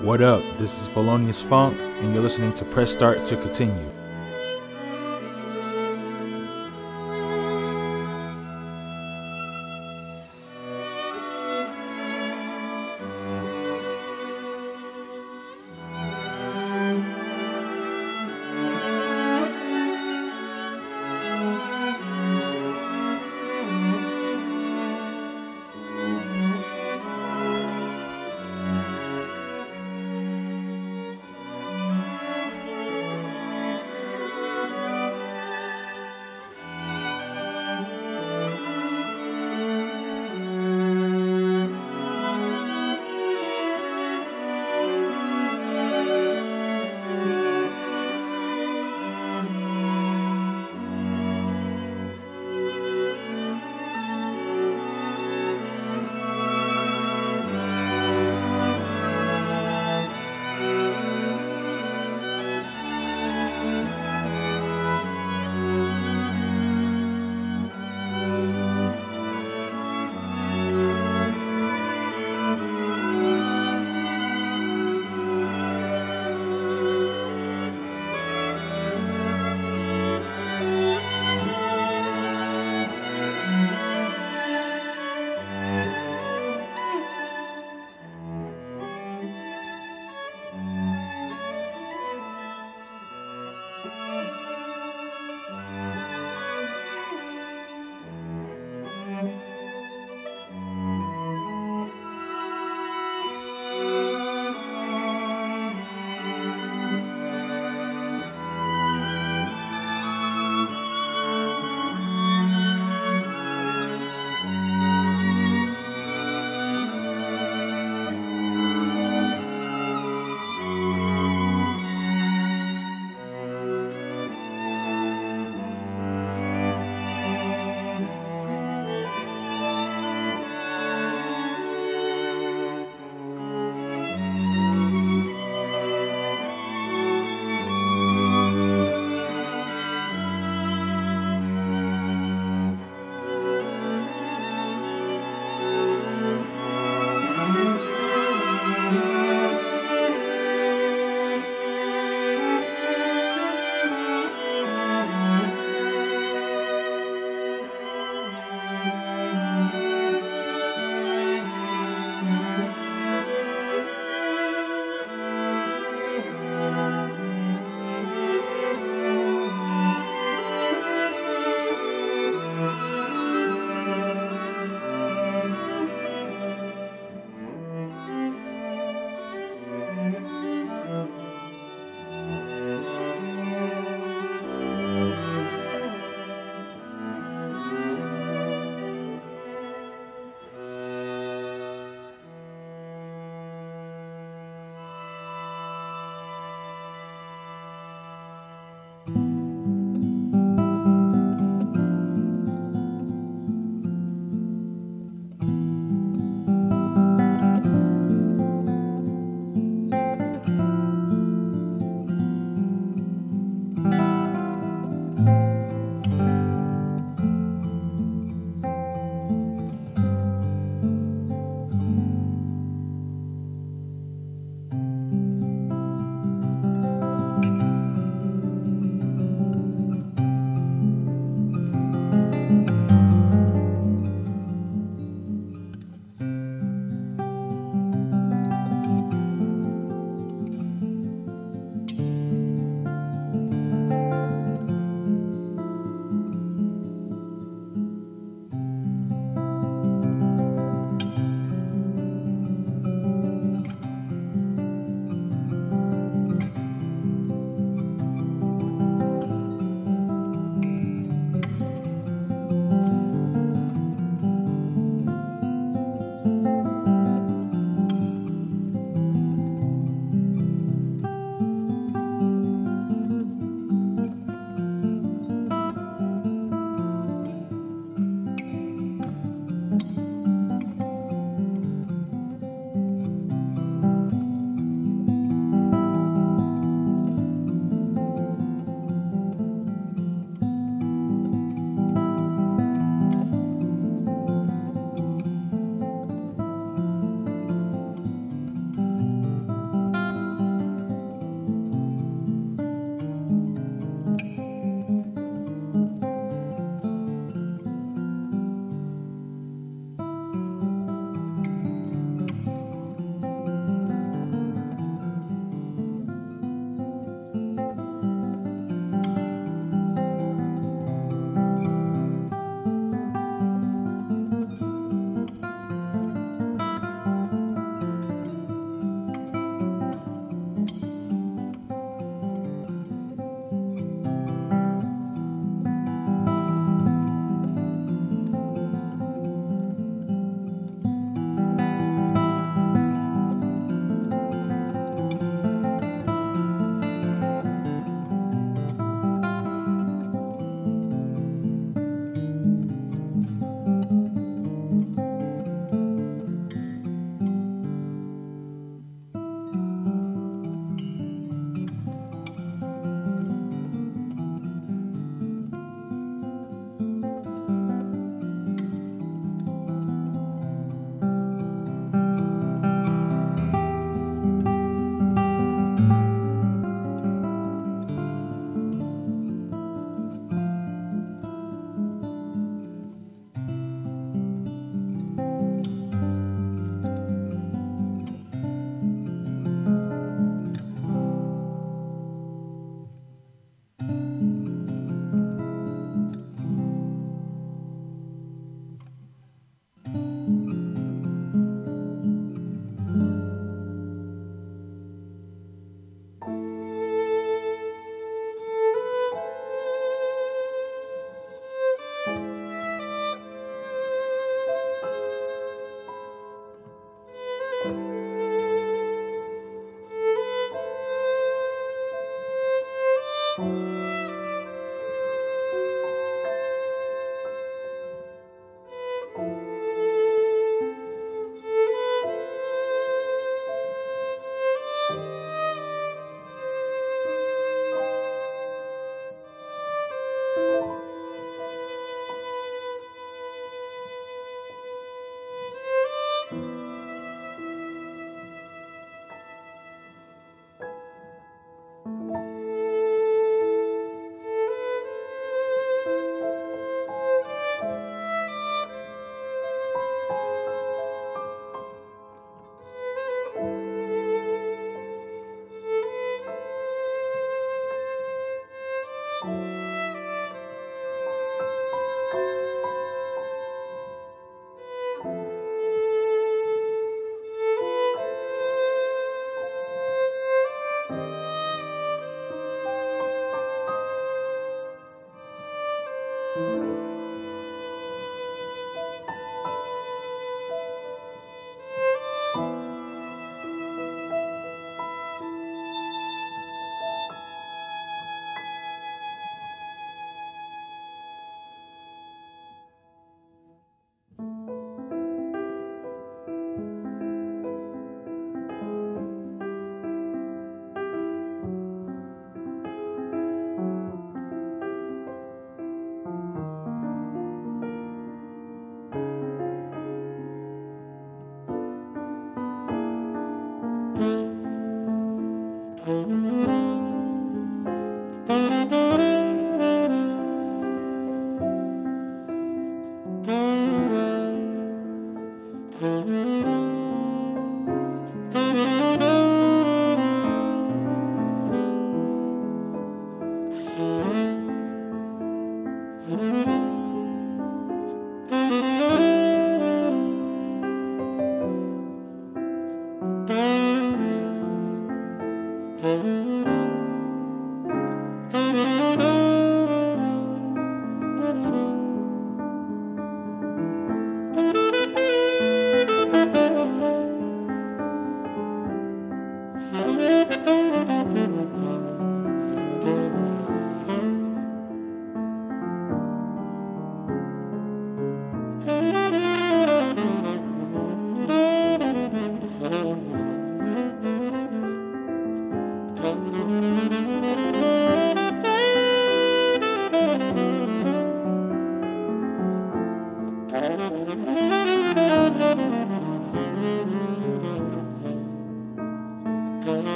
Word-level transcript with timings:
What 0.00 0.22
up? 0.22 0.44
This 0.58 0.82
is 0.82 0.86
Felonious 0.86 1.42
Funk, 1.42 1.76
and 1.80 2.14
you're 2.14 2.22
listening 2.22 2.52
to 2.52 2.64
Press 2.64 2.92
Start 2.92 3.24
to 3.24 3.36
Continue. 3.36 3.97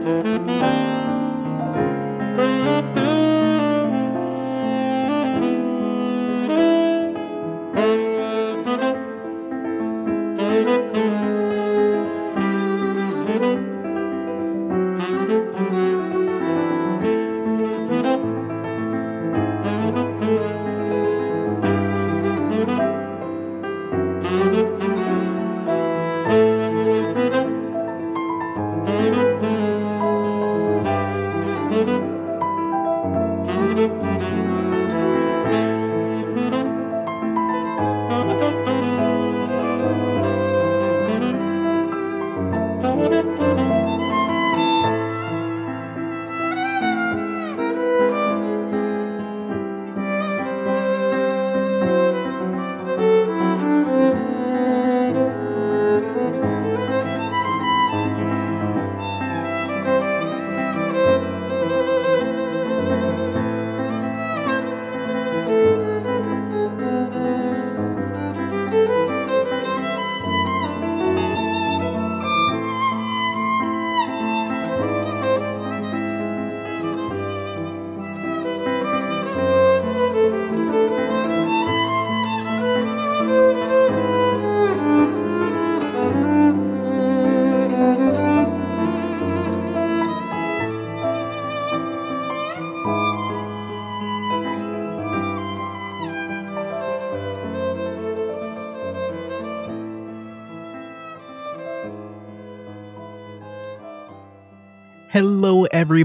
Hello, 0.00 0.38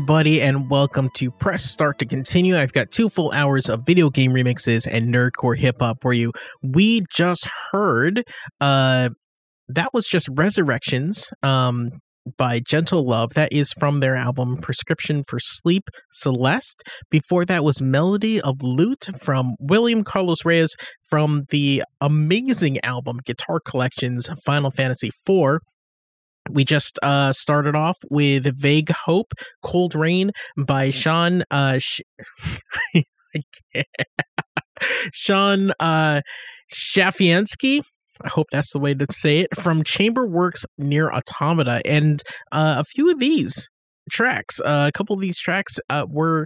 everybody, 0.03 0.41
and 0.41 0.69
welcome 0.69 1.09
to 1.13 1.31
Press 1.31 1.63
Start 1.63 1.97
to 1.99 2.05
Continue. 2.05 2.57
I've 2.57 2.73
got 2.73 2.91
two 2.91 3.07
full 3.07 3.31
hours 3.31 3.69
of 3.69 3.85
video 3.85 4.09
game 4.09 4.33
remixes 4.33 4.85
and 4.85 5.07
nerdcore 5.15 5.57
hip 5.57 5.77
hop 5.79 5.99
for 6.01 6.11
you. 6.11 6.33
We 6.61 7.05
just 7.09 7.47
heard, 7.71 8.25
uh, 8.59 9.11
that 9.69 9.93
was 9.93 10.05
just 10.07 10.27
Resurrections, 10.29 11.29
um, 11.41 11.89
by 12.37 12.59
Gentle 12.59 13.07
Love. 13.07 13.33
That 13.35 13.53
is 13.53 13.71
from 13.79 14.01
their 14.01 14.13
album 14.13 14.57
Prescription 14.57 15.23
for 15.25 15.39
Sleep, 15.39 15.83
Celeste. 16.11 16.83
Before 17.09 17.45
that 17.45 17.63
was 17.63 17.81
Melody 17.81 18.41
of 18.41 18.57
Lute 18.61 19.07
from 19.21 19.55
William 19.57 20.03
Carlos 20.03 20.43
Reyes 20.43 20.75
from 21.09 21.43
the 21.49 21.81
amazing 22.01 22.77
album 22.83 23.19
Guitar 23.25 23.61
Collections 23.65 24.29
Final 24.43 24.69
Fantasy 24.71 25.11
IV 25.25 25.59
we 26.49 26.65
just 26.65 26.99
uh, 27.01 27.33
started 27.33 27.75
off 27.75 27.97
with 28.09 28.57
Vague 28.57 28.91
Hope, 28.91 29.33
Cold 29.61 29.95
Rain 29.95 30.31
by 30.57 30.89
Sean 30.89 31.43
uh, 31.51 31.79
Sh- 31.79 32.01
Sean 35.13 35.71
uh, 35.79 36.21
Schafianski. 36.73 37.81
I 38.21 38.29
hope 38.29 38.47
that's 38.51 38.71
the 38.71 38.79
way 38.79 38.93
to 38.93 39.05
say 39.11 39.39
it. 39.39 39.55
From 39.57 39.83
Chamber 39.83 40.27
Works 40.27 40.65
NieR 40.79 41.11
Automata. 41.11 41.81
And 41.85 42.21
uh, 42.51 42.75
a 42.79 42.83
few 42.83 43.09
of 43.09 43.19
these 43.19 43.69
tracks, 44.11 44.59
uh, 44.61 44.85
a 44.87 44.91
couple 44.91 45.15
of 45.15 45.21
these 45.21 45.39
tracks 45.39 45.79
uh, 45.89 46.05
were 46.09 46.45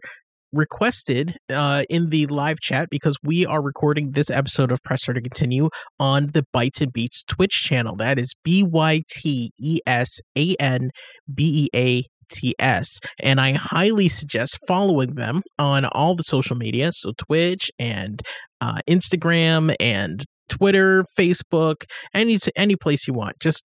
requested 0.53 1.35
uh, 1.49 1.83
in 1.89 2.09
the 2.09 2.25
live 2.27 2.59
chat 2.59 2.89
because 2.89 3.17
we 3.23 3.45
are 3.45 3.61
recording 3.61 4.11
this 4.11 4.29
episode 4.29 4.71
of 4.71 4.81
Press 4.83 5.03
Start 5.03 5.15
to 5.15 5.21
Continue 5.21 5.69
on 5.99 6.27
the 6.27 6.45
Bytes 6.55 6.81
and 6.81 6.91
Beats 6.93 7.23
Twitch 7.23 7.63
channel. 7.63 7.95
That 7.95 8.17
is 8.19 8.33
B 8.43 8.63
Y 8.63 9.03
T 9.09 9.51
E 9.59 9.79
S 9.85 10.19
A 10.37 10.55
N 10.59 10.91
B 11.33 11.67
E 11.73 11.77
A 11.77 12.03
T 12.29 12.55
S. 12.59 12.99
And 13.21 13.39
I 13.39 13.53
highly 13.53 14.07
suggest 14.07 14.59
following 14.67 15.15
them 15.15 15.41
on 15.57 15.85
all 15.85 16.15
the 16.15 16.23
social 16.23 16.55
media, 16.55 16.91
so 16.91 17.13
Twitch 17.17 17.71
and 17.79 18.21
uh, 18.61 18.79
Instagram 18.89 19.75
and 19.79 20.23
Twitter, 20.49 21.05
Facebook, 21.17 21.83
any 22.13 22.37
any 22.55 22.75
place 22.75 23.07
you 23.07 23.13
want. 23.13 23.39
Just 23.39 23.63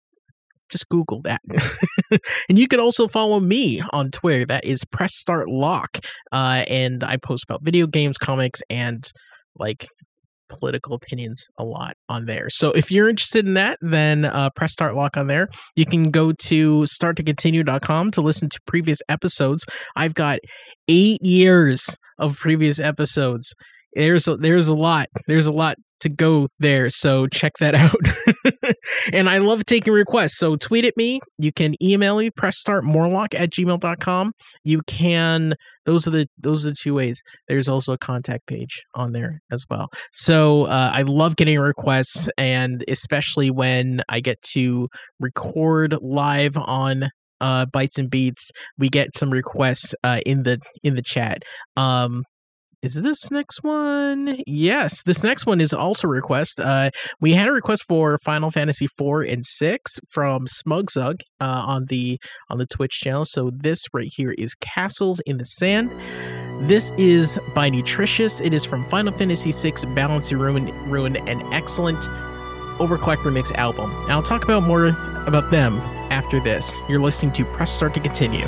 just 0.71 0.87
Google 0.89 1.21
that. 1.23 1.41
and 2.49 2.57
you 2.57 2.67
can 2.67 2.79
also 2.79 3.07
follow 3.07 3.39
me 3.39 3.81
on 3.91 4.11
Twitter. 4.11 4.45
That 4.45 4.65
is 4.65 4.83
Press 4.85 5.15
Start 5.15 5.49
Lock. 5.49 5.99
Uh, 6.31 6.63
and 6.67 7.03
I 7.03 7.17
post 7.17 7.43
about 7.43 7.63
video 7.63 7.87
games, 7.87 8.17
comics, 8.17 8.61
and 8.69 9.03
like 9.57 9.87
political 10.51 10.93
opinions 10.93 11.47
a 11.57 11.63
lot 11.63 11.95
on 12.09 12.25
there. 12.25 12.49
So 12.49 12.71
if 12.71 12.91
you're 12.91 13.09
interested 13.09 13.45
in 13.45 13.53
that, 13.55 13.77
then 13.81 14.25
uh, 14.25 14.49
press 14.55 14.73
start 14.73 14.95
lock 14.95 15.17
on 15.17 15.27
there. 15.27 15.47
You 15.75 15.85
can 15.85 16.11
go 16.11 16.33
to 16.33 16.81
starttocontinue.com 16.81 18.11
to 18.11 18.21
listen 18.21 18.49
to 18.49 18.59
previous 18.67 18.99
episodes. 19.07 19.65
I've 19.95 20.13
got 20.13 20.39
eight 20.87 21.21
years 21.21 21.97
of 22.19 22.37
previous 22.37 22.79
episodes. 22.79 23.53
There's 23.93 24.27
a, 24.27 24.35
there's 24.37 24.67
a 24.67 24.75
lot. 24.75 25.07
There's 25.27 25.47
a 25.47 25.53
lot 25.53 25.75
to 26.01 26.09
go 26.09 26.47
there. 26.59 26.89
So 26.89 27.27
check 27.27 27.53
that 27.59 27.75
out. 27.75 27.95
and 29.13 29.29
I 29.29 29.39
love 29.39 29.65
taking 29.65 29.93
requests. 29.93 30.37
So 30.37 30.55
tweet 30.55 30.85
at 30.85 30.95
me. 30.97 31.19
You 31.39 31.51
can 31.51 31.75
email 31.83 32.17
me, 32.17 32.29
pressstartmorlock 32.29 33.33
at 33.33 33.51
gmail.com. 33.51 34.33
You 34.63 34.81
can 34.87 35.55
those 35.85 36.07
are 36.07 36.11
the 36.11 36.27
those 36.37 36.65
are 36.65 36.69
the 36.69 36.75
two 36.75 36.93
ways. 36.93 37.21
There's 37.47 37.67
also 37.67 37.93
a 37.93 37.97
contact 37.97 38.45
page 38.47 38.83
on 38.93 39.13
there 39.13 39.41
as 39.51 39.65
well. 39.69 39.89
So 40.11 40.65
uh, 40.65 40.91
I 40.93 41.01
love 41.03 41.35
getting 41.35 41.59
requests, 41.59 42.29
and 42.37 42.83
especially 42.87 43.49
when 43.49 44.01
I 44.07 44.19
get 44.19 44.41
to 44.53 44.87
record 45.19 45.95
live 46.01 46.55
on 46.55 47.09
uh, 47.41 47.65
Bytes 47.65 47.97
and 47.97 48.09
Beats, 48.09 48.51
we 48.77 48.89
get 48.89 49.15
some 49.17 49.31
requests 49.31 49.95
uh, 50.03 50.19
in 50.25 50.43
the 50.43 50.59
in 50.83 50.95
the 50.95 51.01
chat. 51.01 51.41
Um, 51.75 52.23
is 52.81 53.01
this 53.01 53.29
next 53.29 53.63
one? 53.63 54.37
Yes, 54.47 55.03
this 55.03 55.23
next 55.23 55.45
one 55.45 55.61
is 55.61 55.73
also 55.73 56.07
a 56.07 56.11
request. 56.11 56.59
Uh, 56.59 56.89
we 57.19 57.33
had 57.33 57.47
a 57.47 57.51
request 57.51 57.83
for 57.87 58.17
Final 58.19 58.49
Fantasy 58.49 58.87
four 58.87 59.21
and 59.21 59.45
six 59.45 59.99
from 60.09 60.47
Smugzug 60.47 61.21
uh, 61.39 61.63
on 61.67 61.85
the 61.85 62.19
on 62.49 62.57
the 62.57 62.65
Twitch 62.65 62.99
channel. 62.99 63.23
So 63.25 63.51
this 63.53 63.85
right 63.93 64.11
here 64.11 64.31
is 64.31 64.55
Castles 64.55 65.19
in 65.21 65.37
the 65.37 65.45
Sand. 65.45 65.91
This 66.67 66.91
is 66.97 67.39
by 67.53 67.69
Nutritious. 67.69 68.41
It 68.41 68.53
is 68.53 68.65
from 68.65 68.83
Final 68.85 69.13
Fantasy 69.13 69.51
VI 69.51 69.93
Balance 69.93 70.31
Ruin, 70.33 70.67
Ruin, 70.89 71.17
an 71.27 71.41
excellent 71.53 72.01
OverClocked 72.79 73.17
ReMix 73.17 73.51
album. 73.53 73.91
And 74.03 74.11
I'll 74.11 74.23
talk 74.23 74.43
about 74.43 74.63
more 74.63 74.87
about 75.27 75.51
them 75.51 75.77
after 76.09 76.39
this. 76.39 76.79
You're 76.89 77.01
listening 77.01 77.31
to 77.33 77.45
Press 77.45 77.71
Start 77.71 77.93
to 77.93 77.99
Continue. 77.99 78.47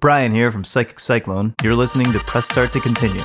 Brian 0.00 0.32
here 0.32 0.52
from 0.52 0.62
Psychic 0.64 1.00
Cyclone. 1.00 1.54
You're 1.62 1.74
listening 1.74 2.12
to 2.12 2.20
Press 2.20 2.46
Start 2.46 2.72
to 2.72 2.80
Continue. 2.80 3.24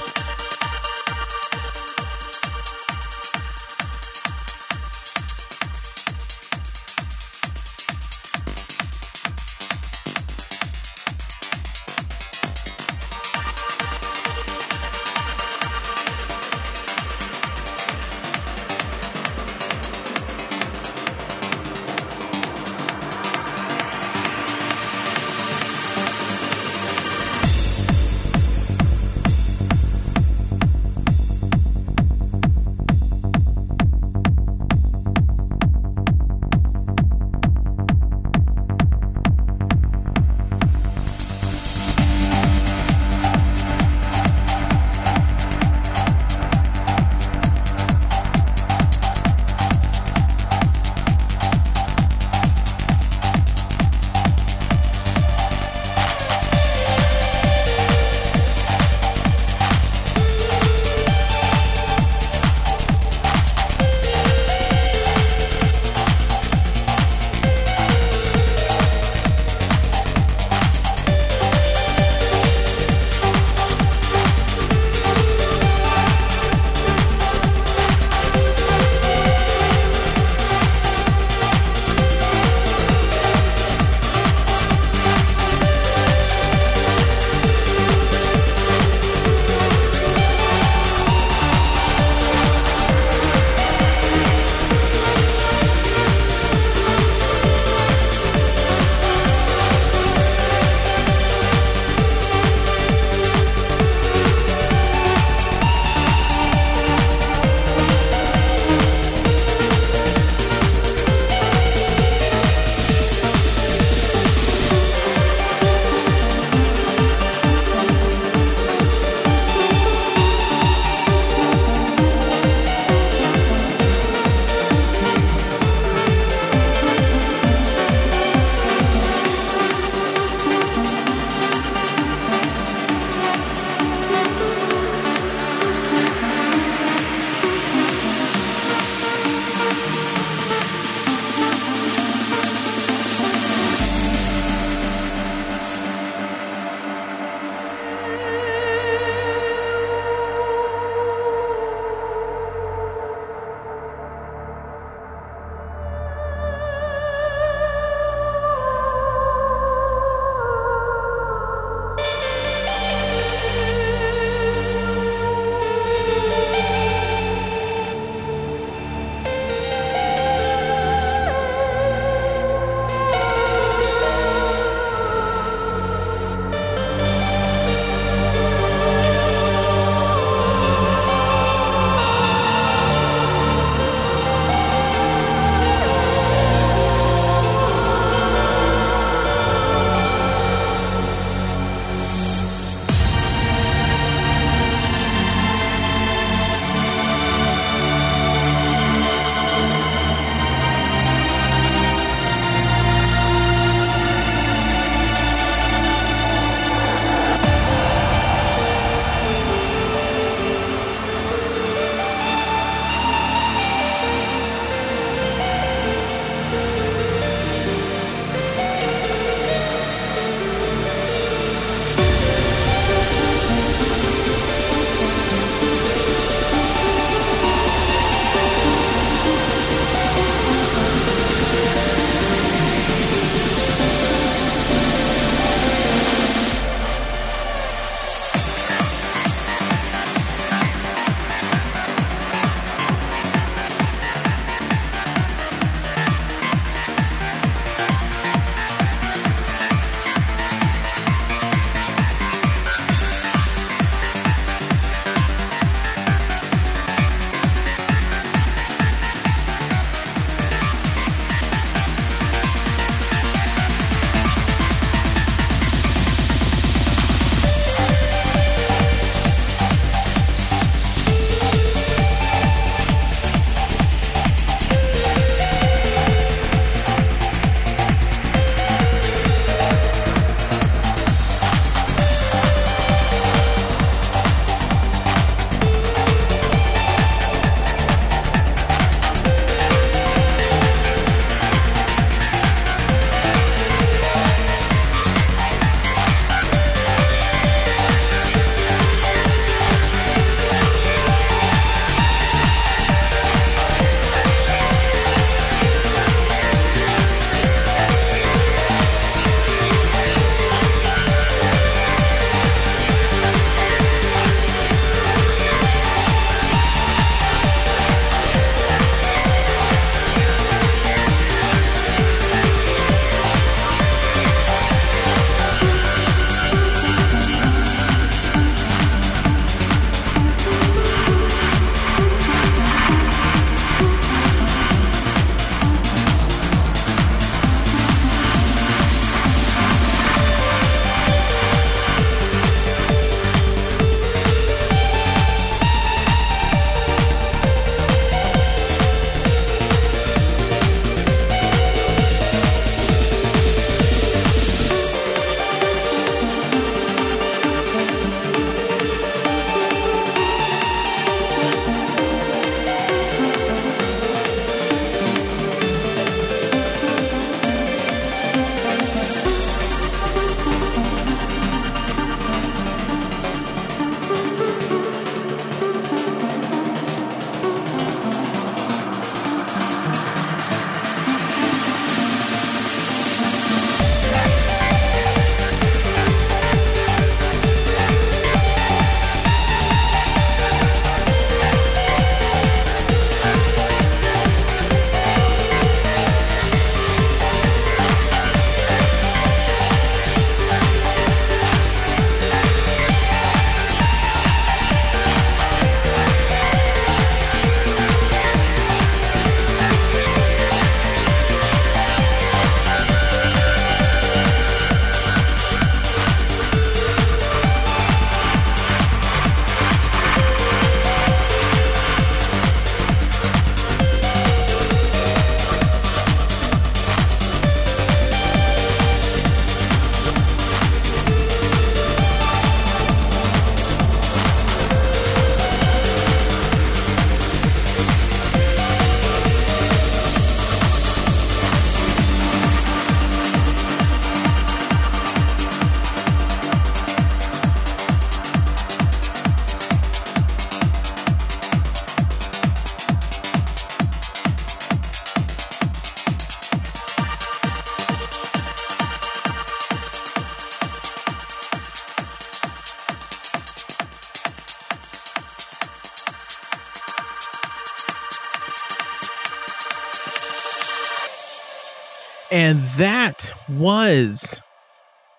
Was 473.63 474.41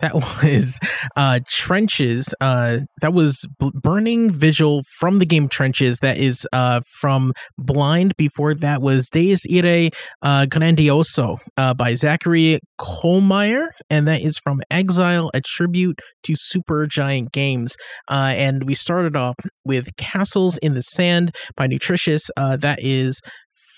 that 0.00 0.12
was 0.42 0.78
uh 1.16 1.40
trenches 1.48 2.34
uh 2.42 2.80
that 3.00 3.14
was 3.14 3.46
B- 3.58 3.70
burning 3.72 4.30
visual 4.30 4.82
from 4.98 5.18
the 5.18 5.24
game 5.24 5.48
trenches 5.48 5.96
that 6.02 6.18
is 6.18 6.46
uh 6.52 6.82
from 7.00 7.32
blind. 7.56 8.14
Before 8.18 8.52
that 8.52 8.82
was 8.82 9.08
deus 9.08 9.46
irae 9.46 9.88
uh 10.20 10.44
grandioso 10.44 11.38
uh 11.56 11.72
by 11.72 11.94
zachary 11.94 12.60
kohlmeyer 12.78 13.68
and 13.88 14.06
that 14.06 14.20
is 14.20 14.36
from 14.36 14.60
exile 14.70 15.30
a 15.32 15.40
tribute 15.40 15.98
to 16.24 16.34
Supergiant 16.34 17.32
games. 17.32 17.76
Uh 18.10 18.34
and 18.36 18.64
we 18.64 18.74
started 18.74 19.16
off 19.16 19.36
with 19.64 19.96
castles 19.96 20.58
in 20.58 20.74
the 20.74 20.82
sand 20.82 21.34
by 21.56 21.66
nutritious. 21.66 22.28
That 22.36 22.80
is 22.82 23.22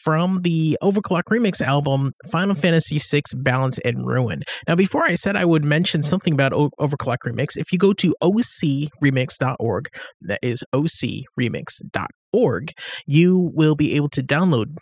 from 0.07 0.43
the 0.43 0.79
OverClocked 0.85 1.25
ReMix 1.33 1.61
album, 1.61 2.13
Final 2.31 2.55
Fantasy 2.55 3.01
VI 3.01 3.23
Balance 3.39 3.81
and 3.85 4.07
Ruin. 4.07 4.45
Now, 4.69 4.77
before 4.77 5.03
I 5.03 5.15
said 5.15 5.35
I 5.35 5.45
would 5.45 5.65
mention 5.65 6.05
something 6.05 6.33
about 6.33 6.53
o- 6.53 6.71
OverClocked 6.79 7.25
ReMix, 7.27 7.57
if 7.57 7.73
you 7.73 7.79
go 7.79 7.93
to 7.95 8.15
ocremix.org, 8.23 9.89
that 10.21 10.39
is 10.43 10.63
ocremix.org, 10.73 12.73
you 13.05 13.51
will 13.53 13.75
be 13.75 13.97
able 13.97 14.09
to 14.11 14.23
download 14.23 14.77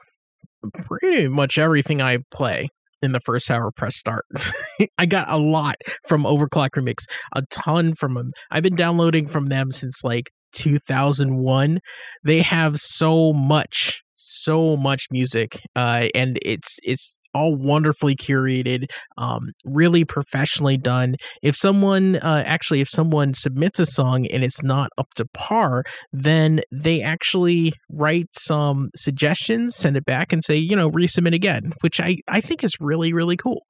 pretty 0.85 1.29
much 1.29 1.57
everything 1.57 2.03
I 2.03 2.19
play 2.31 2.69
in 3.01 3.13
the 3.13 3.21
first 3.21 3.51
hour 3.51 3.71
press 3.75 3.97
start. 3.97 4.27
I 4.99 5.07
got 5.07 5.33
a 5.33 5.39
lot 5.39 5.77
from 6.07 6.25
OverClocked 6.25 6.77
ReMix, 6.77 7.07
a 7.35 7.41
ton 7.51 7.95
from 7.95 8.13
them. 8.13 8.33
I've 8.51 8.63
been 8.63 8.77
downloading 8.77 9.29
from 9.29 9.47
them 9.47 9.73
since 9.73 10.05
like 10.05 10.27
2001. 10.53 11.79
They 12.25 12.43
have 12.43 12.77
so 12.77 13.33
much, 13.33 14.03
so 14.15 14.77
much 14.77 15.07
music, 15.11 15.61
uh, 15.77 16.09
and 16.15 16.39
it's 16.43 16.79
it's 16.83 17.19
all 17.35 17.57
wonderfully 17.57 18.15
curated, 18.15 18.87
um, 19.19 19.49
really 19.65 20.05
professionally 20.05 20.77
done. 20.77 21.17
If 21.43 21.57
someone 21.57 22.17
uh, 22.17 22.45
actually, 22.47 22.81
if 22.81 22.89
someone 22.89 23.35
submits 23.35 23.81
a 23.81 23.87
song 23.87 24.27
and 24.27 24.45
it's 24.45 24.63
not 24.63 24.91
up 24.97 25.09
to 25.17 25.27
par, 25.35 25.85
then 26.13 26.61
they 26.73 27.03
actually 27.03 27.73
write 27.91 28.29
some 28.33 28.91
suggestions, 28.95 29.75
send 29.75 29.97
it 29.97 30.05
back, 30.05 30.33
and 30.33 30.45
say, 30.45 30.57
you 30.57 30.77
know, 30.77 30.91
resubmit 30.91 31.35
again, 31.35 31.73
which 31.81 32.01
I 32.01 32.19
I 32.29 32.41
think 32.41 32.65
is 32.65 32.77
really 32.81 33.13
really 33.13 33.37
cool. 33.37 33.67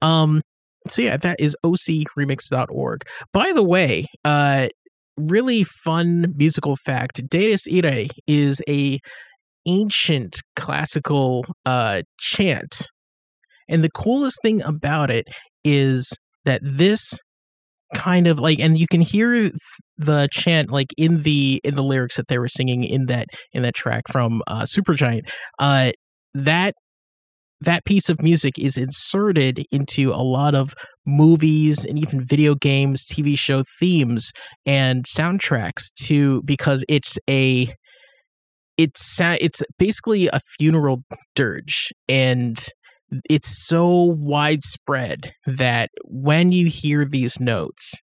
Um, 0.00 0.42
so 0.86 1.02
yeah, 1.02 1.16
that 1.18 1.36
is 1.38 1.56
ocremix.org. 1.64 3.02
By 3.32 3.52
the 3.52 3.64
way, 3.64 4.06
uh, 4.24 4.68
really 5.16 5.64
fun 5.64 6.34
musical 6.36 6.76
fact: 6.76 7.28
Deus 7.28 7.66
Irae 7.66 8.08
is 8.26 8.62
a 8.68 9.00
ancient 9.68 10.40
classical 10.56 11.44
uh, 11.66 12.02
chant. 12.18 12.88
And 13.68 13.84
the 13.84 13.90
coolest 13.90 14.38
thing 14.42 14.62
about 14.62 15.10
it 15.10 15.26
is 15.62 16.12
that 16.44 16.60
this 16.64 17.20
kind 17.94 18.26
of 18.26 18.38
like 18.38 18.58
and 18.58 18.76
you 18.76 18.86
can 18.86 19.00
hear 19.00 19.50
the 19.96 20.28
chant 20.30 20.70
like 20.70 20.88
in 20.98 21.22
the 21.22 21.60
in 21.64 21.74
the 21.74 21.82
lyrics 21.82 22.16
that 22.16 22.28
they 22.28 22.38
were 22.38 22.48
singing 22.48 22.84
in 22.84 23.06
that 23.06 23.26
in 23.52 23.62
that 23.62 23.74
track 23.74 24.02
from 24.10 24.42
uh 24.46 24.62
supergiant 24.62 25.22
uh 25.58 25.90
that 26.34 26.74
that 27.62 27.84
piece 27.86 28.10
of 28.10 28.22
music 28.22 28.58
is 28.58 28.76
inserted 28.76 29.64
into 29.72 30.12
a 30.12 30.22
lot 30.22 30.54
of 30.54 30.74
movies 31.06 31.84
and 31.84 31.98
even 31.98 32.24
video 32.24 32.54
games 32.54 33.06
tv 33.06 33.38
show 33.38 33.62
themes 33.80 34.32
and 34.66 35.06
soundtracks 35.06 35.90
to 35.98 36.42
because 36.44 36.84
it's 36.88 37.16
a 37.28 37.72
it's 38.78 39.18
it's 39.20 39.62
basically 39.78 40.28
a 40.28 40.40
funeral 40.58 41.02
dirge 41.34 41.92
and 42.08 42.58
it's 43.28 43.66
so 43.66 44.14
widespread 44.18 45.32
that 45.46 45.90
when 46.04 46.52
you 46.52 46.66
hear 46.66 47.04
these 47.04 47.40
notes, 47.40 48.02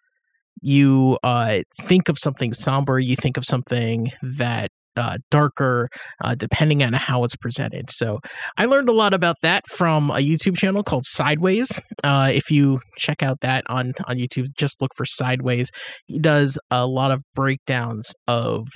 you 0.62 1.18
uh, 1.22 1.58
think 1.82 2.08
of 2.08 2.18
something 2.18 2.52
somber, 2.52 2.98
you 2.98 3.16
think 3.16 3.36
of 3.36 3.44
something 3.44 4.10
that 4.22 4.70
uh, 4.96 5.18
darker, 5.30 5.90
uh, 6.24 6.34
depending 6.34 6.82
on 6.82 6.94
how 6.94 7.22
it's 7.22 7.36
presented. 7.36 7.90
So 7.90 8.18
I 8.56 8.64
learned 8.64 8.88
a 8.88 8.94
lot 8.94 9.12
about 9.12 9.36
that 9.42 9.64
from 9.68 10.10
a 10.10 10.16
YouTube 10.16 10.56
channel 10.56 10.82
called 10.82 11.04
Sideways. 11.04 11.80
Uh, 12.02 12.30
if 12.32 12.50
you 12.50 12.80
check 12.96 13.22
out 13.22 13.40
that 13.42 13.64
on 13.68 13.92
on 14.06 14.16
YouTube, 14.16 14.46
just 14.56 14.80
look 14.80 14.92
for 14.96 15.04
Sideways. 15.04 15.70
He 16.06 16.18
does 16.18 16.58
a 16.70 16.86
lot 16.86 17.10
of 17.10 17.22
breakdowns 17.34 18.14
of 18.26 18.66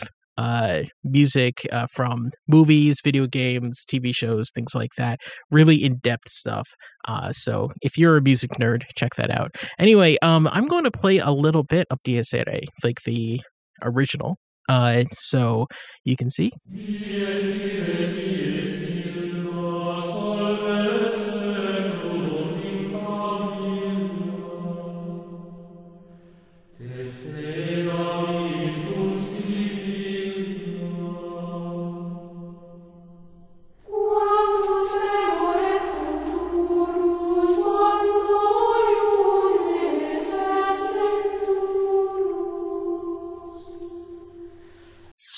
uh, 0.40 0.85
music 1.05 1.66
uh, 1.70 1.87
from 1.92 2.31
movies, 2.48 3.00
video 3.05 3.26
games, 3.26 3.85
TV 3.85 4.14
shows, 4.14 4.50
things 4.50 4.74
like 4.74 4.92
that. 4.96 5.20
Really 5.50 5.76
in 5.85 5.98
depth 5.98 6.31
stuff. 6.31 6.66
Uh, 7.07 7.31
so 7.31 7.68
if 7.83 7.98
you're 7.98 8.16
a 8.16 8.22
music 8.22 8.53
nerd, 8.59 8.85
check 8.96 9.14
that 9.16 9.31
out. 9.31 9.50
Anyway, 9.79 10.16
um, 10.22 10.48
I'm 10.50 10.66
going 10.66 10.85
to 10.85 10.90
play 10.90 11.18
a 11.18 11.31
little 11.31 11.62
bit 11.62 11.87
of 11.90 11.98
Dies 12.05 12.33
like 12.83 13.00
the 13.05 13.42
original. 13.83 14.38
Uh, 14.66 15.05
so 15.12 15.66
you 16.05 16.16
can 16.16 16.31
see. 16.31 16.53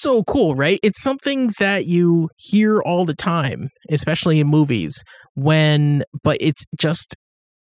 So 0.03 0.25
cool, 0.25 0.55
right? 0.55 0.81
It's 0.83 1.01
something 1.01 1.53
that 1.59 1.87
you 1.87 2.29
hear 2.37 2.81
all 2.81 3.05
the 3.05 3.15
time, 3.15 3.71
especially 3.89 4.41
in 4.41 4.49
movies, 4.49 5.05
when, 5.35 6.03
but 6.23 6.37
it's 6.41 6.65
just 6.77 7.15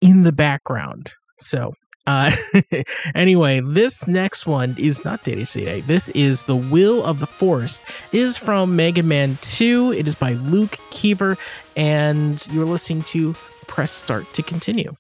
in 0.02 0.24
the 0.24 0.34
background. 0.34 1.14
So, 1.38 1.74
uh, 2.06 2.32
anyway, 3.16 3.62
this 3.64 4.08
next 4.08 4.46
one 4.46 4.76
is 4.78 5.04
not 5.06 5.24
Deus 5.24 5.56
Irae. 5.56 5.82
This 5.82 6.10
is 6.10 6.44
The 6.44 6.56
Will 6.56 7.04
of 7.04 7.20
the 7.20 7.28
Forest. 7.28 7.84
It 8.12 8.20
is 8.20 8.38
from 8.38 8.76
Mega 8.76 9.02
Man 9.02 9.38
2. 9.42 9.94
It 9.94 10.08
is 10.08 10.16
by 10.16 10.34
Luke 10.34 10.78
Keever, 10.92 11.38
and 11.76 12.46
you're 12.52 12.66
listening 12.66 13.04
to 13.04 13.34
Press 13.68 13.92
Start 13.92 14.32
to 14.34 14.44
continue. 14.44 14.94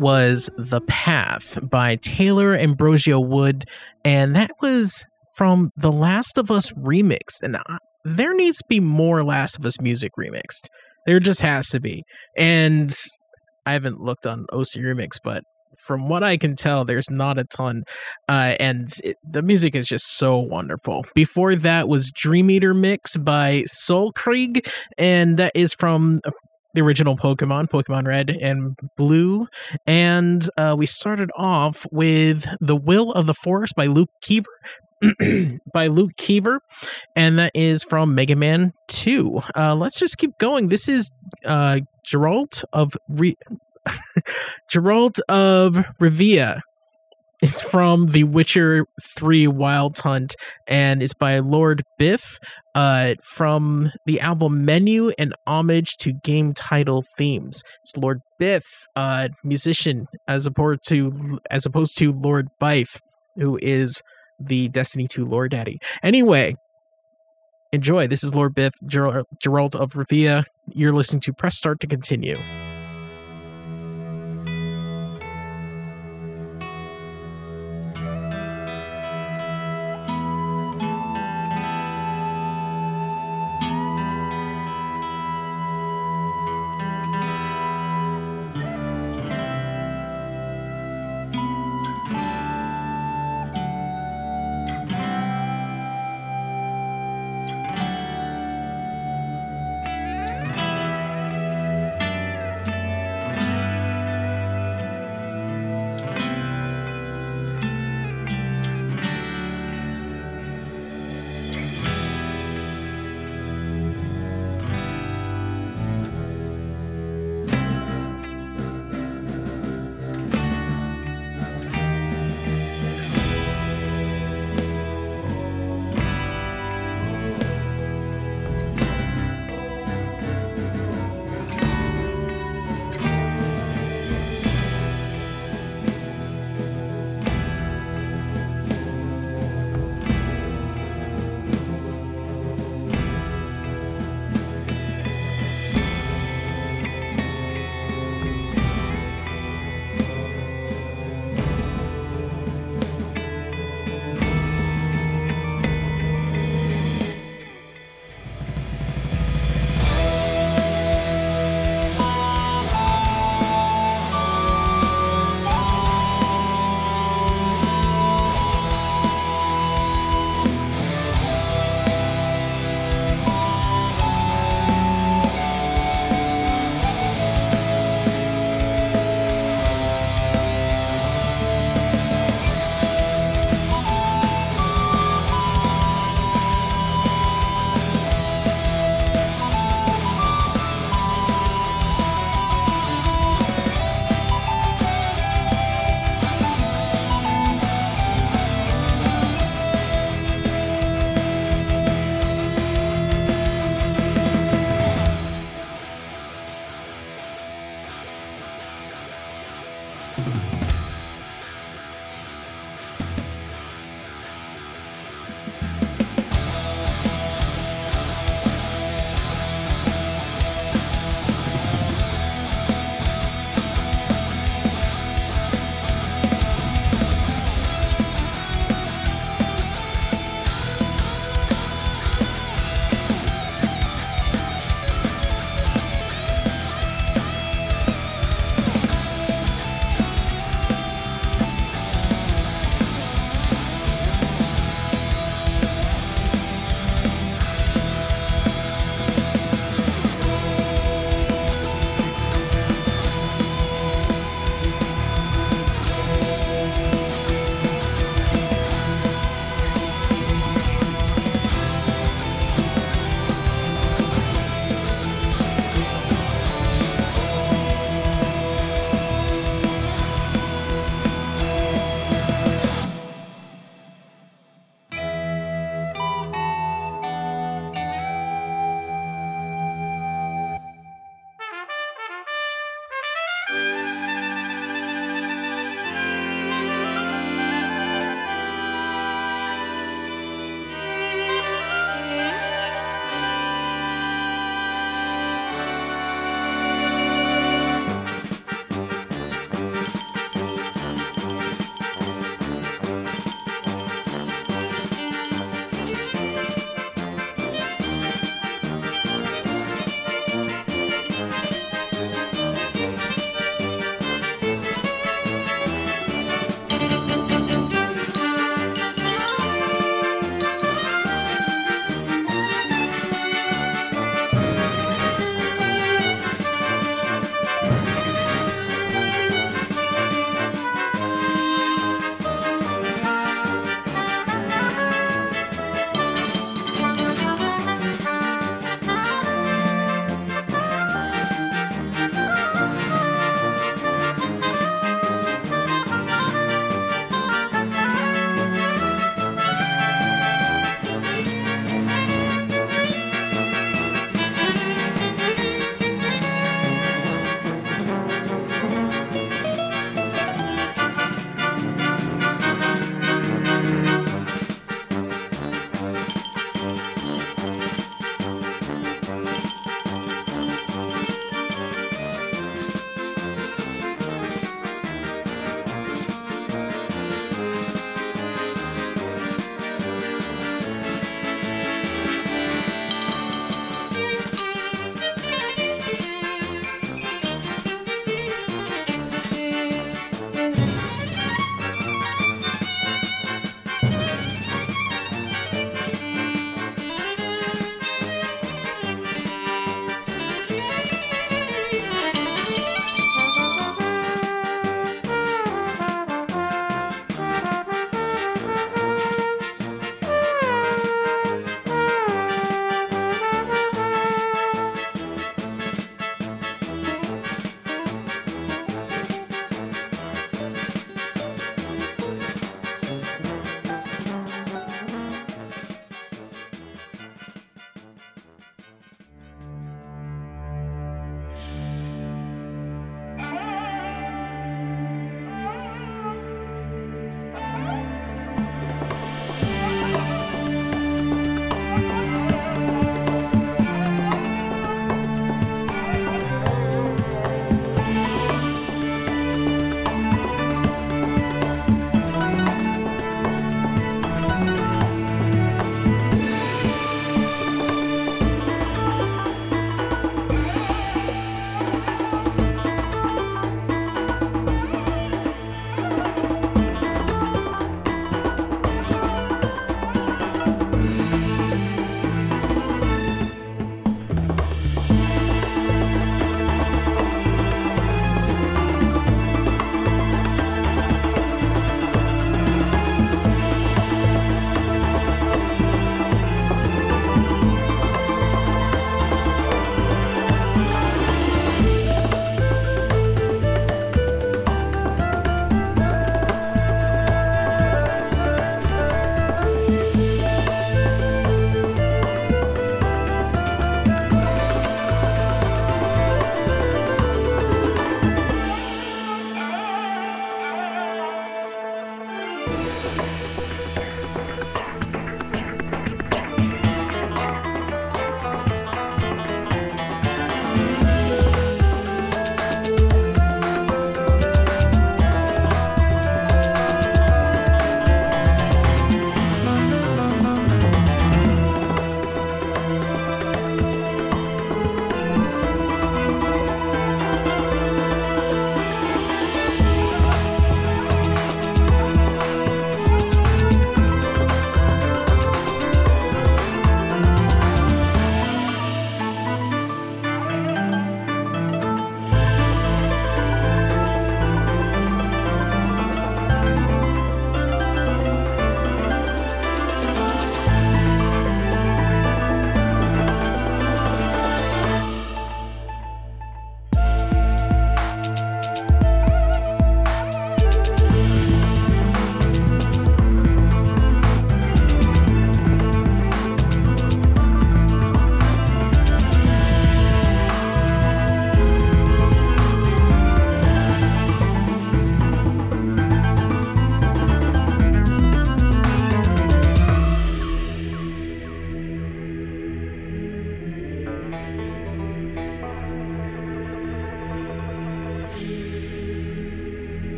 Was 0.00 0.48
The 0.56 0.80
Path 0.80 1.58
by 1.62 1.96
Taylor 1.96 2.54
Ambrosio 2.54 3.20
Wood, 3.20 3.66
and 4.02 4.34
that 4.34 4.50
was 4.62 5.04
from 5.36 5.70
the 5.76 5.92
Last 5.92 6.38
of 6.38 6.50
Us 6.50 6.72
remix. 6.72 7.42
And 7.42 7.56
I, 7.56 7.76
there 8.04 8.34
needs 8.34 8.56
to 8.58 8.64
be 8.68 8.80
more 8.80 9.22
Last 9.22 9.58
of 9.58 9.66
Us 9.66 9.78
music 9.80 10.12
remixed. 10.18 10.68
There 11.06 11.20
just 11.20 11.42
has 11.42 11.68
to 11.68 11.80
be. 11.80 12.02
And 12.36 12.94
I 13.66 13.74
haven't 13.74 14.00
looked 14.00 14.26
on 14.26 14.46
OC 14.52 14.78
Remix, 14.78 15.18
but 15.22 15.42
from 15.84 16.08
what 16.08 16.24
I 16.24 16.36
can 16.36 16.56
tell, 16.56 16.84
there's 16.84 17.10
not 17.10 17.38
a 17.38 17.44
ton. 17.44 17.82
Uh, 18.28 18.56
and 18.58 18.88
it, 19.04 19.16
the 19.22 19.42
music 19.42 19.74
is 19.74 19.86
just 19.86 20.16
so 20.16 20.38
wonderful. 20.38 21.04
Before 21.14 21.54
that 21.56 21.88
was 21.88 22.10
Dream 22.10 22.50
Eater 22.50 22.74
Mix 22.74 23.16
by 23.16 23.64
Soul 23.66 24.12
Krieg, 24.12 24.66
and 24.98 25.36
that 25.36 25.52
is 25.54 25.74
from 25.74 26.20
the 26.74 26.80
original 26.80 27.16
Pokemon, 27.16 27.68
Pokemon 27.68 28.06
Red 28.06 28.30
and 28.30 28.78
Blue. 28.96 29.46
And 29.86 30.48
uh, 30.56 30.74
we 30.78 30.86
started 30.86 31.30
off 31.36 31.86
with 31.90 32.46
The 32.60 32.76
Will 32.76 33.12
of 33.12 33.26
the 33.26 33.34
Forest 33.34 33.74
by 33.76 33.86
Luke 33.86 34.10
Keever. 34.22 34.50
by 35.72 35.86
Luke 35.86 36.10
Keever, 36.18 36.60
and 37.16 37.38
that 37.38 37.52
is 37.54 37.82
from 37.82 38.14
Mega 38.14 38.36
Man 38.36 38.74
2. 38.88 39.40
Uh, 39.56 39.74
let's 39.74 39.98
just 39.98 40.18
keep 40.18 40.36
going. 40.36 40.68
This 40.68 40.90
is 40.90 41.10
uh, 41.46 41.80
Geralt 42.06 42.64
of 42.74 42.92
Re- 43.08 43.38
Geralt 44.70 45.20
of 45.28 45.76
Rivia. 45.98 46.60
It's 47.42 47.62
from 47.62 48.08
The 48.08 48.24
Witcher 48.24 48.84
3 49.16 49.46
Wild 49.46 49.96
Hunt 49.98 50.36
and 50.66 51.02
it's 51.02 51.14
by 51.14 51.38
Lord 51.38 51.82
Biff 51.96 52.38
uh, 52.74 53.14
from 53.22 53.90
the 54.04 54.20
album 54.20 54.66
Menu 54.66 55.10
and 55.18 55.34
Homage 55.46 55.96
to 56.00 56.12
Game 56.12 56.52
Title 56.52 57.02
Themes. 57.16 57.62
It's 57.82 57.96
Lord 57.96 58.20
Biff, 58.38 58.64
uh, 58.94 59.28
musician, 59.42 60.06
as 60.28 60.44
opposed 60.44 60.80
to 60.88 61.38
as 61.50 61.64
opposed 61.64 61.96
to 61.98 62.12
Lord 62.12 62.48
Bife, 62.60 63.00
who 63.36 63.58
is 63.62 64.02
the 64.38 64.68
Destiny 64.68 65.06
2 65.06 65.24
Lord 65.24 65.52
Daddy. 65.52 65.78
Anyway, 66.02 66.56
enjoy. 67.72 68.06
This 68.06 68.22
is 68.22 68.34
Lord 68.34 68.54
Biff, 68.54 68.74
Ger- 68.84 69.24
Geralt 69.42 69.74
of 69.74 69.92
Rivia. 69.92 70.44
You're 70.68 70.92
listening 70.92 71.20
to 71.20 71.32
Press 71.32 71.56
Start 71.56 71.80
to 71.80 71.86
continue. 71.86 72.34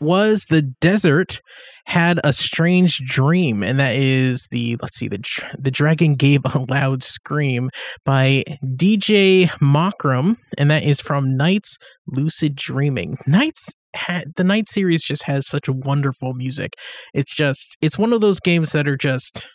Was 0.00 0.46
The 0.48 0.62
Desert 0.80 1.40
Had 1.86 2.20
a 2.24 2.32
Strange 2.32 2.98
Dream. 2.98 3.62
And 3.62 3.78
that 3.78 3.96
is 3.96 4.48
the, 4.50 4.76
let's 4.80 4.98
see, 4.98 5.08
the, 5.08 5.22
the 5.58 5.70
Dragon 5.70 6.14
Gave 6.14 6.44
a 6.44 6.64
Loud 6.68 7.02
Scream 7.02 7.70
by 8.04 8.44
DJ 8.64 9.48
Makram. 9.60 10.36
And 10.56 10.70
that 10.70 10.84
is 10.84 11.00
from 11.00 11.36
Nights 11.36 11.78
Lucid 12.06 12.54
Dreaming. 12.56 13.16
Nights 13.26 13.68
had, 13.94 14.32
the 14.36 14.44
Night 14.44 14.68
series 14.68 15.02
just 15.02 15.24
has 15.24 15.46
such 15.46 15.68
wonderful 15.68 16.34
music. 16.34 16.72
It's 17.14 17.34
just, 17.34 17.76
it's 17.80 17.98
one 17.98 18.12
of 18.12 18.20
those 18.20 18.40
games 18.40 18.72
that 18.72 18.86
are 18.86 18.96
just, 18.96 19.48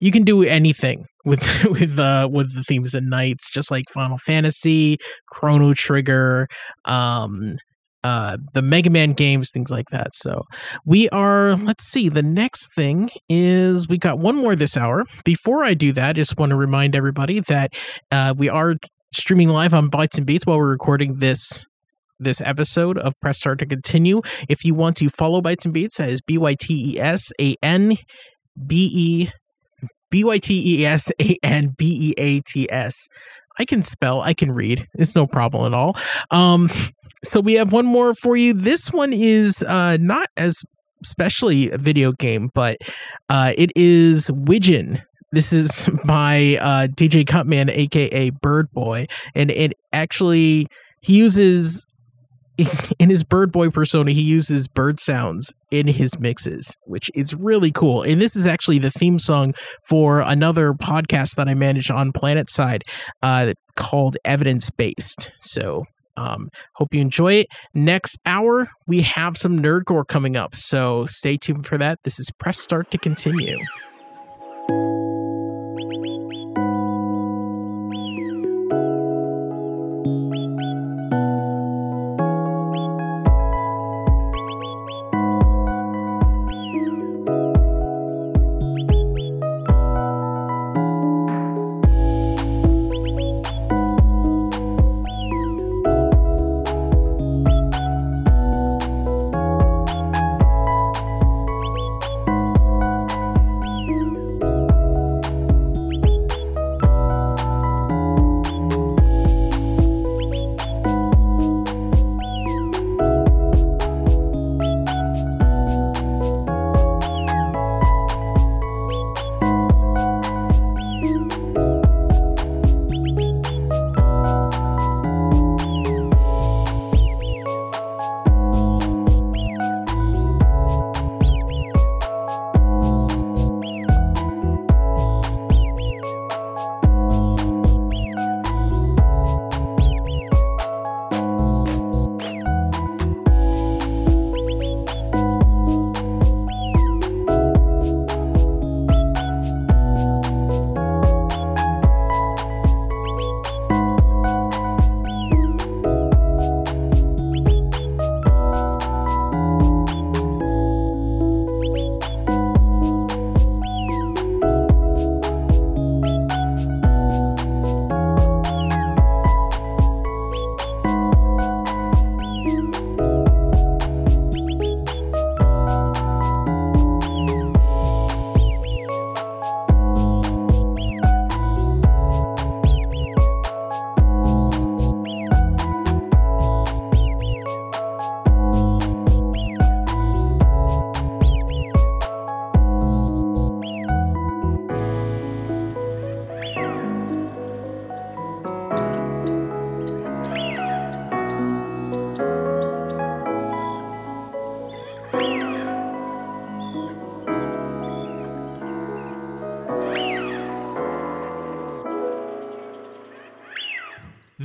you 0.00 0.10
can 0.10 0.24
do 0.24 0.42
anything 0.42 1.06
with 1.24 1.64
with 1.70 1.96
uh 2.00 2.28
with 2.30 2.52
the 2.56 2.64
themes 2.64 2.92
of 2.94 3.04
nights 3.04 3.48
just 3.48 3.70
like 3.70 3.84
final 3.94 4.18
fantasy 4.18 4.98
chrono 5.28 5.72
trigger 5.72 6.48
um 6.84 7.56
uh 8.04 8.36
the 8.54 8.62
mega 8.62 8.90
man 8.90 9.12
games 9.12 9.50
things 9.50 9.70
like 9.70 9.88
that 9.90 10.14
so 10.14 10.42
we 10.84 11.08
are 11.10 11.54
let's 11.56 11.84
see 11.84 12.08
the 12.08 12.22
next 12.22 12.72
thing 12.74 13.10
is 13.28 13.88
we 13.88 13.98
got 13.98 14.18
one 14.18 14.36
more 14.36 14.56
this 14.56 14.76
hour 14.76 15.04
before 15.24 15.64
i 15.64 15.74
do 15.74 15.92
that 15.92 16.10
I 16.10 16.12
just 16.12 16.38
want 16.38 16.50
to 16.50 16.56
remind 16.56 16.94
everybody 16.94 17.40
that 17.40 17.74
uh 18.10 18.34
we 18.36 18.48
are 18.48 18.74
streaming 19.14 19.48
live 19.48 19.74
on 19.74 19.90
bytes 19.90 20.18
and 20.18 20.26
beats 20.26 20.44
while 20.44 20.58
we're 20.58 20.70
recording 20.70 21.16
this 21.18 21.66
this 22.22 22.40
episode 22.40 22.98
of 22.98 23.14
Press 23.20 23.38
Start 23.38 23.58
to 23.58 23.66
Continue. 23.66 24.22
If 24.48 24.64
you 24.64 24.74
want 24.74 24.96
to 24.98 25.10
follow 25.10 25.40
Bytes 25.40 25.64
and 25.64 25.74
Beats, 25.74 25.96
that 25.96 26.08
is 26.08 26.20
B 26.20 26.38
Y 26.38 26.54
T 26.54 26.94
E 26.94 27.00
S 27.00 27.32
A 27.40 27.56
N 27.62 27.96
B 28.66 28.90
E 28.94 29.30
B 30.10 30.24
Y 30.24 30.38
T 30.38 30.80
E 30.80 30.86
S 30.86 31.10
A 31.20 31.36
N 31.42 31.74
B 31.76 32.12
E 32.12 32.14
A 32.18 32.40
T 32.40 32.70
S. 32.70 33.08
I 33.58 33.64
can 33.64 33.82
spell, 33.82 34.20
I 34.20 34.34
can 34.34 34.52
read. 34.52 34.88
It's 34.94 35.14
no 35.14 35.26
problem 35.26 35.66
at 35.66 35.74
all. 35.76 35.96
Um, 36.30 36.70
so 37.24 37.40
we 37.40 37.54
have 37.54 37.72
one 37.72 37.86
more 37.86 38.14
for 38.14 38.36
you. 38.36 38.52
This 38.52 38.92
one 38.92 39.12
is 39.12 39.62
uh, 39.62 39.96
not 40.00 40.28
as 40.36 40.62
especially 41.02 41.70
a 41.70 41.78
video 41.78 42.12
game, 42.12 42.50
but 42.54 42.78
uh, 43.28 43.52
it 43.56 43.70
is 43.76 44.30
Widgeon. 44.30 45.02
This 45.32 45.52
is 45.52 45.88
by 46.06 46.58
uh, 46.60 46.86
DJ 46.88 47.26
Cutman, 47.26 47.70
aka 47.70 48.30
Bird 48.30 48.70
Boy, 48.72 49.06
and 49.34 49.50
it 49.50 49.72
actually 49.92 50.66
he 51.00 51.16
uses 51.18 51.84
in 52.98 53.10
his 53.10 53.24
bird 53.24 53.50
boy 53.50 53.70
persona 53.70 54.10
he 54.10 54.22
uses 54.22 54.68
bird 54.68 55.00
sounds 55.00 55.54
in 55.70 55.86
his 55.86 56.18
mixes 56.18 56.76
which 56.84 57.10
is 57.14 57.34
really 57.34 57.72
cool. 57.72 58.02
And 58.02 58.20
this 58.20 58.36
is 58.36 58.46
actually 58.46 58.78
the 58.78 58.90
theme 58.90 59.18
song 59.18 59.54
for 59.88 60.20
another 60.20 60.72
podcast 60.72 61.36
that 61.36 61.48
i 61.48 61.54
manage 61.54 61.90
on 61.90 62.12
Planetside 62.12 62.82
uh, 63.22 63.54
called 63.76 64.16
evidence 64.24 64.70
based. 64.70 65.30
So 65.36 65.84
um, 66.16 66.48
hope 66.74 66.92
you 66.92 67.00
enjoy 67.00 67.34
it. 67.34 67.46
Next 67.74 68.18
hour 68.26 68.68
we 68.86 69.02
have 69.02 69.36
some 69.36 69.58
nerdcore 69.58 70.06
coming 70.06 70.36
up 70.36 70.54
so 70.54 71.06
stay 71.06 71.36
tuned 71.36 71.66
for 71.66 71.78
that. 71.78 71.98
This 72.04 72.18
is 72.18 72.30
press 72.38 72.58
start 72.58 72.90
to 72.90 72.98
continue 72.98 73.58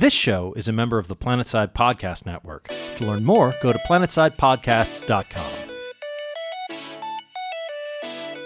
This 0.08 0.14
show 0.14 0.54
is 0.54 0.68
a 0.68 0.72
member 0.72 0.98
of 0.98 1.06
the 1.06 1.14
Planetside 1.14 1.74
Podcast 1.74 2.24
Network. 2.24 2.72
To 2.96 3.04
learn 3.04 3.26
more, 3.26 3.54
go 3.60 3.74
to 3.74 3.78
planetsidepodcasts.com. 3.80 5.68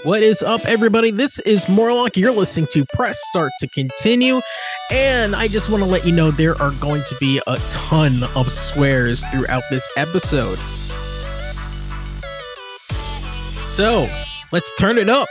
What 0.02 0.24
is 0.24 0.42
up, 0.42 0.62
everybody? 0.64 1.12
This 1.12 1.38
is 1.38 1.68
Morlock. 1.68 2.16
You're 2.16 2.32
listening 2.32 2.66
to 2.72 2.84
Press 2.94 3.16
Start 3.28 3.52
to 3.60 3.68
Continue. 3.68 4.40
And 4.90 5.36
I 5.36 5.46
just 5.46 5.70
want 5.70 5.84
to 5.84 5.88
let 5.88 6.04
you 6.04 6.10
know 6.10 6.32
there 6.32 6.60
are 6.60 6.72
going 6.80 7.04
to 7.04 7.14
be 7.20 7.40
a 7.46 7.56
ton 7.70 8.24
of 8.34 8.50
swears 8.50 9.24
throughout 9.26 9.62
this 9.70 9.88
episode. 9.96 10.58
So, 13.62 14.08
let's 14.50 14.74
turn 14.74 14.98
it 14.98 15.08
up. 15.08 15.28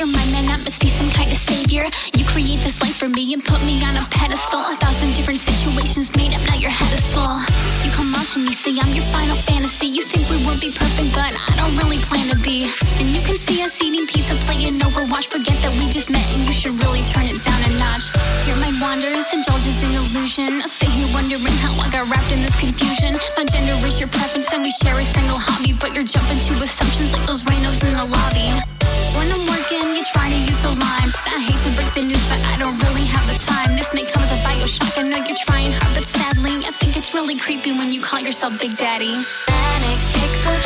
You're 0.00 0.08
my 0.08 0.24
man, 0.32 0.48
I 0.48 0.56
must 0.56 0.80
be 0.80 0.88
some 0.88 1.12
kind 1.12 1.28
of 1.28 1.36
savior. 1.36 1.84
You 2.16 2.24
create 2.24 2.64
this 2.64 2.80
life 2.80 2.96
for 2.96 3.08
me 3.12 3.36
and 3.36 3.44
put 3.44 3.60
me 3.68 3.84
on 3.84 4.00
a 4.00 4.04
pedestal. 4.08 4.64
A 4.64 4.72
thousand 4.80 5.12
different 5.12 5.38
situations 5.38 6.08
made 6.16 6.32
up, 6.32 6.40
now 6.48 6.56
your 6.56 6.72
head 6.72 6.88
is 6.96 7.04
full. 7.12 7.36
You 7.84 7.92
come 7.92 8.08
on 8.16 8.24
to 8.32 8.40
me, 8.40 8.56
say 8.56 8.72
I'm 8.80 8.88
your 8.96 9.04
final 9.12 9.36
fantasy. 9.44 9.92
You 9.92 10.00
think 10.00 10.24
we 10.32 10.40
will 10.48 10.56
be 10.56 10.72
perfect, 10.72 11.12
but 11.12 11.36
I 11.36 11.52
don't 11.52 11.76
really 11.76 12.00
plan 12.08 12.32
to 12.32 12.38
be. 12.40 12.72
And 12.96 13.12
you 13.12 13.20
can 13.20 13.36
see 13.36 13.60
us 13.60 13.76
eating 13.84 14.08
pizza, 14.08 14.40
playing 14.48 14.80
Overwatch. 14.80 15.28
Forget 15.28 15.60
that 15.60 15.72
we 15.76 15.84
just 15.92 16.08
met 16.08 16.24
and 16.32 16.48
you 16.48 16.54
should 16.56 16.80
really 16.80 17.04
turn 17.04 17.28
it 17.28 17.36
down 17.44 17.60
a 17.60 17.70
notch. 17.76 18.08
Your 18.48 18.56
mind 18.56 18.80
wanders, 18.80 19.28
indulges 19.36 19.84
in 19.84 19.92
illusion. 19.92 20.64
I 20.64 20.68
sit 20.72 20.88
here 20.88 21.12
wondering 21.12 21.56
how 21.60 21.76
I 21.76 21.92
got 21.92 22.08
wrapped 22.08 22.32
in 22.32 22.40
this 22.40 22.56
confusion. 22.56 23.20
My 23.36 23.44
gender 23.44 23.76
is 23.84 24.00
your 24.00 24.08
preference, 24.08 24.48
and 24.48 24.64
we 24.64 24.72
share 24.80 24.96
a 24.96 25.04
single 25.04 25.36
hobby. 25.36 25.76
But 25.76 25.92
you're 25.92 26.08
jumping 26.08 26.40
to 26.48 26.52
assumptions 26.64 27.12
like 27.12 27.26
those 27.28 27.44
rhinos 27.44 27.84
in 27.84 27.92
the 27.92 28.08
lobby. 28.08 28.79
When 29.16 29.32
I'm 29.32 29.46
working, 29.46 29.94
you're 29.94 30.10
trying 30.12 30.32
to 30.32 30.40
use 30.50 30.64
a 30.64 30.70
line. 30.70 31.10
I 31.26 31.40
hate 31.40 31.60
to 31.66 31.70
break 31.76 31.92
the 31.94 32.04
news, 32.04 32.22
but 32.28 32.40
I 32.52 32.56
don't 32.58 32.78
really 32.84 33.06
have 33.06 33.26
the 33.26 33.38
time. 33.38 33.76
This 33.76 33.92
may 33.94 34.04
come 34.04 34.22
as 34.22 34.30
a 34.30 34.36
bioshock. 34.46 34.98
I 34.98 35.02
know 35.02 35.18
you're 35.18 35.36
trying 35.36 35.72
hard, 35.72 35.94
but 35.94 36.06
sadly, 36.06 36.64
I 36.66 36.70
think 36.70 36.96
it's 36.96 37.14
really 37.14 37.36
creepy 37.36 37.72
when 37.72 37.92
you 37.92 38.00
call 38.00 38.20
yourself 38.20 38.58
Big 38.60 38.76
Daddy. 38.76 39.14
Manic 39.48 40.00
pixel 40.16 40.60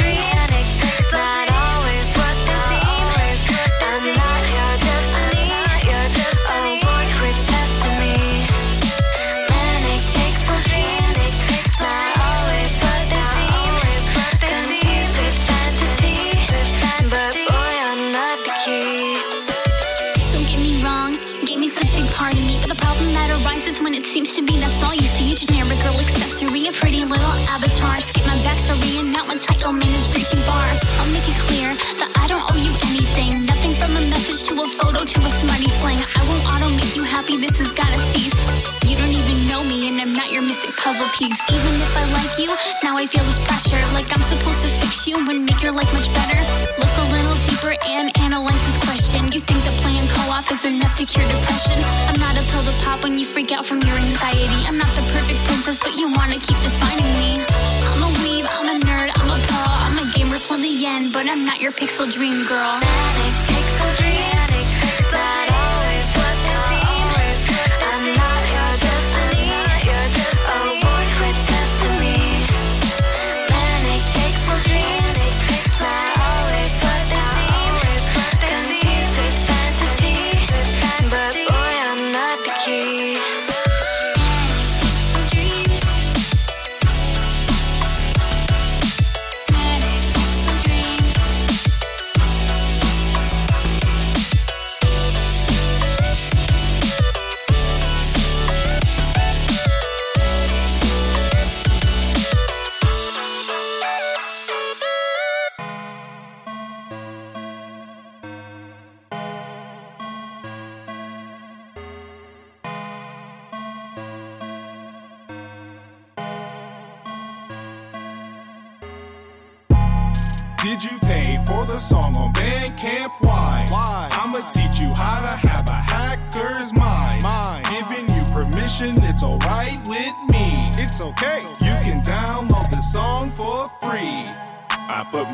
always 1.24 1.53
girl 25.84 26.00
accessory, 26.00 26.66
a 26.66 26.72
pretty 26.72 27.04
little 27.04 27.36
avatar. 27.52 28.00
Skip 28.00 28.24
my 28.24 28.38
backstory, 28.40 29.04
and 29.04 29.12
now 29.12 29.24
my 29.28 29.36
title 29.36 29.72
man 29.72 29.92
is 29.92 30.08
reaching 30.16 30.40
bar. 30.48 30.68
I'll 30.96 31.12
make 31.12 31.28
it 31.28 31.36
clear 31.44 31.76
that 32.00 32.10
I 32.16 32.24
don't 32.24 32.40
owe 32.40 32.56
you 32.56 32.72
anything. 32.88 33.44
Nothing 33.44 33.76
from 33.76 33.92
a 33.92 34.02
message 34.08 34.48
to 34.48 34.56
a 34.64 34.66
photo 34.66 35.04
to 35.04 35.18
a 35.20 35.30
smutty 35.44 35.68
fling. 35.84 36.00
I 36.00 36.20
won't 36.24 36.44
auto 36.48 36.72
make 36.80 36.96
you 36.96 37.04
happy, 37.04 37.36
this 37.36 37.60
has 37.60 37.70
gotta 37.76 38.00
cease. 38.16 38.40
You 38.88 38.96
don't 38.96 39.12
even 39.12 39.36
know 39.44 39.60
me, 39.68 39.92
and 39.92 40.00
I'm 40.00 40.16
not 40.16 40.32
your 40.32 40.40
mystic 40.40 40.72
puzzle 40.80 41.08
piece. 41.20 41.36
Even 41.52 41.72
if 41.76 41.92
I 41.92 42.04
like 42.16 42.34
you, 42.40 42.48
now 42.80 42.96
I 42.96 43.04
feel 43.04 43.24
this 43.28 43.38
pressure. 43.44 43.80
Like 43.92 44.08
I'm 44.16 44.24
supposed 44.24 44.64
to 44.64 44.70
fix 44.80 45.04
you 45.04 45.20
and 45.20 45.44
make 45.44 45.60
your 45.60 45.76
life 45.76 45.92
much 45.92 46.08
better. 46.16 46.40
Look 46.80 46.94
a 46.96 47.06
little 47.12 47.33
deeper 47.64 47.76
and 47.86 48.16
analyze 48.18 48.60
this 48.66 48.76
question. 48.84 49.30
You 49.32 49.40
think 49.40 49.62
that 49.64 49.74
playing 49.82 50.06
co-op 50.08 50.50
is 50.52 50.64
enough 50.64 50.96
to 50.98 51.04
cure 51.04 51.26
depression? 51.26 51.78
I'm 52.08 52.20
not 52.20 52.36
a 52.36 52.44
pill 52.50 52.62
to 52.62 52.84
pop 52.84 53.02
when 53.02 53.18
you 53.18 53.24
freak 53.24 53.52
out 53.52 53.64
from 53.64 53.80
your 53.80 53.96
anxiety. 53.96 54.60
I'm 54.66 54.78
not 54.78 54.88
the 54.88 55.02
perfect 55.12 55.38
princess, 55.46 55.78
but 55.78 55.96
you 55.96 56.12
wanna 56.12 56.38
keep 56.38 56.58
defining 56.60 57.10
me. 57.20 57.40
I'm 57.90 58.02
a 58.02 58.10
weeb, 58.22 58.46
I'm 58.48 58.68
a 58.68 58.78
nerd, 58.84 59.10
I'm 59.16 59.30
a 59.30 59.38
pearl, 59.48 59.76
I'm 59.86 59.98
a 59.98 60.06
gamer 60.14 60.38
till 60.38 60.58
the 60.58 60.86
end, 60.86 61.12
but 61.12 61.26
I'm 61.26 61.44
not 61.44 61.60
your 61.60 61.72
pixel 61.72 62.10
dream 62.10 62.46
girl. 62.46 62.80
Pixel 63.48 63.90
dreamic, 63.96 64.43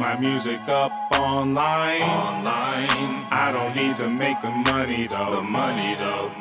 my 0.00 0.16
music 0.18 0.66
up 0.66 0.90
online. 1.12 2.00
Online. 2.00 3.26
I 3.30 3.50
don't 3.52 3.76
need 3.76 3.96
to 3.96 4.08
make 4.08 4.40
the 4.40 4.50
money 4.50 5.06
though. 5.06 5.36
The 5.36 5.42
money 5.42 5.94
though. 5.96 6.32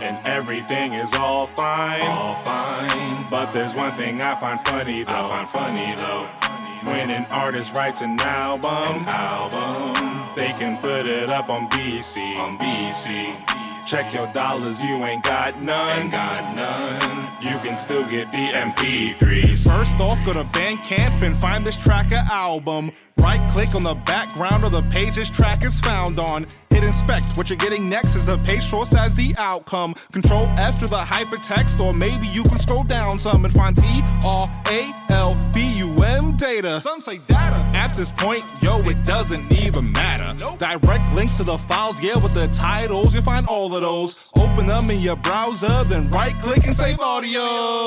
And 0.00 0.24
everything 0.24 0.92
is 0.92 1.12
all 1.12 1.48
fine. 1.48 2.02
All 2.02 2.36
fine. 2.36 3.26
But 3.28 3.50
there's 3.50 3.74
one 3.74 3.96
thing 3.96 4.22
I 4.22 4.36
find 4.36 4.60
funny 4.68 5.02
though. 5.02 5.12
I 5.12 5.44
find 5.44 5.48
funny 5.50 5.94
though. 5.96 6.28
When 6.88 7.10
an 7.10 7.26
artist 7.30 7.74
writes 7.74 8.00
an 8.00 8.20
album, 8.20 9.04
album, 9.08 10.28
they 10.36 10.52
can 10.52 10.78
put 10.78 11.06
it 11.06 11.30
up 11.30 11.48
on 11.50 11.68
BC, 11.70 12.36
on 12.38 12.58
BC. 12.58 13.73
Check 13.86 14.14
your 14.14 14.26
dollars, 14.28 14.82
you 14.82 15.04
ain't 15.04 15.22
got 15.22 15.60
none, 15.60 15.98
ain't 15.98 16.10
got 16.10 16.56
none. 16.56 17.28
You 17.42 17.58
can 17.58 17.76
still 17.76 18.08
get 18.08 18.32
the 18.32 18.38
MP3s. 18.38 19.68
First 19.68 20.00
off, 20.00 20.24
go 20.24 20.32
to 20.32 20.44
Bandcamp 20.44 21.22
and 21.22 21.36
find 21.36 21.66
this 21.66 21.76
tracker 21.76 22.22
album. 22.32 22.90
Right 23.18 23.46
click 23.50 23.74
on 23.74 23.82
the 23.82 23.94
background 24.06 24.64
of 24.64 24.72
the 24.72 24.82
page 24.84 25.16
this 25.16 25.30
track 25.30 25.64
is 25.64 25.80
found 25.80 26.18
on. 26.18 26.46
Hit 26.70 26.82
inspect. 26.82 27.36
What 27.36 27.48
you're 27.50 27.58
getting 27.58 27.88
next 27.88 28.16
is 28.16 28.26
the 28.26 28.38
page 28.38 28.64
source 28.64 28.94
as 28.94 29.14
the 29.14 29.34
outcome. 29.38 29.94
Control 30.12 30.46
F 30.58 30.78
to 30.80 30.86
the 30.86 30.96
hypertext, 30.96 31.78
or 31.80 31.92
maybe 31.92 32.26
you 32.26 32.42
can 32.42 32.58
scroll 32.58 32.84
down 32.84 33.18
some 33.18 33.44
and 33.44 33.54
find 33.54 33.76
T 33.76 33.84
R 34.26 34.46
A 34.68 34.92
L 35.10 35.36
B 35.52 35.60
U 35.78 35.93
data. 36.36 36.80
Some 36.80 37.00
say 37.00 37.18
data. 37.18 37.56
At 37.74 37.92
this 37.96 38.10
point, 38.10 38.44
yo, 38.62 38.78
it 38.80 39.04
doesn't 39.04 39.52
even 39.64 39.90
matter. 39.92 40.34
Direct 40.58 41.12
links 41.14 41.36
to 41.38 41.44
the 41.44 41.58
files, 41.58 42.00
yeah, 42.02 42.14
with 42.16 42.34
the 42.34 42.48
titles, 42.48 43.14
you'll 43.14 43.22
find 43.22 43.46
all 43.46 43.74
of 43.74 43.82
those. 43.82 44.30
Open 44.36 44.66
them 44.66 44.90
in 44.90 45.00
your 45.00 45.16
browser, 45.16 45.84
then 45.84 46.08
right 46.10 46.38
click 46.40 46.66
and 46.66 46.74
save 46.74 46.98
audio. 47.00 47.86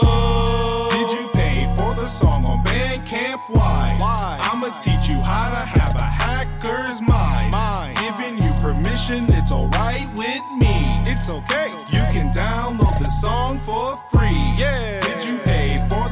Did 0.91 1.11
you 1.11 1.27
pay 1.33 1.71
for 1.75 1.93
the 1.95 2.05
song 2.05 2.45
on 2.45 2.63
Bandcamp? 2.63 3.39
Why? 3.49 3.97
Why? 3.99 4.39
I'ma 4.41 4.69
teach 4.79 5.09
you 5.09 5.19
how 5.19 5.49
to 5.49 5.55
have 5.57 5.95
a 5.95 6.01
hacker's 6.01 7.01
mind. 7.01 7.51
mind. 7.51 7.97
Giving 7.97 8.37
you 8.41 8.51
permission, 8.61 9.25
it's 9.29 9.51
alright 9.51 10.07
with 10.15 10.41
me. 10.57 10.75
It's 11.05 11.29
okay. 11.29 11.71
You 11.91 12.03
can 12.11 12.31
download 12.31 12.97
the 12.99 13.09
song 13.09 13.59
for 13.59 13.97
free. 14.11 14.55
Yeah. 14.57 14.99
Did 15.01 15.27
you 15.27 15.46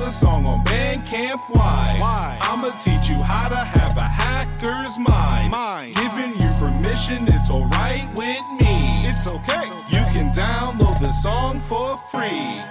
the 0.06 0.12
song 0.12 0.45
on 0.45 0.64
Bandcamp? 0.66 1.41
Why? 1.49 1.97
Why? 1.99 2.38
I'ma 2.41 2.70
teach 2.78 3.10
you 3.10 3.16
how 3.24 3.49
to 3.49 3.56
have 3.56 3.97
a 3.97 4.08
hacker's 4.22 4.99
mind. 4.99 5.49
mind. 5.49 5.95
Giving 5.95 6.34
you 6.39 6.49
permission, 6.60 7.26
it's 7.28 7.49
alright 7.49 8.06
with 8.16 8.45
me. 8.62 9.01
It's 9.10 9.28
okay. 9.28 9.66
You 9.89 10.06
can 10.14 10.32
download 10.32 10.99
the 10.99 11.10
song 11.10 11.60
for 11.60 11.97
free. 12.12 12.62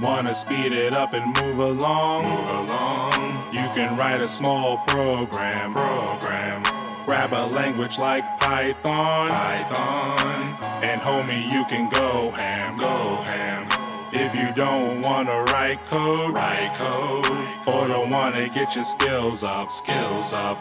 Wanna 0.00 0.34
speed 0.36 0.72
it 0.72 0.92
up 0.92 1.14
and 1.14 1.26
move 1.42 1.58
along? 1.58 2.30
Move 2.30 2.50
along. 2.62 3.52
You 3.52 3.66
can 3.74 3.96
write 3.98 4.20
a 4.20 4.28
small 4.28 4.78
program. 4.86 5.72
Program. 5.72 6.62
Grab 7.04 7.32
a 7.32 7.44
language 7.46 7.98
like 7.98 8.22
Python. 8.38 9.30
Python. 9.30 10.56
And 10.84 11.00
homie, 11.00 11.42
you 11.52 11.64
can 11.64 11.88
go 11.88 12.30
ham. 12.30 12.78
Go 12.78 13.16
ham. 13.26 13.81
If 14.14 14.34
you 14.34 14.52
don't 14.52 15.00
wanna 15.00 15.42
write 15.44 15.84
code, 15.86 16.34
write 16.34 16.74
code. 16.76 17.48
Or 17.66 17.88
don't 17.88 18.10
wanna 18.10 18.48
get 18.50 18.74
your 18.74 18.84
skills 18.84 19.42
up, 19.42 19.70
skills 19.70 20.34
up. 20.34 20.58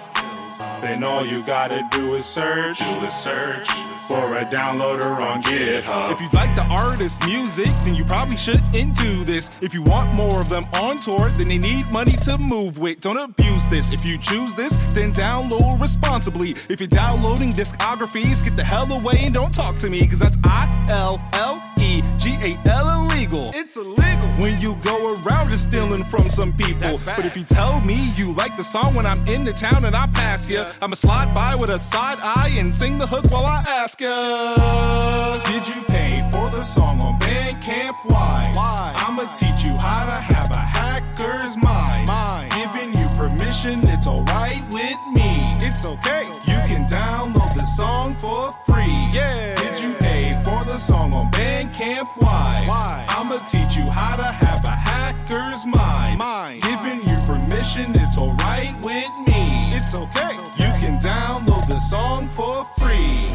Then 0.81 1.03
all 1.03 1.25
you 1.25 1.43
gotta 1.43 1.85
do 1.91 2.15
is 2.15 2.25
search, 2.25 2.79
do 2.79 3.05
is 3.05 3.13
search 3.13 3.67
for 4.11 4.35
a 4.35 4.45
downloader 4.45 5.21
on 5.21 5.41
GitHub. 5.41 6.11
If 6.11 6.19
you 6.19 6.27
like 6.33 6.53
the 6.53 6.65
artist's 6.65 7.25
music, 7.25 7.71
then 7.85 7.95
you 7.95 8.03
probably 8.03 8.35
shouldn't 8.35 8.97
do 8.97 9.23
this. 9.23 9.49
If 9.61 9.73
you 9.73 9.81
want 9.83 10.13
more 10.13 10.37
of 10.41 10.49
them 10.49 10.65
on 10.73 10.97
tour, 10.97 11.29
then 11.29 11.47
they 11.47 11.57
need 11.57 11.89
money 11.91 12.17
to 12.27 12.37
move 12.37 12.77
with. 12.77 12.99
Don't 12.99 13.17
abuse 13.17 13.67
this. 13.67 13.93
If 13.93 14.05
you 14.05 14.17
choose 14.17 14.53
this, 14.53 14.75
then 14.91 15.13
download 15.13 15.79
responsibly. 15.79 16.49
If 16.69 16.81
you're 16.81 16.87
downloading 16.87 17.49
discographies, 17.49 18.43
get 18.43 18.57
the 18.57 18.65
hell 18.65 18.91
away 18.91 19.19
and 19.21 19.33
don't 19.33 19.53
talk 19.53 19.77
to 19.77 19.89
me, 19.89 20.05
cause 20.07 20.19
that's 20.19 20.37
I 20.43 20.67
L 20.91 21.21
L 21.33 21.63
E 21.79 22.01
G 22.17 22.35
A 22.43 22.69
L 22.69 22.89
illegal. 23.05 23.51
It's 23.53 23.77
illegal 23.77 24.27
when 24.41 24.59
you 24.59 24.75
go 24.83 25.15
around 25.15 25.41
stealing 25.61 26.03
from 26.03 26.29
some 26.29 26.53
people. 26.53 26.99
But 27.05 27.25
if 27.25 27.37
you 27.37 27.43
tell 27.43 27.79
me 27.81 27.95
you 28.15 28.33
like 28.33 28.57
the 28.57 28.63
song 28.63 28.95
when 28.95 29.05
I'm 29.05 29.25
in 29.27 29.45
the 29.45 29.53
town 29.53 29.85
and 29.85 29.95
I 29.95 30.07
pass 30.07 30.49
ya, 30.49 30.71
I'ma 30.81 30.95
slide 30.95 31.33
by 31.33 31.55
with 31.59 31.69
a 31.69 31.79
side 31.79 32.17
eye 32.21 32.55
and 32.57 32.73
sing 32.73 32.97
the 32.97 33.07
hook 33.07 33.25
while 33.31 33.45
I 33.45 33.63
ask 33.67 34.00
Did 34.01 35.67
you 35.67 35.79
pay 35.83 36.27
for 36.31 36.49
the 36.49 36.63
song 36.63 36.99
on 37.01 37.19
Bandcamp? 37.19 37.93
Why? 38.05 38.51
Why? 38.55 38.93
I'ma 38.97 39.25
teach 39.35 39.63
you 39.63 39.77
how 39.77 40.07
to 40.07 40.11
have 40.11 40.49
a 40.49 40.55
hacker's 40.55 41.55
mind. 41.61 42.07
mind. 42.07 42.51
Giving 42.51 42.95
you 42.99 43.07
permission, 43.15 43.79
it's 43.83 44.07
alright 44.07 44.63
with 44.71 44.97
me. 45.13 45.53
It's 45.61 45.85
okay. 45.85 46.25
You 46.47 46.57
can 46.65 46.87
download 46.87 47.53
the 47.53 47.63
song 47.63 48.15
for 48.15 48.51
free. 48.65 49.11
Yeah. 49.13 49.53
Did 49.61 49.83
you 49.83 49.93
pay 49.93 50.33
for 50.43 50.65
the 50.65 50.77
song 50.77 51.13
on 51.13 51.29
Bandcamp? 51.29 52.07
Why? 52.17 52.63
Why? 52.65 53.05
I'ma 53.07 53.37
teach 53.45 53.77
you 53.77 53.83
how 53.83 54.15
to 54.15 54.23
have 54.23 54.65
a 54.65 54.69
hacker's 54.69 55.63
mind. 55.67 56.17
mind. 56.17 56.63
Giving 56.63 57.07
you 57.07 57.17
permission, 57.27 57.91
it's 57.93 58.17
alright 58.17 58.73
with 58.83 59.13
me. 59.27 59.69
It's 59.77 59.93
okay. 59.93 60.37
You 60.57 60.73
can 60.81 60.97
download 60.99 61.67
the 61.67 61.77
song 61.77 62.27
for 62.29 62.65
free. 62.79 63.29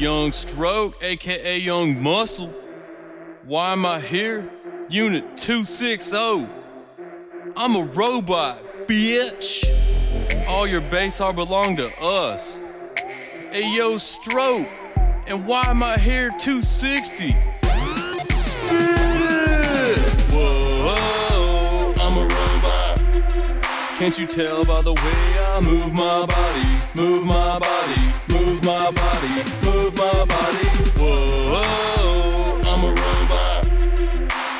Young 0.00 0.32
Stroke, 0.32 0.96
aka 1.02 1.58
Young 1.58 2.02
Muscle. 2.02 2.48
Why 3.44 3.72
am 3.72 3.84
I 3.84 4.00
here? 4.00 4.50
Unit 4.88 5.36
260. 5.36 6.48
I'm 7.54 7.76
a 7.76 7.84
robot, 7.94 8.86
bitch. 8.86 9.62
All 10.48 10.66
your 10.66 10.80
base 10.80 11.20
are 11.20 11.34
belong 11.34 11.76
to 11.76 11.90
us. 12.02 12.62
Hey 13.52 13.76
yo, 13.76 13.98
Stroke. 13.98 14.66
And 15.28 15.46
why 15.46 15.64
am 15.66 15.82
I 15.82 15.98
here 15.98 16.30
260? 16.30 17.36
Spit 18.30 19.09
Can't 24.00 24.18
you 24.18 24.26
tell 24.26 24.64
by 24.64 24.80
the 24.80 24.94
way 24.94 25.22
I 25.52 25.60
move 25.60 25.92
my 25.92 26.24
body? 26.24 26.64
Move 26.96 27.26
my 27.26 27.58
body, 27.58 28.00
move 28.32 28.64
my 28.64 28.90
body, 28.90 29.28
move 29.62 29.94
my 29.94 30.24
body. 30.24 30.68
Whoa, 30.96 32.62
I'm 32.64 32.82
a 32.82 32.88
robot. 32.88 33.68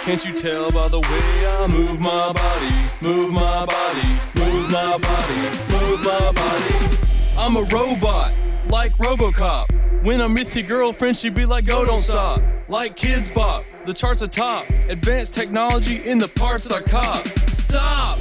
Can't 0.03 0.23
you 0.27 0.35
tell 0.35 0.71
by 0.73 0.89
the 0.89 1.01
way 1.01 1.47
I 1.57 1.67
move 1.69 2.01
my 2.01 2.35
body? 2.35 2.69
Move 3.03 3.33
my 3.33 3.65
body, 3.65 4.09
move 4.37 4.71
my 4.71 4.99
body, 4.99 5.41
move 5.73 6.05
my 6.05 6.33
body. 6.33 6.99
I'm 7.39 7.57
a 7.57 7.63
robot, 7.75 8.35
like 8.69 8.95
Robocop. 8.99 10.05
When 10.05 10.21
I'm 10.21 10.35
with 10.35 10.55
your 10.55 10.67
girlfriend, 10.67 11.17
she 11.17 11.31
be 11.31 11.47
like, 11.47 11.65
go, 11.65 11.87
don't 11.87 11.97
stop. 11.97 12.43
Like 12.69 12.95
Kidz 12.95 13.33
Bop, 13.33 13.65
the 13.87 13.95
charts 13.95 14.23
are 14.23 14.27
top. 14.27 14.69
Advanced 14.91 15.33
technology 15.33 16.07
in 16.07 16.19
the 16.19 16.29
parts 16.29 16.71
I 16.71 16.83
cop. 16.83 17.27
Stop! 17.49 18.19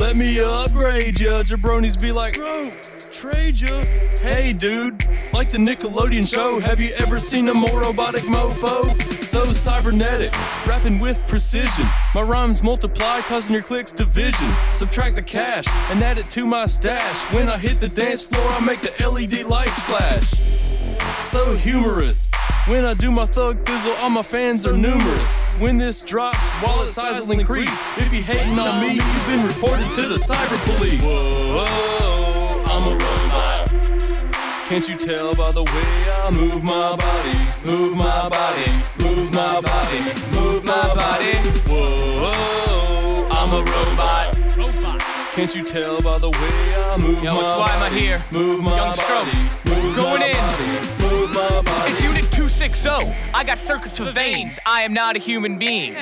Let 0.00 0.16
me 0.16 0.40
upgrade 0.40 1.20
ya. 1.20 1.42
Jabronis 1.42 2.00
be 2.00 2.10
like, 2.10 2.32
bro, 2.32 2.70
trade 3.12 3.60
ya. 3.60 3.84
Hey, 4.22 4.54
dude, 4.54 5.04
like 5.34 5.50
the 5.50 5.58
Nickelodeon 5.58 6.26
show, 6.28 6.58
have 6.58 6.80
you 6.80 6.90
ever 6.96 7.20
seen 7.20 7.48
a 7.48 7.54
more 7.54 7.82
robotic 7.82 8.22
mofo? 8.22 8.98
So 9.22 9.52
cybernetic, 9.52 10.32
rapping 10.66 11.00
with 11.00 11.26
precision. 11.26 11.84
My 12.14 12.22
rhymes 12.22 12.62
multiply, 12.62 13.20
causing 13.20 13.52
your 13.52 13.62
clicks 13.62 13.92
division. 13.92 14.48
Subtract 14.70 15.16
the 15.16 15.22
cash 15.22 15.66
and 15.90 16.02
add 16.02 16.16
it 16.16 16.30
to 16.30 16.46
my 16.46 16.64
stash. 16.64 17.20
When 17.34 17.50
I 17.50 17.58
hit 17.58 17.76
the 17.76 17.88
dance 17.88 18.24
floor, 18.24 18.46
I 18.48 18.64
make 18.64 18.80
the 18.80 19.06
LED 19.06 19.44
lights 19.44 19.82
flash 19.82 20.79
so 21.22 21.54
humorous. 21.56 22.30
When 22.66 22.84
I 22.84 22.94
do 22.94 23.10
my 23.10 23.26
thug 23.26 23.64
fizzle, 23.66 23.92
all 24.00 24.10
my 24.10 24.22
fans 24.22 24.66
are 24.66 24.76
numerous. 24.76 25.40
When 25.58 25.78
this 25.78 26.04
drops, 26.04 26.48
wallet 26.62 26.86
size 26.86 27.28
will 27.28 27.38
increase. 27.38 27.88
If 27.98 28.12
you 28.12 28.22
hating 28.22 28.58
on 28.58 28.80
me, 28.80 28.94
you've 28.94 29.26
been 29.26 29.46
reported 29.46 29.90
to 29.92 30.02
the 30.02 30.16
cyber 30.16 30.58
police. 30.76 31.04
Whoa, 31.04 32.62
I'm 32.66 32.84
a 32.88 32.94
robot. 32.94 33.50
Can't 34.68 34.88
you 34.88 34.96
tell 34.96 35.34
by 35.34 35.50
the 35.52 35.64
way 35.64 35.90
I 36.24 36.30
move 36.30 36.62
my 36.62 36.94
body? 36.96 37.38
Move 37.66 37.96
my 37.96 38.28
body, 38.28 38.70
move 39.02 39.32
my 39.32 39.60
body, 39.60 40.00
move 40.32 40.64
my 40.64 40.94
body. 40.94 41.34
Whoa, 41.66 43.26
I'm 43.30 43.52
a 43.52 43.58
robot. 43.58 44.39
Can't 45.32 45.54
you 45.54 45.64
tell 45.64 46.00
by 46.02 46.18
the 46.18 46.28
way 46.28 46.74
I 46.90 46.98
move 47.00 47.22
Yo, 47.22 47.32
my 47.32 47.38
it's 47.38 47.58
why 47.58 47.70
am 47.76 47.82
I 47.82 47.88
body? 47.88 48.00
here? 48.00 48.18
Move 48.32 48.62
my 48.64 48.76
Young 48.76 48.94
Stroke. 48.94 49.24
body. 49.24 49.38
Move 49.64 49.96
Going 49.96 50.20
my 50.20 50.26
in. 50.26 50.36
body. 50.36 51.04
Move 51.04 51.34
my 51.34 51.62
body. 51.62 51.92
It's 51.92 52.02
Unit 52.02 52.24
260. 52.32 52.88
I 53.32 53.44
got 53.44 53.58
circuits 53.60 53.96
for 53.96 54.10
veins. 54.12 54.58
I 54.66 54.82
am 54.82 54.92
not 54.92 55.16
a 55.16 55.20
human 55.20 55.56
being. 55.58 55.94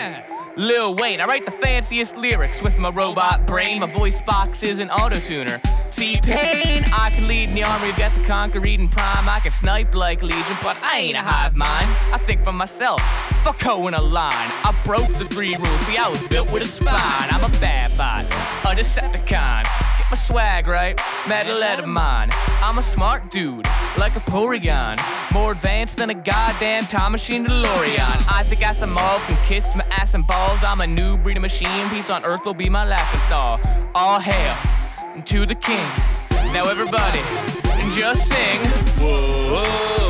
Lil 0.59 0.97
Wayne, 0.97 1.21
I 1.21 1.27
write 1.27 1.45
the 1.45 1.53
fanciest 1.53 2.17
lyrics 2.17 2.61
with 2.63 2.77
my 2.79 2.91
robot 2.91 3.47
brain. 3.47 3.79
My 3.79 3.87
voice 3.87 4.21
box 4.27 4.65
is 4.65 4.81
an 4.81 4.91
auto 4.91 5.21
tuner. 5.21 5.61
See 5.79 6.21
pain, 6.21 6.85
I 6.93 7.11
can 7.11 7.29
lead 7.29 7.51
in 7.51 7.55
the 7.55 7.63
army 7.63 7.93
Death 7.93 8.13
the 8.19 8.25
Conquer, 8.25 8.67
Eden 8.67 8.89
Prime. 8.89 9.29
I 9.29 9.39
can 9.39 9.53
snipe 9.53 9.95
like 9.95 10.21
Legion, 10.21 10.57
but 10.61 10.77
I 10.83 10.99
ain't 10.99 11.17
a 11.17 11.23
hive 11.23 11.55
mind. 11.55 11.89
I 12.13 12.19
think 12.19 12.43
for 12.43 12.53
myself, 12.53 13.01
fuck 13.45 13.61
toeing 13.61 13.95
a 13.95 14.03
line. 14.03 14.33
I 14.33 14.77
broke 14.85 15.07
the 15.07 15.27
three 15.27 15.55
rules, 15.55 15.81
see, 15.87 15.97
I 15.97 16.09
was 16.09 16.21
built 16.27 16.53
with 16.53 16.65
a 16.65 16.67
spine. 16.67 17.29
I'm 17.31 17.45
a 17.45 17.61
bad 17.61 17.97
bot, 17.97 18.25
a 18.25 18.77
Decepticon. 18.77 19.88
My 20.11 20.17
swag 20.17 20.69
right, 20.69 20.99
metal 21.29 21.63
out 21.63 21.81
of 21.81 21.87
mine. 21.87 22.31
I'm 22.63 22.79
a 22.79 22.83
smart 22.83 23.29
dude, 23.29 23.67
like 23.99 24.17
a 24.17 24.21
Porygon. 24.21 24.97
More 25.35 25.53
advanced 25.53 25.97
than 25.99 26.09
a 26.09 26.15
goddamn 26.15 26.85
time 26.85 27.13
machine 27.13 27.45
DeLorean. 27.45 28.27
Isaac 28.33 28.61
Asimov 28.61 29.19
can 29.27 29.37
kiss 29.47 29.77
my 29.77 29.85
ass 29.91 30.15
and 30.15 30.27
balls. 30.27 30.65
I'm 30.65 30.81
a 30.81 30.87
new 30.87 31.19
breed 31.19 31.37
of 31.37 31.43
machine. 31.43 31.91
Peace 31.91 32.09
on 32.09 32.25
earth 32.25 32.47
will 32.47 32.55
be 32.55 32.71
my 32.71 32.87
laughing 32.87 33.21
star. 33.27 33.61
All 33.95 34.19
hail 34.19 35.23
to 35.23 35.45
the 35.45 35.55
king. 35.55 35.87
Now 36.55 36.71
everybody, 36.71 37.21
just 37.95 38.27
sing. 38.33 38.61
Whoa. 39.01 40.08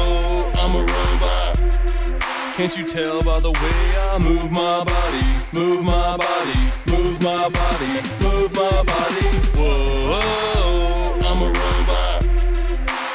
Can't 2.59 2.77
you 2.77 2.85
tell 2.85 3.23
by 3.23 3.39
the 3.39 3.53
way 3.53 3.79
I 4.11 4.19
move 4.19 4.51
my 4.51 4.83
body? 4.83 5.23
Move 5.55 5.85
my 5.85 6.17
body, 6.17 6.59
move 6.91 7.23
my 7.23 7.49
body, 7.49 7.87
move 8.21 8.53
my 8.53 8.83
body. 8.83 9.27
Whoa, 9.55 11.15
I'm 11.23 11.41
a 11.41 11.47
robot. 11.47 12.27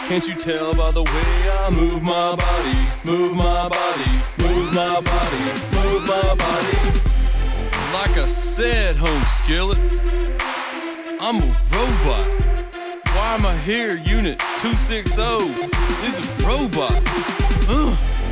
Can't 0.07 0.25
you 0.25 0.35
tell 0.35 0.73
by 0.75 0.91
the 0.91 1.03
way 1.03 1.49
I 1.59 1.69
move 1.75 2.03
my 2.03 2.37
body? 2.37 2.79
Move 3.05 3.35
my 3.35 3.67
body, 3.67 4.11
move 4.39 4.73
my 4.73 5.01
body, 5.01 5.43
move 5.75 6.07
my 6.07 6.35
body. 6.39 6.77
Like 7.91 8.15
I 8.17 8.25
said, 8.27 8.95
home 8.95 9.25
skillets, 9.25 9.99
I'm 11.19 11.43
a 11.43 11.47
robot. 11.75 12.27
Why 13.11 13.35
am 13.35 13.45
I 13.45 13.57
here? 13.57 13.97
Unit 13.97 14.39
260 14.39 15.21
This 15.99 16.17
is 16.17 16.25
a 16.25 16.47
robot. 16.47 17.03
Ugh. 17.67 18.22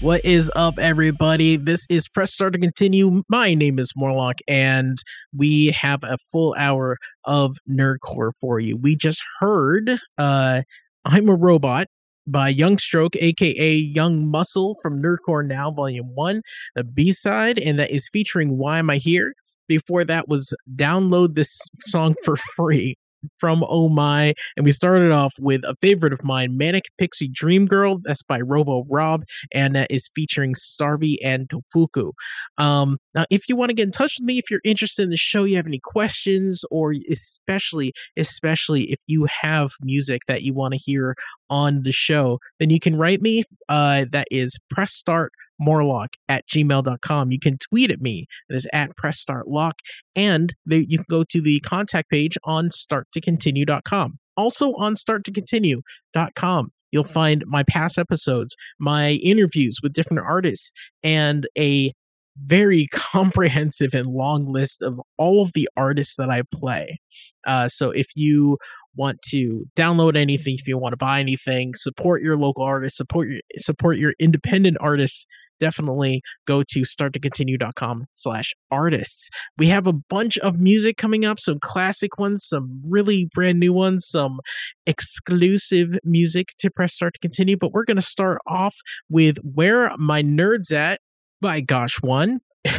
What 0.00 0.24
is 0.24 0.50
up, 0.56 0.80
everybody? 0.80 1.54
This 1.54 1.86
is 1.88 2.08
Press 2.08 2.32
Start 2.32 2.54
to 2.54 2.58
Continue. 2.58 3.22
My 3.28 3.54
name 3.54 3.78
is 3.78 3.92
Morlock, 3.94 4.38
and 4.48 4.98
we 5.32 5.66
have 5.68 6.02
a 6.02 6.18
full 6.18 6.52
hour 6.58 6.96
of 7.24 7.56
Nerdcore 7.70 8.32
for 8.40 8.58
you. 8.58 8.76
We 8.76 8.96
just 8.96 9.22
heard 9.38 9.88
uh, 10.18 10.62
I'm 11.04 11.28
a 11.28 11.36
Robot 11.36 11.86
by 12.26 12.48
Young 12.48 12.78
Stroke, 12.78 13.14
aka 13.14 13.72
Young 13.72 14.28
Muscle 14.28 14.74
from 14.82 15.00
Nerdcore 15.00 15.46
Now, 15.46 15.70
Volume 15.70 16.10
1, 16.12 16.42
the 16.74 16.82
B 16.82 17.12
side, 17.12 17.60
and 17.60 17.78
that 17.78 17.92
is 17.92 18.08
featuring 18.08 18.58
Why 18.58 18.80
Am 18.80 18.90
I 18.90 18.96
Here? 18.96 19.34
Before 19.70 20.04
that 20.04 20.26
was 20.26 20.52
Download 20.74 21.36
This 21.36 21.56
Song 21.78 22.16
for 22.24 22.34
Free 22.36 22.96
from 23.38 23.62
Oh 23.68 23.88
My. 23.88 24.34
And 24.56 24.64
we 24.64 24.72
started 24.72 25.12
off 25.12 25.34
with 25.40 25.62
a 25.62 25.76
favorite 25.76 26.12
of 26.12 26.24
mine, 26.24 26.56
Manic 26.56 26.86
Pixie 26.98 27.28
Dream 27.28 27.66
Girl. 27.66 27.98
That's 28.02 28.24
by 28.24 28.40
Robo 28.40 28.84
Rob, 28.88 29.22
and 29.54 29.76
that 29.76 29.86
is 29.88 30.10
featuring 30.12 30.54
Starby 30.54 31.18
and 31.24 31.48
Tofuku. 31.48 32.10
Um, 32.58 32.98
now, 33.14 33.26
if 33.30 33.48
you 33.48 33.54
want 33.54 33.68
to 33.68 33.74
get 33.74 33.84
in 33.84 33.92
touch 33.92 34.16
with 34.18 34.26
me, 34.26 34.38
if 34.38 34.50
you're 34.50 34.60
interested 34.64 35.04
in 35.04 35.10
the 35.10 35.16
show, 35.16 35.44
you 35.44 35.54
have 35.54 35.68
any 35.68 35.80
questions, 35.80 36.64
or 36.68 36.92
especially, 37.08 37.92
especially 38.16 38.90
if 38.90 38.98
you 39.06 39.28
have 39.42 39.70
music 39.82 40.22
that 40.26 40.42
you 40.42 40.52
want 40.52 40.74
to 40.74 40.80
hear 40.84 41.14
on 41.48 41.84
the 41.84 41.92
show, 41.92 42.40
then 42.58 42.70
you 42.70 42.80
can 42.80 42.96
write 42.96 43.22
me. 43.22 43.44
Uh, 43.68 44.04
that 44.10 44.26
is 44.32 44.58
press 44.68 44.92
start 44.92 45.32
morlock 45.60 46.14
at 46.28 46.48
gmail.com. 46.48 47.30
You 47.30 47.38
can 47.38 47.58
tweet 47.58 47.90
at 47.90 48.00
me. 48.00 48.26
That 48.48 48.56
is 48.56 48.66
at 48.72 48.96
press 48.96 49.20
start 49.20 49.48
lock. 49.48 49.76
And 50.16 50.54
they, 50.66 50.86
you 50.88 50.98
can 50.98 51.06
go 51.08 51.24
to 51.24 51.40
the 51.40 51.60
contact 51.60 52.10
page 52.10 52.36
on 52.44 52.70
start 52.70 53.08
to 53.12 53.20
starttocontinue.com. 53.20 54.18
Also 54.36 54.72
on 54.74 54.96
start 54.96 55.24
to 55.24 55.32
starttocontinue.com. 55.32 56.72
You'll 56.92 57.04
find 57.04 57.44
my 57.46 57.62
past 57.62 57.98
episodes, 57.98 58.56
my 58.80 59.12
interviews 59.22 59.78
with 59.82 59.92
different 59.92 60.24
artists, 60.26 60.72
and 61.04 61.46
a 61.56 61.92
very 62.36 62.88
comprehensive 62.92 63.94
and 63.94 64.08
long 64.08 64.50
list 64.50 64.82
of 64.82 65.00
all 65.16 65.42
of 65.42 65.52
the 65.52 65.68
artists 65.76 66.16
that 66.16 66.30
I 66.30 66.42
play. 66.52 66.98
Uh, 67.46 67.68
so 67.68 67.90
if 67.90 68.08
you 68.14 68.58
want 68.96 69.22
to 69.22 69.66
download 69.76 70.16
anything, 70.16 70.56
if 70.58 70.66
you 70.66 70.76
want 70.76 70.92
to 70.92 70.96
buy 70.96 71.20
anything, 71.20 71.74
support 71.74 72.22
your 72.22 72.36
local 72.36 72.64
artists, 72.64 72.98
support 72.98 73.28
your 73.28 73.40
support 73.56 73.98
your 73.98 74.14
independent 74.18 74.76
artists, 74.80 75.26
definitely 75.60 76.22
go 76.46 76.62
to 76.62 76.80
starttocontinue.com 76.80 78.06
slash 78.12 78.54
artists. 78.70 79.28
We 79.58 79.68
have 79.68 79.86
a 79.86 79.92
bunch 79.92 80.38
of 80.38 80.58
music 80.58 80.96
coming 80.96 81.24
up, 81.24 81.38
some 81.38 81.58
classic 81.60 82.18
ones, 82.18 82.44
some 82.44 82.80
really 82.86 83.28
brand 83.32 83.60
new 83.60 83.72
ones, 83.72 84.06
some 84.06 84.40
exclusive 84.86 85.98
music 86.02 86.48
to 86.58 86.70
press 86.70 86.94
start 86.94 87.14
to 87.14 87.20
continue. 87.20 87.56
But 87.56 87.72
we're 87.72 87.84
gonna 87.84 88.00
start 88.00 88.38
off 88.46 88.76
with 89.08 89.36
Where 89.38 89.92
My 89.98 90.22
Nerds 90.22 90.72
At 90.72 91.00
by 91.40 91.60
Gosh 91.60 92.02
One 92.02 92.40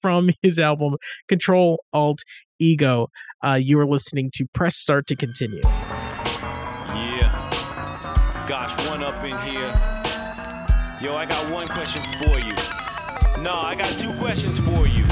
from 0.00 0.30
his 0.42 0.58
album 0.58 0.96
Control 1.28 1.82
Alt 1.92 2.22
Ego. 2.58 3.08
Uh, 3.44 3.58
you 3.60 3.78
are 3.80 3.86
listening 3.86 4.30
to 4.34 4.46
Press 4.54 4.76
Start 4.76 5.06
to 5.08 5.16
Continue. 5.16 5.60
Yeah. 6.94 8.46
Gosh, 8.48 8.88
one 8.88 9.02
up 9.02 9.24
in 9.24 9.36
here. 9.50 9.91
Yo, 11.02 11.16
I 11.16 11.26
got 11.26 11.50
one 11.50 11.66
question 11.66 12.00
for 12.22 12.38
you. 12.38 12.54
No, 13.42 13.50
I 13.50 13.74
got 13.74 13.90
two 13.98 14.14
questions 14.22 14.60
for 14.60 14.86
you. 14.86 15.02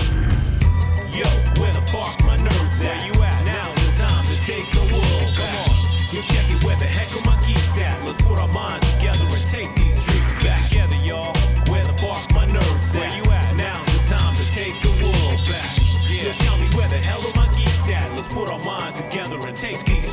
Yo, 1.11 1.27
where 1.59 1.75
the 1.75 1.83
fuck 1.91 2.15
my 2.23 2.37
nerves 2.37 2.79
at? 2.87 2.95
Where 2.95 3.07
you 3.11 3.15
at? 3.19 3.43
Now's 3.45 3.75
the 3.75 4.07
time 4.07 4.25
to 4.25 4.39
take 4.39 4.71
the 4.71 4.87
world. 4.87 5.35
Come 5.35 5.51
on. 5.67 6.15
You 6.15 6.23
check 6.23 6.47
it 6.47 6.63
where 6.63 6.79
the 6.79 6.87
heck 6.87 7.11
are 7.11 7.27
my 7.27 7.35
geeks 7.45 7.77
at? 7.83 7.99
Let's 8.07 8.23
put 8.23 8.39
our 8.39 8.47
minds 8.55 8.87
together 8.95 9.19
and 9.35 9.47
take 9.51 9.75
these 9.75 9.99
streets 9.99 10.45
back. 10.45 10.63
Together, 10.71 10.95
y'all. 11.03 11.35
Where 11.67 11.83
the 11.83 11.99
fuck 11.99 12.23
my 12.39 12.47
nerves 12.47 12.95
at? 12.95 13.03
Where 13.03 13.11
you 13.11 13.27
at? 13.27 13.57
Now's 13.57 13.91
the 13.91 14.15
time 14.15 14.35
to 14.39 14.47
take 14.47 14.79
the 14.87 14.95
world 15.03 15.43
back. 15.51 15.75
Yeah. 16.07 16.31
Yo, 16.31 16.33
tell 16.39 16.57
me 16.63 16.71
where 16.79 16.87
the 16.87 17.03
hell 17.03 17.19
are 17.19 17.35
my 17.35 17.51
geeks 17.59 17.91
at? 17.91 18.15
Let's 18.15 18.33
put 18.33 18.47
our 18.47 18.63
minds 18.63 19.03
together 19.03 19.43
and 19.43 19.57
take 19.57 19.85
these 19.85 20.07
streets 20.07 20.07
back. 20.07 20.10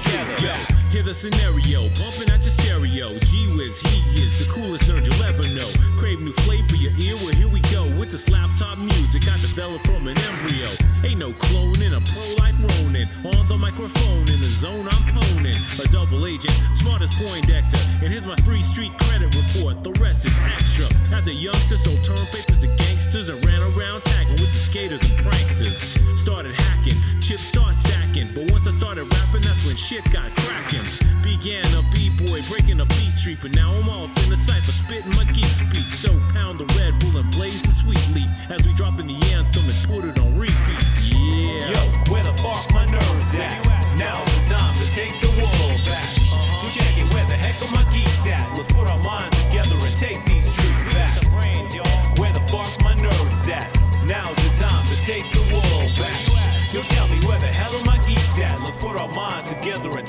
Hear 0.87 1.03
the 1.03 1.13
scenario, 1.13 1.83
bumping 1.99 2.31
at 2.31 2.39
your 2.47 2.55
stereo. 2.55 3.11
Gee 3.27 3.51
whiz, 3.59 3.83
he 3.83 4.23
is 4.23 4.39
the 4.39 4.47
coolest 4.47 4.87
nerd 4.87 5.03
you'll 5.03 5.23
ever 5.27 5.43
know. 5.51 5.67
Crave 5.99 6.23
new 6.23 6.31
flavor 6.47 6.79
your 6.79 6.95
ear, 7.03 7.19
well 7.19 7.35
here 7.35 7.51
we 7.51 7.59
go. 7.75 7.83
With 7.99 8.07
this 8.07 8.31
laptop 8.31 8.79
music 8.79 9.27
I 9.27 9.35
developed 9.35 9.83
from 9.83 10.07
an 10.07 10.15
embryo. 10.15 10.69
Ain't 11.03 11.19
no 11.19 11.35
cloning, 11.43 11.91
a 11.91 11.99
pro 12.07 12.23
like 12.39 12.55
Ronin. 12.55 13.03
On 13.27 13.43
the 13.51 13.59
microphone, 13.59 14.23
in 14.31 14.39
the 14.39 14.47
zone 14.47 14.87
I'm 14.87 15.05
honing. 15.11 15.59
A 15.83 15.85
double 15.91 16.23
agent, 16.23 16.55
smart 16.79 17.03
as 17.03 17.11
Poindexter. 17.19 17.83
And 17.99 18.07
here's 18.07 18.25
my 18.25 18.39
free 18.47 18.63
street 18.63 18.95
credit 19.11 19.27
report, 19.35 19.83
the 19.83 19.91
rest 19.99 20.23
is 20.23 20.35
extra. 20.39 20.87
As 21.11 21.27
a 21.27 21.35
youngster, 21.35 21.75
sold 21.75 21.99
term 22.07 22.23
papers 22.31 22.63
to 22.63 22.71
gangsters. 22.79 23.27
I 23.27 23.35
ran 23.43 23.59
around 23.75 24.07
tagging 24.07 24.39
with 24.39 24.55
the 24.55 24.61
skaters 24.71 25.03
and 25.03 25.19
pranksters. 25.19 25.99
Started 26.15 26.55
hacking, 26.55 26.95
chips 27.27 27.43
start 27.43 27.75
stacking. 27.75 28.29
But 28.33 28.49
once 28.55 28.67
I 28.67 28.71
started 28.71 29.03
rapping, 29.03 29.43
that's 29.43 29.67
when 29.67 29.75
shit 29.75 30.03
got 30.15 30.31
cracking. 30.47 30.87
Began 31.21 31.67
a 31.75 31.83
b-boy 31.91 32.39
breaking 32.47 32.79
a 32.79 32.85
beat 32.95 33.11
street, 33.19 33.39
but 33.41 33.53
now 33.53 33.67
I'm 33.67 33.89
off 33.89 34.07
in 34.23 34.29
the 34.31 34.37
cypher 34.37 34.71
spitting 34.71 35.11
my 35.19 35.25
geek 35.35 35.51
speak. 35.51 35.91
So 35.91 36.15
pound 36.31 36.59
the 36.59 36.67
Red 36.79 36.95
Bull 37.03 37.19
and 37.19 37.29
blaze 37.35 37.61
the 37.61 37.75
sweet 37.75 37.99
leaf 38.15 38.31
as 38.49 38.65
we 38.65 38.73
drop 38.75 38.97
in 38.99 39.07
the 39.07 39.19
anthem 39.35 39.67
and 39.67 39.79
put 39.91 40.07
it 40.07 40.17
on 40.23 40.39
repeat. 40.39 40.79
Yeah. 41.11 41.75
Yo, 41.75 41.81
where 42.07 42.23
the 42.23 42.31
fuck 42.39 42.63
my 42.71 42.85
nerves 42.85 43.35
at? 43.35 43.59
Now's 43.99 44.23
the 44.47 44.55
time 44.55 44.75
to 44.79 44.87
take 44.89 45.19
the 45.19 45.26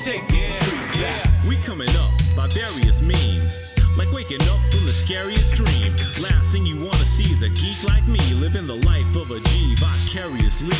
take 0.03 0.25
these 0.29 0.47
streets 0.63 0.97
back. 1.03 1.27
We 1.47 1.57
coming 1.57 1.89
up 1.99 2.11
by 2.35 2.47
various 2.55 3.01
means. 3.01 3.59
Like 3.97 4.11
waking 4.13 4.39
up 4.47 4.59
from 4.71 4.87
the 4.87 4.95
scariest 4.95 5.55
dream. 5.59 5.91
Last 6.23 6.55
thing 6.55 6.65
you 6.65 6.77
wanna 6.79 7.03
see 7.03 7.27
is 7.27 7.41
a 7.43 7.49
geek 7.49 7.83
like 7.83 8.07
me 8.07 8.21
living 8.39 8.65
the 8.65 8.79
life 8.87 9.11
of 9.19 9.31
a 9.31 9.39
G 9.43 9.75
vicariously. 9.75 10.71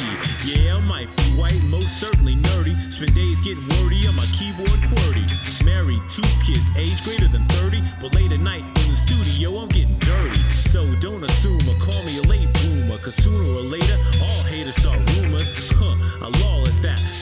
Yeah, 0.47 0.77
I 0.77 0.81
might 0.87 1.11
be 1.17 1.35
white, 1.35 1.59
most 1.67 1.99
certainly 1.99 2.35
nerdy. 2.35 2.77
Spend 2.91 3.13
days 3.13 3.41
getting 3.41 3.67
wordy 3.83 4.07
on 4.07 4.15
my 4.15 4.27
keyboard 4.31 4.79
QWERTY. 4.87 5.27
Married, 5.65 5.99
two 6.07 6.23
kids, 6.47 6.63
age 6.79 7.03
greater 7.03 7.27
than 7.27 7.43
30. 7.59 7.83
But 7.99 8.15
late 8.15 8.31
at 8.31 8.39
night 8.39 8.63
in 8.63 8.87
the 8.87 8.95
studio, 8.95 9.59
I'm 9.59 9.67
getting 9.67 9.99
dirty. 9.99 10.39
So 10.71 10.87
don't 11.03 11.23
assume 11.23 11.59
or 11.67 11.75
call 11.83 11.99
me 12.07 12.23
a 12.23 12.25
late 12.31 12.47
bloomer. 12.63 12.97
Cause 13.03 13.15
sooner 13.15 13.51
or 13.51 13.67
later, 13.67 13.97
all 14.23 14.43
haters 14.47 14.77
start 14.77 14.99
rumors. 15.19 15.75
Huh, 15.75 16.23
I 16.23 16.31
loll 16.39 16.63
at 16.63 16.79
that. 16.87 17.18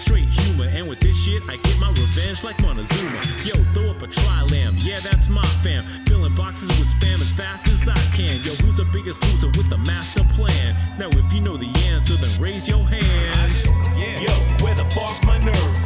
And 0.78 0.88
with 0.88 1.00
this 1.00 1.18
shit, 1.18 1.42
I 1.50 1.58
get 1.58 1.80
my 1.80 1.90
revenge 1.90 2.44
like 2.44 2.62
Montezuma. 2.62 3.18
Yo, 3.42 3.58
throw 3.74 3.90
up 3.90 4.00
a 4.04 4.06
tri-lamb. 4.06 4.78
Yeah, 4.86 5.00
that's 5.02 5.28
my 5.28 5.42
fam. 5.66 5.84
Filling 6.06 6.36
boxes 6.36 6.70
with 6.78 6.88
spam 6.94 7.16
as 7.16 7.36
fast 7.36 7.66
as 7.66 7.90
I 7.90 7.98
can. 8.14 8.30
Yo, 8.46 8.54
who's 8.62 8.78
the 8.78 8.86
biggest 8.94 9.26
loser 9.26 9.48
with 9.58 9.72
the 9.72 9.80
master 9.90 10.22
plan? 10.38 10.78
Now, 11.00 11.10
if 11.10 11.34
you 11.34 11.42
know 11.42 11.58
the 11.58 11.74
answer, 11.90 12.14
then 12.14 12.30
raise 12.40 12.70
your 12.70 12.86
hands. 12.86 13.66
Yo, 13.98 14.30
where 14.62 14.76
the 14.76 14.86
fuck 14.94 15.18
my 15.26 15.40
nerds 15.40 15.77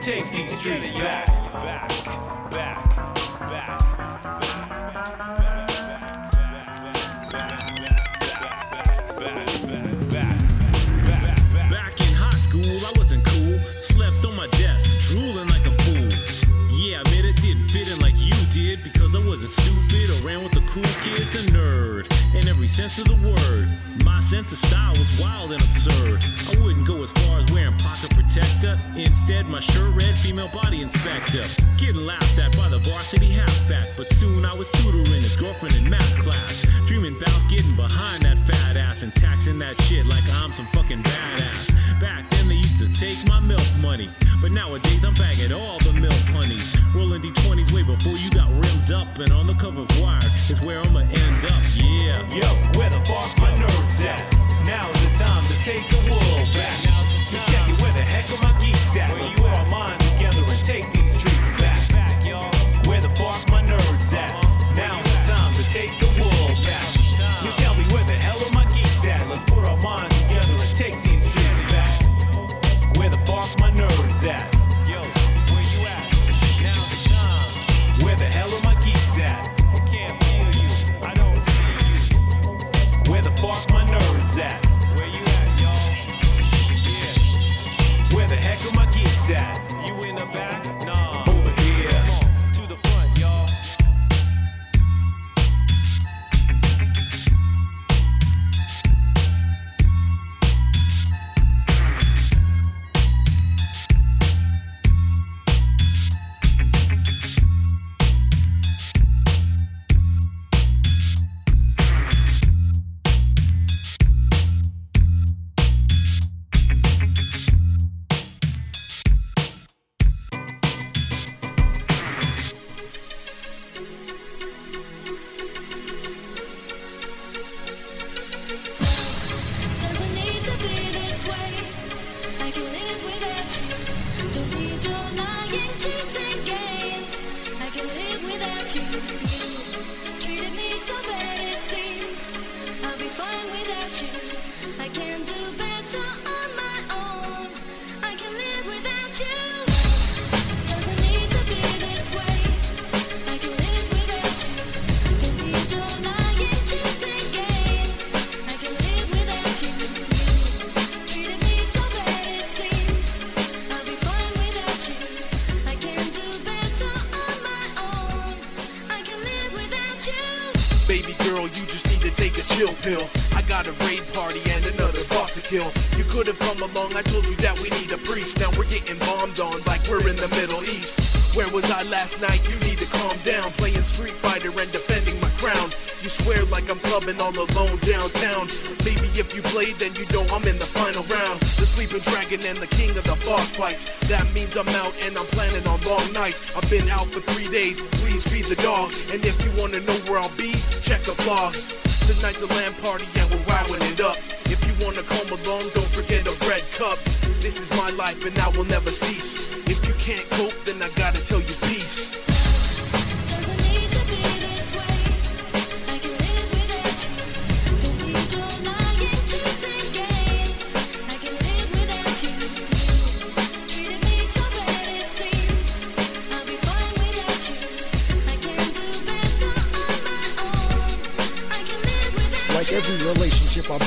take 0.00 0.30
these 0.30 0.58
streets 0.58 0.90
back. 0.98 1.26
Back, 1.26 1.88
back, 2.50 2.84
back. 3.48 3.78
Back 11.68 12.00
in 12.00 12.14
high 12.14 12.38
school, 12.38 12.62
I 12.62 12.92
wasn't 12.96 13.24
cool. 13.24 13.58
Slept 13.82 14.24
on 14.24 14.36
my 14.36 14.46
desk, 14.58 15.16
drooling 15.16 15.48
like 15.48 15.66
a 15.66 15.72
fool. 15.82 16.08
Yeah, 16.70 16.98
I 16.98 17.00
admit 17.00 17.24
it 17.24 17.36
didn't 17.42 17.68
fit 17.68 17.90
in 17.90 17.98
like 17.98 18.14
you 18.16 18.36
did 18.52 18.84
because 18.84 19.14
I 19.16 19.18
wasn't 19.26 19.50
stupid 19.50 20.10
or 20.10 20.28
ran 20.28 20.42
with 20.44 20.52
the 20.52 20.62
cool 20.70 20.84
kids, 21.02 21.07
every 22.68 22.88
sense 22.88 22.98
of 22.98 23.08
the 23.08 23.28
word, 23.28 23.68
my 24.04 24.20
sense 24.22 24.52
of 24.52 24.58
style 24.58 24.92
was 24.92 25.24
wild 25.24 25.52
and 25.52 25.62
absurd. 25.62 26.20
I 26.52 26.64
wouldn't 26.64 26.86
go 26.86 27.02
as 27.02 27.12
far 27.12 27.40
as 27.40 27.50
wearing 27.52 27.76
pocket 27.78 28.10
protector. 28.10 28.74
Instead, 28.96 29.46
my 29.46 29.60
shirt 29.60 29.88
read 29.94 30.14
female 30.16 30.48
body 30.48 30.82
inspector. 30.82 31.42
Getting 31.78 32.04
laughed 32.04 32.38
at 32.38 32.56
by 32.56 32.68
the 32.68 32.78
varsity 32.78 33.30
halfback, 33.30 33.88
but 33.96 34.12
soon 34.12 34.44
I 34.44 34.54
was 34.54 34.70
tutoring 34.72 35.04
his 35.06 35.36
girlfriend 35.36 35.76
in 35.76 35.88
math 35.88 36.18
class. 36.18 36.66
Dreaming 36.86 37.16
about 37.16 37.40
getting 37.48 37.74
behind 37.76 38.22
that 38.22 38.38
fat 38.38 38.76
ass 38.76 39.02
and 39.02 39.14
taxing 39.14 39.58
that 39.60 39.80
shit 39.82 40.04
like 40.06 40.24
I'm 40.42 40.52
some 40.52 40.66
fucking 40.66 41.02
badass. 41.02 41.67
Back 42.00 42.28
then 42.30 42.48
they 42.48 42.54
used 42.54 42.78
to 42.78 42.86
take 42.94 43.18
my 43.26 43.40
milk 43.40 43.66
money, 43.82 44.08
but 44.40 44.52
nowadays 44.52 45.04
I'm 45.04 45.14
bagging 45.14 45.52
all 45.52 45.78
the 45.80 45.92
milk 45.98 46.22
honeys. 46.30 46.78
Rolling 46.94 47.22
D20s 47.22 47.72
way 47.74 47.82
before 47.82 48.14
you 48.14 48.30
got 48.30 48.46
rimmed 48.50 48.92
up, 48.92 49.10
and 49.18 49.30
on 49.32 49.46
the 49.46 49.54
cover 49.54 49.82
of 49.82 49.90
Wired 50.00 50.24
is 50.24 50.62
where 50.62 50.78
I'ma 50.78 51.00
end 51.00 51.44
up. 51.44 51.62
Yeah. 51.74 52.22
Yo, 52.30 52.46
where 52.78 52.90
the 52.90 53.02
fuck 53.02 53.26
my 53.42 53.50
nerds 53.58 54.04
at? 54.04 54.22
Now's 54.64 54.94
the 55.02 55.24
time 55.24 55.42
to 55.42 55.56
take 55.58 55.82
the 55.90 55.98
world 56.06 56.46
back. 56.54 56.78
You 57.34 57.38
check 57.50 57.66
it, 57.66 57.82
where 57.82 57.92
the 57.92 58.06
heck 58.06 58.30
are 58.30 58.42
my 58.46 58.54
geeks 58.62 58.96
at? 58.96 59.10
Let's 59.18 59.40
put 59.40 59.50
our 59.50 59.68
minds 59.68 60.04
together 60.12 60.38
and 60.38 60.64
take 60.64 60.86
these 60.92 60.97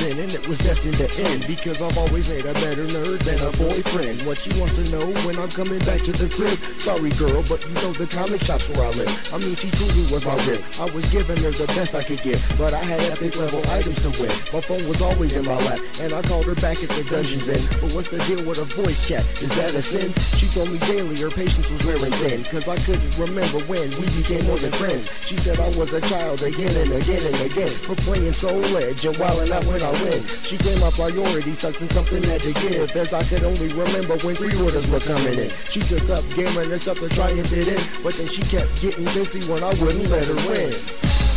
Been 0.00 0.18
in, 0.18 0.30
it 0.30 0.48
was 0.48 0.58
destined 0.58 0.96
to 0.96 1.08
end 1.28 1.46
because 1.46 1.82
I've 1.82 1.96
always 1.98 2.28
made 2.28 2.44
a 2.46 2.54
better 2.54 2.86
nerd 2.86 3.20
than 3.28 3.38
a 3.44 3.52
boyfriend. 3.60 4.22
What 4.22 4.38
she 4.38 4.50
wants 4.58 4.74
to 4.80 4.84
know 4.90 5.04
when 5.28 5.36
I'm 5.38 5.50
coming 5.50 5.78
back 5.84 6.00
to 6.08 6.12
the 6.12 6.32
crib? 6.32 6.56
Sorry, 6.80 7.10
girl, 7.20 7.44
but 7.44 7.60
you 7.68 7.74
know 7.84 7.92
the 7.92 8.08
comic 8.08 8.42
shop's 8.42 8.70
where 8.70 8.86
I 8.86 8.90
live. 8.96 9.12
I 9.32 9.38
mean, 9.38 9.54
she 9.54 9.70
truly 9.70 10.08
was 10.10 10.24
my 10.24 10.34
rib. 10.48 10.64
I 10.80 10.88
was 10.96 11.04
giving 11.12 11.36
her 11.44 11.52
the 11.52 11.66
best 11.76 11.94
I 11.94 12.02
could 12.02 12.22
give, 12.22 12.40
but 12.56 12.72
I 12.72 12.82
had 12.82 13.00
epic 13.12 13.36
level 13.36 13.60
items 13.70 14.00
to 14.02 14.10
win. 14.16 14.32
My 14.50 14.64
phone 14.64 14.82
was 14.88 15.02
always 15.02 15.36
in 15.36 15.44
my 15.44 15.58
lap, 15.68 15.78
and 16.00 16.12
I 16.12 16.22
called 16.22 16.46
her 16.46 16.56
back 16.56 16.82
at 16.82 16.90
the 16.90 17.04
dungeon's 17.04 17.48
end. 17.52 17.62
But 17.80 17.92
what's 17.92 18.08
the 18.08 18.18
deal 18.24 18.42
with 18.48 18.58
a 18.58 18.68
voice 18.80 19.06
chat? 19.06 19.22
Is 19.44 19.52
that 19.60 19.74
a 19.74 19.82
sin? 19.82 20.08
She 20.40 20.48
told 20.48 20.72
me 20.72 20.78
daily 20.88 21.20
her 21.20 21.30
patience 21.30 21.68
was 21.70 21.84
wearing 21.84 22.12
thin, 22.24 22.42
cause 22.48 22.66
I 22.66 22.78
couldn't 22.86 23.12
remember 23.18 23.60
when 23.68 23.92
we 24.00 24.06
became 24.16 24.46
more 24.48 24.58
than 24.58 24.72
friends. 24.72 25.12
She 25.26 25.36
said 25.36 25.60
I 25.60 25.68
was 25.76 25.92
a 25.92 26.00
child 26.08 26.42
again 26.42 26.74
and 26.80 26.92
again 26.96 27.22
and 27.22 27.40
again, 27.44 27.70
for 27.70 27.94
playing 28.06 28.32
Soul 28.32 28.64
Edge 28.80 29.04
and 29.04 29.14
wildin' 29.16 29.52
out 29.52 29.64
when 29.66 29.81
I 29.82 29.90
win. 30.04 30.26
She 30.42 30.56
claimed 30.58 30.80
my 30.80 30.90
priority, 30.90 31.54
something 31.54 31.88
something 31.88 32.22
had 32.24 32.40
to 32.42 32.52
give, 32.54 32.94
as 32.96 33.12
I 33.12 33.22
could 33.24 33.42
only 33.42 33.68
remember 33.68 34.16
when 34.18 34.36
pre-orders 34.36 34.88
were 34.90 35.00
coming 35.00 35.38
in. 35.38 35.50
She 35.70 35.80
took 35.80 36.08
up 36.10 36.24
gaming 36.34 36.70
herself 36.70 36.98
to 37.00 37.08
try 37.08 37.30
and 37.30 37.48
fit 37.48 37.68
in, 37.68 37.80
but 38.02 38.14
then 38.14 38.28
she 38.28 38.42
kept 38.42 38.80
getting 38.80 39.04
busy 39.06 39.40
when 39.50 39.62
I 39.62 39.70
wouldn't 39.80 40.08
let 40.08 40.24
her 40.26 40.38
win. 40.48 41.31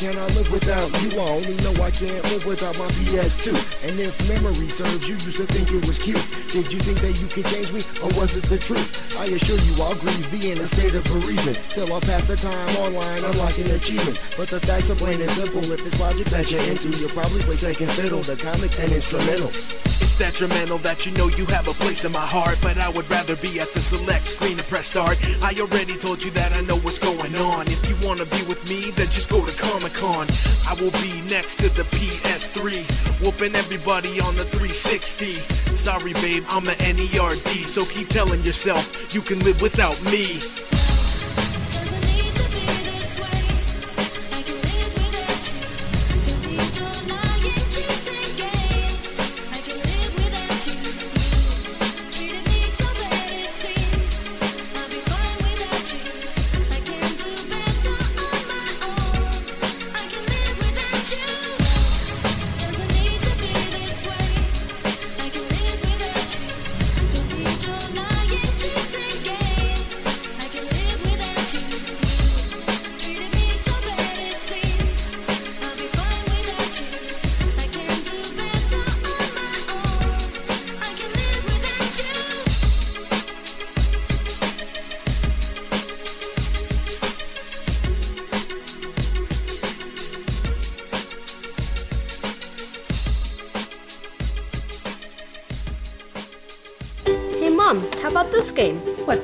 Can 0.00 0.16
I 0.16 0.24
live 0.32 0.50
without 0.50 0.88
you? 1.04 1.12
I 1.20 1.28
only 1.28 1.56
know 1.60 1.76
I 1.84 1.90
can't 1.90 2.24
live 2.32 2.46
without 2.46 2.72
my 2.78 2.88
PS2. 3.04 3.52
And 3.84 4.00
if 4.00 4.16
memory 4.32 4.72
serves, 4.72 5.06
you 5.06 5.12
used 5.20 5.36
to 5.36 5.44
think 5.44 5.68
it 5.68 5.86
was 5.86 5.98
cute. 5.98 6.24
Did 6.56 6.72
you 6.72 6.80
think 6.80 7.04
that 7.04 7.20
you 7.20 7.28
could 7.28 7.44
change 7.52 7.68
me, 7.68 7.84
or 8.00 8.08
was 8.16 8.34
it 8.34 8.48
the 8.48 8.56
truth? 8.56 8.88
I 9.20 9.28
assure 9.28 9.60
you, 9.60 9.76
I'll 9.76 9.92
grieve, 10.00 10.24
be 10.32 10.52
in 10.52 10.58
a 10.58 10.66
state 10.66 10.94
of 10.96 11.04
bereavement. 11.04 11.60
Still 11.68 11.92
I'll 11.92 12.00
pass 12.00 12.24
the 12.24 12.36
time 12.36 12.72
online, 12.80 13.28
unlocking 13.28 13.68
achievements. 13.76 14.24
But 14.40 14.48
the 14.48 14.60
facts 14.60 14.88
are 14.88 14.96
plain 14.96 15.20
and 15.20 15.30
simple. 15.30 15.60
If 15.68 15.84
it's 15.84 16.00
logic 16.00 16.32
that 16.32 16.50
you're 16.50 16.64
into, 16.64 16.88
you'll 16.96 17.12
probably 17.12 17.44
play 17.44 17.60
second 17.60 17.92
fiddle, 17.92 18.24
the 18.24 18.40
comics 18.40 18.80
and 18.80 18.90
instrumental. 18.96 19.52
It's 20.00 20.16
detrimental 20.16 20.78
that 20.78 21.04
you 21.04 21.12
know 21.12 21.28
you 21.28 21.44
have 21.52 21.68
a 21.68 21.76
place 21.76 22.06
in 22.06 22.12
my 22.12 22.24
heart, 22.24 22.56
but 22.62 22.78
I 22.78 22.88
would 22.88 23.04
rather 23.10 23.36
be 23.36 23.60
at 23.60 23.68
the 23.76 23.80
select 23.80 24.28
screen 24.28 24.56
and 24.56 24.64
press 24.64 24.88
start. 24.96 25.20
I 25.44 25.52
already 25.60 26.00
told 26.00 26.24
you 26.24 26.30
that 26.40 26.56
I 26.56 26.62
know 26.62 26.80
what's 26.80 26.98
going 26.98 27.36
on. 27.36 27.68
If 27.68 27.84
you 27.84 27.96
wanna 28.00 28.24
be 28.24 28.40
with 28.48 28.64
me, 28.64 28.92
then 28.96 29.12
just 29.12 29.28
go 29.28 29.44
to 29.44 29.52
Comic 29.60 29.89
Con. 29.94 30.26
I 30.68 30.74
will 30.80 30.90
be 31.02 31.20
next 31.28 31.56
to 31.56 31.68
the 31.70 31.82
PS3, 31.82 33.22
whooping 33.22 33.54
everybody 33.54 34.20
on 34.20 34.36
the 34.36 34.44
360. 34.44 35.34
Sorry, 35.76 36.12
babe, 36.14 36.44
I'm 36.48 36.68
a 36.68 36.74
NERD, 36.74 37.66
so 37.66 37.84
keep 37.84 38.08
telling 38.08 38.42
yourself 38.44 39.14
you 39.14 39.20
can 39.20 39.38
live 39.40 39.60
without 39.62 40.02
me. 40.04 40.79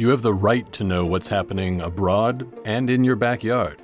You 0.00 0.08
have 0.08 0.22
the 0.22 0.32
right 0.32 0.72
to 0.72 0.82
know 0.82 1.04
what's 1.04 1.28
happening 1.28 1.82
abroad 1.82 2.50
and 2.64 2.88
in 2.88 3.04
your 3.04 3.16
backyard. 3.16 3.82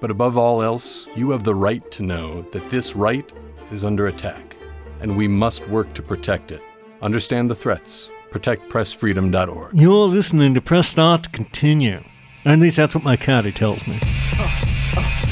But 0.00 0.10
above 0.10 0.36
all 0.36 0.60
else, 0.60 1.06
you 1.14 1.30
have 1.30 1.44
the 1.44 1.54
right 1.54 1.88
to 1.92 2.02
know 2.02 2.42
that 2.50 2.68
this 2.70 2.96
right 2.96 3.32
is 3.70 3.84
under 3.84 4.08
attack, 4.08 4.56
and 4.98 5.16
we 5.16 5.28
must 5.28 5.68
work 5.68 5.94
to 5.94 6.02
protect 6.02 6.50
it. 6.50 6.60
Understand 7.02 7.48
the 7.48 7.54
threats. 7.54 8.10
ProtectPressFreedom.org. 8.32 9.78
You're 9.78 10.08
listening 10.08 10.54
to 10.54 10.60
Press 10.60 10.88
Start 10.88 11.22
to 11.22 11.30
Continue. 11.30 12.02
At 12.44 12.58
least 12.58 12.76
that's 12.76 12.96
what 12.96 13.04
my 13.04 13.16
caddy 13.16 13.52
tells 13.52 13.86
me. 13.86 13.94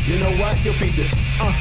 You 0.06 0.20
know 0.20 0.30
what? 0.36 0.64
You'll 0.64 0.78
beat 0.78 0.94
this. 0.94 1.12
Uh, 1.40 1.52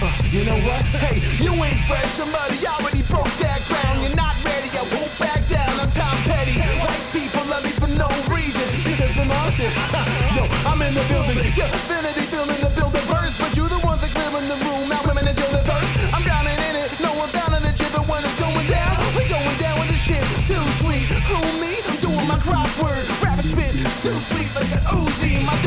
uh, 0.00 0.22
you 0.30 0.46
know 0.46 0.56
what? 0.60 0.82
Hey, 0.96 1.44
you 1.44 1.52
ain't 1.52 1.78
fresh. 1.80 2.08
Somebody 2.12 2.66
already 2.66 3.02
broke 3.02 3.36
that 3.44 3.57
I'm. 9.58 10.06
Yo, 10.38 10.46
I'm 10.70 10.80
in 10.82 10.94
the 10.94 11.02
building. 11.10 11.34
Yeah, 11.58 11.66
Infinity 11.66 12.30
feeling 12.30 12.60
the 12.62 12.70
building 12.78 13.02
burst, 13.10 13.38
but 13.38 13.56
you 13.56 13.66
the 13.66 13.78
ones 13.82 14.00
that 14.02 14.14
clearing 14.14 14.46
the 14.46 14.54
room. 14.62 14.88
Now 14.88 15.02
women 15.02 15.26
until 15.26 15.50
the 15.50 15.58
thirst. 15.66 16.14
I'm 16.14 16.22
drowning 16.22 16.54
in 16.54 16.74
it. 16.78 16.94
No 17.02 17.10
one's 17.18 17.32
down 17.32 17.50
in 17.54 17.62
the 17.66 17.74
chip, 17.74 17.90
but 17.90 18.06
when 18.06 18.22
it's 18.22 18.38
going 18.38 18.66
down, 18.70 18.94
we 19.18 19.26
going 19.26 19.58
down 19.58 19.82
with 19.82 19.90
the 19.90 19.98
shit. 19.98 20.22
Too 20.46 20.62
sweet. 20.78 21.10
Who 21.26 21.38
me? 21.58 21.74
I'm 21.90 21.98
doing 21.98 22.26
my 22.30 22.38
crossword. 22.38 23.02
Rap 23.18 23.42
spit. 23.42 23.74
Too 23.98 24.14
sweet 24.30 24.50
like 24.54 24.70
an 24.70 24.82
Uzi. 24.94 25.42
My 25.42 25.58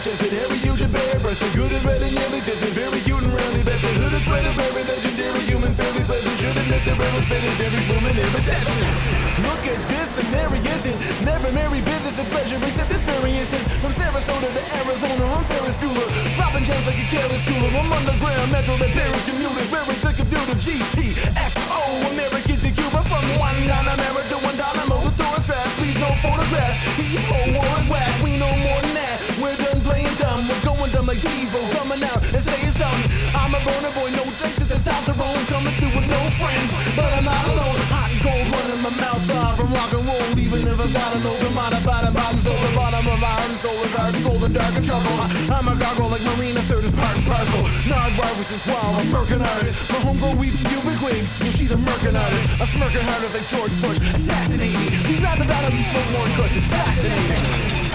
chested, 0.00 0.32
hairy, 0.32 0.56
huge 0.56 0.80
and 0.80 0.92
bare 0.92 1.20
breasted, 1.20 1.52
good 1.52 1.68
and 1.72 1.84
red 1.84 2.00
and 2.00 2.14
nearly 2.16 2.40
distant, 2.40 2.72
very 2.72 3.00
cute 3.04 3.20
and 3.20 3.32
roundly 3.36 3.62
bested, 3.62 3.92
hood 4.00 4.16
and 4.16 4.24
sweater, 4.24 4.52
very 4.56 4.82
legendary, 4.88 5.44
human, 5.44 5.72
fairly 5.76 6.00
pleasant, 6.08 6.36
should 6.40 6.56
admit 6.56 6.80
the 6.88 6.96
rarest 6.96 7.28
bit 7.28 7.44
is 7.44 7.60
every 7.60 7.84
woman 7.92 8.16
ever 8.16 8.42
destined. 8.48 8.96
Look 9.44 9.62
at 9.68 9.80
this, 9.92 10.10
and 10.16 10.28
there 10.32 10.48
he 10.56 10.60
isn't, 10.64 10.98
never 11.20 11.52
marry 11.52 11.84
business 11.84 12.16
and 12.16 12.28
pleasure, 12.32 12.56
except 12.64 12.88
this 12.88 13.04
variance 13.04 13.52
is 13.52 13.64
from 13.84 13.92
Sarasota 13.92 14.48
to 14.48 14.62
Arizona, 14.80 15.24
I'm 15.36 15.44
Ferris 15.44 15.76
Bueller, 15.76 16.08
dropping 16.40 16.64
gems 16.64 16.86
like 16.88 16.96
a 16.96 17.06
careless 17.12 17.44
jeweler, 17.44 17.68
I'm 17.76 17.92
underground, 17.92 18.48
metro 18.48 18.74
that 18.80 18.92
Paris 18.96 19.24
commuters, 19.28 19.68
very 19.68 19.96
sick 20.00 20.16
of 20.16 20.28
doing 20.32 20.56
GTFO, 20.56 21.80
American 22.08 22.56
to 22.56 22.70
Cuba, 22.72 23.04
from 23.04 23.24
one 23.36 23.60
down 23.68 23.84
America, 23.84 24.40
one 24.40 24.56
dollar, 24.56 24.89
no 26.00 26.10
photographs, 26.16 26.78
he 26.96 27.16
ho, 27.16 27.52
war 27.52 27.78
is 27.78 27.88
whack, 27.88 28.22
we 28.22 28.36
know 28.38 28.56
more 28.56 28.89
like 31.10 31.26
Devo, 31.26 31.58
coming 31.74 31.98
out 32.06 32.22
and 32.22 32.38
saying 32.38 32.70
something, 32.78 33.10
I'm 33.34 33.50
a 33.50 33.58
boner 33.66 33.90
boy, 33.98 34.14
no 34.14 34.22
thanks 34.38 34.62
to 34.62 34.66
testosterone, 34.70 35.42
coming 35.50 35.74
through 35.82 35.90
with 35.98 36.06
no 36.06 36.22
friends, 36.38 36.70
but 36.94 37.10
I'm 37.10 37.26
not 37.26 37.50
alone, 37.50 37.82
hot 37.90 38.14
and 38.14 38.22
cold, 38.22 38.46
running 38.46 38.78
my 38.78 38.94
mouth 38.94 39.26
off 39.42 39.58
from 39.58 39.74
rock 39.74 39.90
and 39.90 40.06
roll, 40.06 40.30
even 40.38 40.62
if 40.62 40.78
I 40.78 40.86
got 40.94 41.10
an 41.18 41.26
open 41.26 41.50
modified 41.50 42.06
and 42.06 42.14
body 42.14 42.38
soul, 42.38 42.54
the 42.62 42.70
bottom 42.78 43.02
of 43.10 43.18
my 43.18 43.26
heart. 43.26 43.50
And 43.50 43.58
soul 43.58 43.74
is 43.82 43.94
hard 43.98 44.14
and 44.14 44.22
cold 44.22 44.44
and 44.46 44.54
dark 44.54 44.74
and 44.78 44.86
trouble, 44.86 45.10
I'm 45.50 45.66
a 45.66 45.74
gargoyle 45.74 46.14
like 46.14 46.22
Marina 46.22 46.62
Sirtis, 46.70 46.94
part 46.94 47.18
and 47.18 47.26
parcel, 47.26 47.66
Nog 47.90 48.14
Barvis 48.14 48.50
is 48.54 48.62
wild, 48.70 48.94
I'm 49.02 49.10
murking 49.10 49.42
artist, 49.42 49.90
my 49.90 49.98
homegirl 50.06 50.38
weaves 50.38 50.62
pubic 50.62 51.02
wigs, 51.02 51.42
yeah, 51.42 51.50
she's 51.50 51.74
a 51.74 51.80
murking 51.82 52.14
artist, 52.14 52.54
I'm 52.62 52.70
smirking 52.70 53.02
hardest 53.10 53.34
like 53.34 53.50
George 53.50 53.74
Bush, 53.82 53.98
me, 53.98 54.70
please 55.02 55.18
rap 55.26 55.42
about 55.42 55.66
him, 55.66 55.74
you 55.74 55.82
smoke 55.90 56.06
more 56.14 56.30
it's 56.46 56.70
fascinating. 56.70 57.89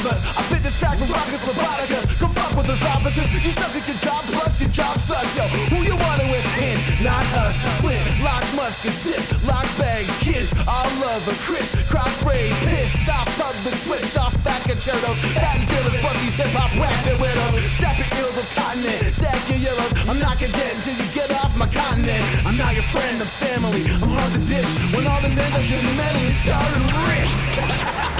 Of 0.00 0.16
us. 0.16 0.24
I 0.32 0.40
bit 0.48 0.64
this 0.64 0.72
track 0.80 0.96
from 0.96 1.12
Ruckus 1.12 1.44
Roboticus. 1.44 2.16
Come 2.16 2.32
fuck 2.32 2.56
with 2.56 2.72
us 2.72 2.80
officers. 2.88 3.28
You 3.44 3.52
suck 3.52 3.68
at 3.76 3.84
your 3.84 4.00
job, 4.00 4.24
plus 4.32 4.56
your 4.56 4.72
job 4.72 4.96
sucks. 4.96 5.28
Yo, 5.36 5.44
who 5.68 5.84
you 5.84 5.92
wanted 5.92 6.24
with? 6.32 6.40
Hinge, 6.56 7.04
not 7.04 7.28
us. 7.36 7.52
Flint, 7.84 8.00
lock 8.24 8.40
musket, 8.56 8.96
zip, 8.96 9.20
lock 9.44 9.68
bags, 9.76 10.08
kids, 10.24 10.56
all 10.64 10.88
lovers. 11.04 11.36
Chris, 11.44 11.68
cross 11.84 12.08
braid, 12.24 12.48
pissed 12.72 13.12
off, 13.12 13.28
public 13.36 13.76
switched 13.84 14.16
off 14.16 14.32
back 14.40 14.64
at 14.72 14.80
Cherdos. 14.80 15.20
Fat 15.36 15.60
and 15.60 15.68
fearless, 15.68 16.00
hip 16.00 16.48
hop, 16.56 16.72
rap 16.80 16.96
and 17.04 17.20
weirdos. 17.20 17.60
Snapping 17.76 18.08
ills 18.24 18.40
of 18.40 18.48
continent, 18.56 19.04
sack 19.12 19.36
your 19.52 19.60
euros. 19.68 19.92
I'm 20.08 20.16
knocking 20.16 20.52
dead 20.56 20.80
until 20.80 20.96
you 20.96 21.12
get 21.12 21.28
off 21.44 21.52
my 21.60 21.68
continent. 21.68 22.24
I'm 22.48 22.56
not 22.56 22.72
your 22.72 22.88
friend, 22.88 23.20
I'm 23.20 23.28
family. 23.36 23.84
I'm 24.00 24.16
hard 24.16 24.32
to 24.32 24.40
ditch. 24.48 24.70
When 24.96 25.04
all 25.04 25.20
this 25.20 25.36
ends, 25.36 25.52
I 25.52 25.60
should 25.60 25.84
be 25.84 25.92
mentally 25.92 26.32
scarred 26.40 26.72
and 26.72 26.88
rich. 27.04 28.16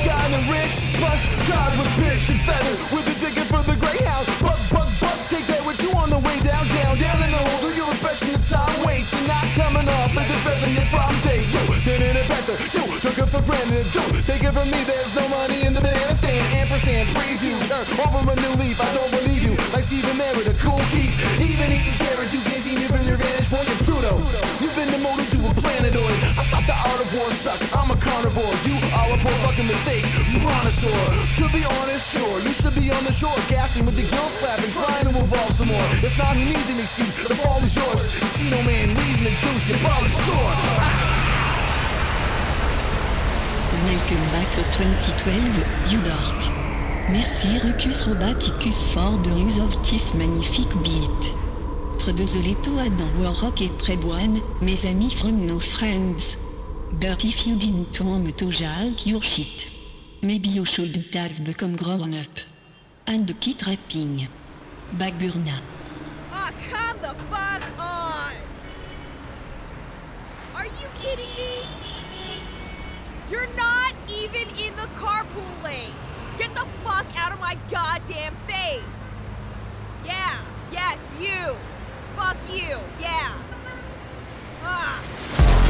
Scarred 0.00 0.30
and 0.30 0.46
rich, 0.46 0.78
God 1.50 1.74
with 1.74 1.90
bitch 1.98 2.30
and 2.30 2.40
feather 2.46 2.78
with 2.94 3.10
a 3.10 3.14
ticket 3.18 3.50
for 3.50 3.62
the 3.66 3.74
Greyhound. 3.82 4.26
Take 5.26 5.46
that 5.50 5.66
with 5.66 5.82
you 5.82 5.90
on 5.98 6.10
the 6.10 6.18
way 6.18 6.38
down, 6.46 6.66
down, 6.70 6.98
down 6.98 7.18
in 7.18 7.30
the 7.34 7.42
hole. 7.42 7.60
Do 7.66 7.74
your 7.74 7.90
of 7.90 8.42
time 8.46 8.78
not 9.26 9.46
coming 9.58 9.88
off 9.90 10.14
the 10.14 10.22
it 10.22 10.86
for 10.86 11.02
it 14.42 14.52
from 14.54 14.70
me, 14.70 14.84
there's 14.84 15.14
no 15.14 15.26
money 15.28 15.66
in 15.66 15.74
the 15.74 15.80
banana 15.80 16.14
stand. 16.14 16.46
Preview, 17.10 17.58
turn 17.66 17.86
over 18.00 18.32
a 18.32 18.36
new 18.36 18.54
leaf. 18.62 18.80
I 18.80 18.94
don't 18.94 19.10
believe 19.10 19.42
you, 19.42 19.54
like 19.72 19.84
Stephen 19.84 20.16
Merritt, 20.16 20.46
a 20.46 20.54
cool 20.62 20.80
geek. 20.94 21.10
Even 21.42 21.72
eating 21.72 21.98
carrots, 21.98 22.32
you 22.32 22.40
can't 22.40 22.62
see 22.62 22.76
me 22.76 22.86
from 22.86 23.04
your 23.06 23.19
sucked. 27.40 27.64
I'm 27.72 27.90
a 27.90 27.96
carnivore. 27.96 28.52
You 28.68 28.76
are 28.92 29.08
a 29.16 29.18
poor 29.24 29.32
fucking 29.40 29.66
mistake. 29.66 30.04
Brontosaur. 30.44 31.08
To 31.40 31.48
be 31.48 31.64
honest, 31.64 32.12
sure, 32.12 32.38
you 32.40 32.52
should 32.52 32.74
be 32.76 32.92
on 32.92 33.02
the 33.04 33.12
shore, 33.12 33.36
gasping 33.48 33.86
with 33.86 33.96
the 33.96 34.04
gills 34.04 34.36
flapping, 34.36 34.70
trying 34.76 35.08
to 35.08 35.12
evolve 35.16 35.52
some 35.52 35.68
more. 35.68 35.88
If 36.04 36.12
not, 36.18 36.36
who 36.36 36.44
needs 36.44 36.68
an 36.68 36.80
excuse? 36.84 37.14
The 37.24 37.36
fall 37.36 37.64
is 37.64 37.74
yours. 37.74 38.02
You 38.20 38.28
see 38.28 38.50
no 38.50 38.60
man, 38.68 38.92
reason 38.92 39.24
the 39.24 39.34
truth. 39.40 39.64
Your 39.72 39.80
ball 39.80 40.04
is 40.04 40.16
short. 40.28 40.56
Welcome 43.88 44.24
back 44.36 44.48
to 44.56 44.62
2012, 44.76 45.96
U-Dark. 45.96 46.38
Merci 47.08 47.58
Rucus 47.64 48.04
Robaticus 48.04 48.80
for 48.92 49.16
the 49.24 49.32
use 49.40 49.58
of 49.58 49.72
this 49.88 50.12
magnifique 50.12 50.74
beat. 50.84 51.22
Très 51.98 52.12
désolé 52.12 52.54
to 52.62 52.78
add 52.80 52.92
dans 52.98 53.12
War 53.22 53.34
Rock 53.40 53.62
est 53.62 53.76
très 53.78 53.96
bonne, 53.96 54.40
mes 54.60 54.84
amis 54.84 55.14
from 55.14 55.46
no 55.46 55.58
friends. 55.58 56.36
But 57.00 57.24
if 57.24 57.46
you 57.46 57.56
didn't 57.56 57.98
want 57.98 58.36
to 58.36 58.44
jalk 58.52 59.06
your 59.06 59.22
shit, 59.22 59.68
maybe 60.20 60.50
you 60.50 60.66
shouldn't 60.66 61.14
have 61.14 61.42
become 61.42 61.74
grown 61.74 62.12
up. 62.12 62.36
And 63.06 63.40
keep 63.40 63.66
rapping. 63.66 64.28
Backburner. 64.98 65.60
Ah, 66.30 66.52
come 66.68 66.98
the 67.00 67.14
fuck 67.30 67.62
on! 67.78 68.34
Are 70.56 70.66
you 70.66 70.88
kidding 70.98 71.32
me? 71.38 71.64
You're 73.30 73.48
not 73.56 73.94
even 74.08 74.46
in 74.62 74.76
the 74.76 74.88
carpool 75.00 75.64
lane! 75.64 75.94
Get 76.36 76.54
the 76.54 76.66
fuck 76.84 77.06
out 77.16 77.32
of 77.32 77.40
my 77.40 77.56
goddamn 77.70 78.36
face! 78.46 79.00
Yeah, 80.04 80.38
yes, 80.70 81.10
you! 81.18 81.56
Fuck 82.14 82.36
you, 82.52 82.76
yeah! 83.00 83.40
Ah. 84.62 85.69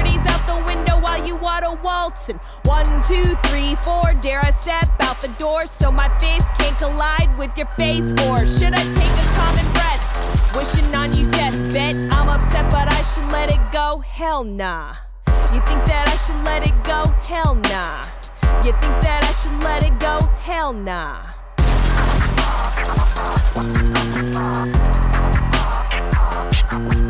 30s 0.00 0.26
out 0.26 0.46
the 0.46 0.64
window 0.64 0.98
while 0.98 1.24
you 1.26 1.36
water 1.36 1.72
waltzing. 1.82 2.40
One, 2.64 3.02
two, 3.02 3.36
three, 3.46 3.74
four, 3.76 4.14
dare 4.22 4.40
I 4.40 4.50
step 4.50 4.88
out 5.00 5.20
the 5.20 5.28
door 5.38 5.66
so 5.66 5.90
my 5.90 6.08
face 6.18 6.46
can't 6.58 6.78
collide 6.78 7.36
with 7.36 7.56
your 7.56 7.66
face? 7.76 8.12
Or 8.26 8.46
should 8.46 8.72
I 8.72 8.82
take 8.82 9.16
a 9.24 9.28
common 9.36 9.66
breath? 9.72 10.56
Wishing 10.56 10.94
on 10.94 11.12
you 11.12 11.30
death, 11.32 11.56
bet 11.72 11.96
I'm 11.96 12.28
upset, 12.28 12.70
but 12.70 12.88
I 12.88 13.02
should 13.02 13.30
let 13.30 13.50
it 13.50 13.60
go. 13.72 13.98
Hell 13.98 14.44
nah. 14.44 14.94
You 15.52 15.60
think 15.68 15.84
that 15.86 16.08
I 16.08 16.16
should 16.16 16.42
let 16.44 16.66
it 16.66 16.84
go? 16.84 17.04
Hell 17.28 17.54
nah. 17.54 18.04
You 18.64 18.72
think 18.72 18.96
that 19.04 19.24
I 19.24 19.32
should 19.32 19.58
let 19.62 19.84
it 19.84 19.98
go? 19.98 20.20
Hell 20.40 20.72
nah. 20.72 21.26
Mm-hmm. 26.70 27.09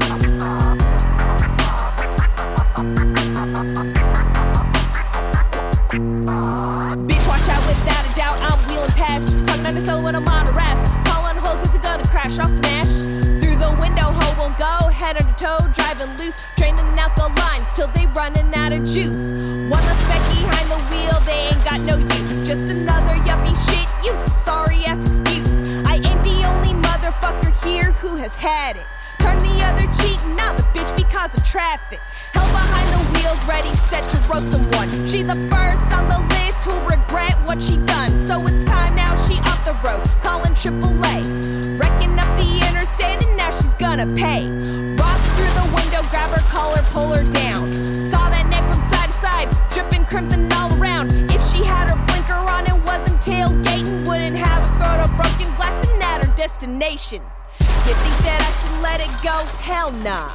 Under 9.90 10.04
when 10.04 10.14
I'm 10.14 10.28
on 10.28 10.46
a 10.46 10.52
raft. 10.52 11.08
Call 11.08 11.26
on 11.26 11.36
hold 11.36 11.58
cause 11.58 11.74
you're 11.74 11.82
gonna 11.82 12.06
crash. 12.06 12.38
I'll 12.38 12.48
smash 12.48 13.00
through 13.40 13.56
the 13.56 13.76
window. 13.80 14.02
Ho 14.02 14.26
will 14.38 14.54
go 14.56 14.88
head 14.88 15.16
under 15.16 15.32
toe, 15.34 15.58
driving 15.72 16.16
loose. 16.16 16.38
Draining 16.56 16.98
out 16.98 17.16
the 17.16 17.28
lines 17.40 17.72
till 17.72 17.88
they 17.88 18.06
running 18.06 18.54
out 18.54 18.72
of 18.72 18.84
juice. 18.84 19.32
One 19.32 19.82
less 19.88 19.98
speck 20.06 20.22
behind 20.38 20.70
the 20.70 20.80
wheel, 20.90 21.18
they 21.26 21.40
ain't 21.50 21.64
got 21.64 21.80
no 21.80 21.96
use. 21.96 22.40
Just 22.40 22.68
another 22.68 23.16
yuppie 23.26 23.56
shit. 23.66 23.88
Use 24.04 24.22
a 24.22 24.30
sorry 24.30 24.84
ass 24.84 25.04
excuse. 25.04 25.60
I 25.86 25.94
ain't 25.96 26.22
the 26.22 26.38
only 26.50 26.74
motherfucker 26.88 27.52
here 27.64 27.90
who 27.92 28.16
has 28.16 28.34
had 28.36 28.76
it. 28.76 28.86
Turn 29.20 29.38
the 29.38 29.62
other 29.64 29.86
cheek, 30.00 30.18
now 30.36 30.52
the 30.54 30.62
bitch 30.74 30.94
because 30.96 31.34
of 31.34 31.44
traffic. 31.44 32.00
Held 32.32 32.50
behind 32.52 32.88
the 32.94 33.02
wheels, 33.12 33.44
ready, 33.44 33.72
set 33.74 34.02
to 34.10 34.16
roast 34.28 34.50
someone. 34.50 34.88
She 35.06 35.22
the 35.22 35.36
first 35.52 35.84
on 35.92 36.08
the 36.08 36.20
list 36.34 36.64
who'll 36.64 36.80
regret 36.80 37.36
what 37.44 37.60
she 37.62 37.76
done. 37.84 38.20
So 38.20 38.46
it's 38.46 38.64
time 38.64 38.96
now, 38.96 39.14
she 39.26 39.38
off 39.40 39.64
the 39.64 39.76
road, 39.86 40.02
calling 40.22 40.54
AAA. 40.54 41.78
Wrecking 41.78 42.18
up 42.18 42.30
the 42.40 42.66
interstate, 42.68 43.22
and 43.22 43.36
now 43.36 43.50
she's 43.50 43.74
gonna 43.74 44.06
pay. 44.16 44.48
Rock 44.96 45.20
through 45.36 45.54
the 45.60 45.68
window, 45.74 46.02
grab 46.10 46.30
her 46.30 46.44
collar, 46.48 46.82
pull 46.94 47.12
her 47.12 47.24
down. 47.32 47.72
Saw 47.94 48.28
that 48.30 48.46
neck 48.48 48.64
from 48.72 48.80
side 48.80 49.10
to 49.10 49.16
side, 49.20 49.48
dripping 49.70 50.04
crimson 50.06 50.50
all 50.52 50.72
around. 50.80 51.12
If 51.30 51.42
she 51.50 51.64
had 51.64 51.88
her 51.90 51.98
blinker 52.06 52.32
on 52.34 52.66
and 52.66 52.82
wasn't 52.84 53.20
tailgating, 53.20 54.06
wouldn't 54.06 54.36
have 54.36 54.62
a 54.64 54.70
throat 54.78 55.00
or 55.04 55.10
broken 55.16 55.54
glass 55.56 55.88
and 55.88 56.02
at 56.02 56.24
her 56.24 56.34
destination. 56.36 57.22
You 57.60 57.94
think 57.94 58.16
that 58.24 58.40
I 58.46 58.52
should 58.52 58.82
let 58.82 59.00
it 59.00 59.10
go? 59.22 59.44
Hell 59.60 59.90
nah. 60.04 60.30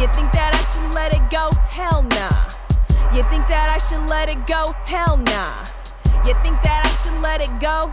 You 0.00 0.06
think 0.14 0.32
that 0.32 0.54
I 0.54 0.62
should 0.62 0.94
let 0.94 1.12
it 1.12 1.24
go? 1.30 1.50
Hell 1.68 2.02
nah. 2.02 2.30
You 3.14 3.22
think 3.30 3.46
that 3.48 3.68
I 3.68 3.78
should 3.78 4.06
let 4.08 4.30
it 4.30 4.46
go? 4.46 4.72
Hell 4.86 5.16
nah. 5.16 5.66
You 6.24 6.34
think 6.44 6.60
that 6.62 6.86
I 6.86 6.92
should 7.00 7.18
let 7.20 7.40
it 7.40 7.50
go? 7.60 7.92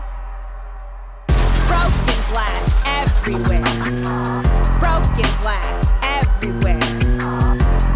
Broken 1.66 2.18
glass 2.30 2.76
everywhere. 2.86 3.64
Broken 4.78 5.28
glass 5.42 5.90
everywhere. 6.02 6.80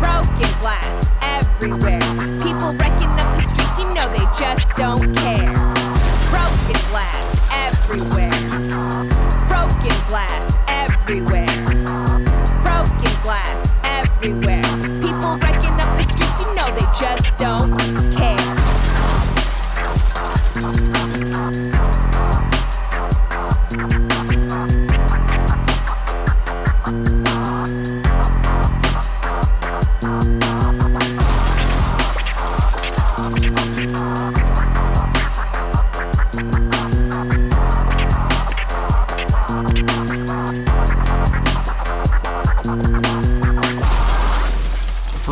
Broken 0.02 0.51
glass 0.60 1.09
everywhere. 1.22 2.01
People 2.42 2.72
wrecking 2.74 3.14
up 3.20 3.30
the 3.36 3.42
streets, 3.42 3.78
you 3.78 3.86
know 3.94 4.09
they 4.10 4.26
just 4.38 4.74
don't 4.76 5.14
care. 5.16 5.55
Broken 6.34 6.80
glass 6.90 7.26
everywhere. 7.52 8.30
Broken 9.48 9.97
glass 10.09 10.49
everywhere. 11.11 11.47
Broken 12.62 13.23
glass 13.23 13.73
everywhere. 13.82 14.62
People 15.03 15.37
wrecking 15.39 15.77
up 15.81 15.97
the 15.97 16.03
streets, 16.03 16.39
you 16.39 16.55
know 16.55 16.73
they 16.73 16.87
just 17.01 17.37
don't 17.37 17.99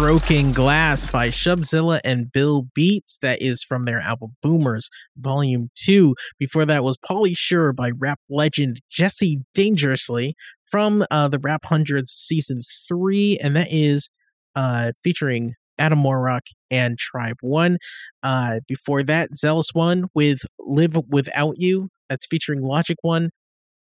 Broken 0.09 0.53
Glass 0.53 1.07
by 1.07 1.29
Shubzilla 1.29 2.01
and 2.03 2.33
Bill 2.33 2.67
Beats. 2.75 3.19
That 3.19 3.43
is 3.43 3.63
from 3.63 3.83
their 3.83 4.01
album 4.01 4.37
Boomers, 4.43 4.89
Volume 5.19 5.69
2. 5.75 6.15
Before 6.39 6.65
that 6.65 6.83
was 6.83 6.97
Polly 6.97 7.35
Sure 7.35 7.75
by 7.75 7.91
rap 7.91 8.19
legend 8.31 8.81
Jesse 8.91 9.43
Dangerously 9.53 10.35
from 10.65 11.05
uh, 11.11 11.29
the 11.29 11.39
Rap 11.39 11.67
Hundreds 11.67 12.13
Season 12.13 12.63
3. 12.89 13.39
And 13.43 13.55
that 13.55 13.69
is 13.71 14.09
uh, 14.57 14.93
featuring 15.05 15.53
Adam 15.79 16.03
WarRock 16.03 16.47
and 16.71 16.97
Tribe 16.97 17.37
One. 17.43 17.77
Uh, 18.23 18.61
before 18.67 19.03
that, 19.03 19.37
Zealous 19.37 19.75
One 19.75 20.07
with 20.15 20.39
Live 20.59 20.97
Without 21.07 21.57
You. 21.59 21.91
That's 22.09 22.25
featuring 22.25 22.63
Logic 22.63 22.97
One. 23.03 23.29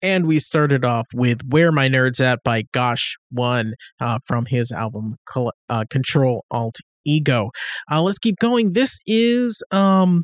And 0.06 0.28
we 0.28 0.38
started 0.38 0.84
off 0.84 1.08
with 1.12 1.40
Where 1.48 1.72
My 1.72 1.88
Nerds 1.88 2.20
At 2.20 2.44
by 2.44 2.62
Gosh 2.70 3.16
One 3.32 3.74
uh, 3.98 4.20
from 4.24 4.46
his 4.46 4.70
album 4.70 5.16
Col- 5.28 5.52
uh, 5.68 5.84
Control 5.90 6.44
Alt 6.48 6.76
Ego. 7.04 7.50
Uh, 7.90 8.02
let's 8.02 8.20
keep 8.20 8.36
going. 8.38 8.74
This 8.74 9.00
is 9.08 9.64
um 9.72 10.22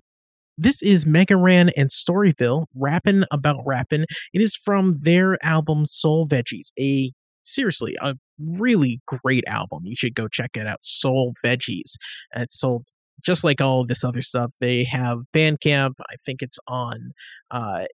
this 0.57 0.83
is 0.83 1.05
Mega 1.05 1.37
Ran 1.37 1.71
and 1.77 1.91
Storyville 1.91 2.67
rapping 2.77 3.25
about 3.33 3.57
rapping. 3.67 4.05
It 4.33 4.41
is 4.41 4.55
from 4.55 4.99
their 5.01 5.37
album 5.45 5.85
Soul 5.85 6.29
Veggies, 6.29 6.69
a 6.79 7.11
seriously 7.43 7.97
a 8.01 8.15
really 8.39 9.01
great 9.09 9.43
album. 9.49 9.81
You 9.83 9.97
should 9.97 10.15
go 10.15 10.29
check 10.29 10.51
it 10.55 10.65
out. 10.65 10.85
Soul 10.85 11.33
Veggies. 11.45 11.97
It's 12.37 12.57
sold 12.57 12.87
just 13.21 13.43
like 13.43 13.61
all 13.61 13.85
this 13.85 14.05
other 14.05 14.23
stuff. 14.23 14.55
They 14.61 14.85
have 14.85 15.23
Bandcamp. 15.35 15.95
I 15.99 16.15
think 16.25 16.41
it's 16.41 16.59
on 16.69 17.15
uh, 17.51 17.87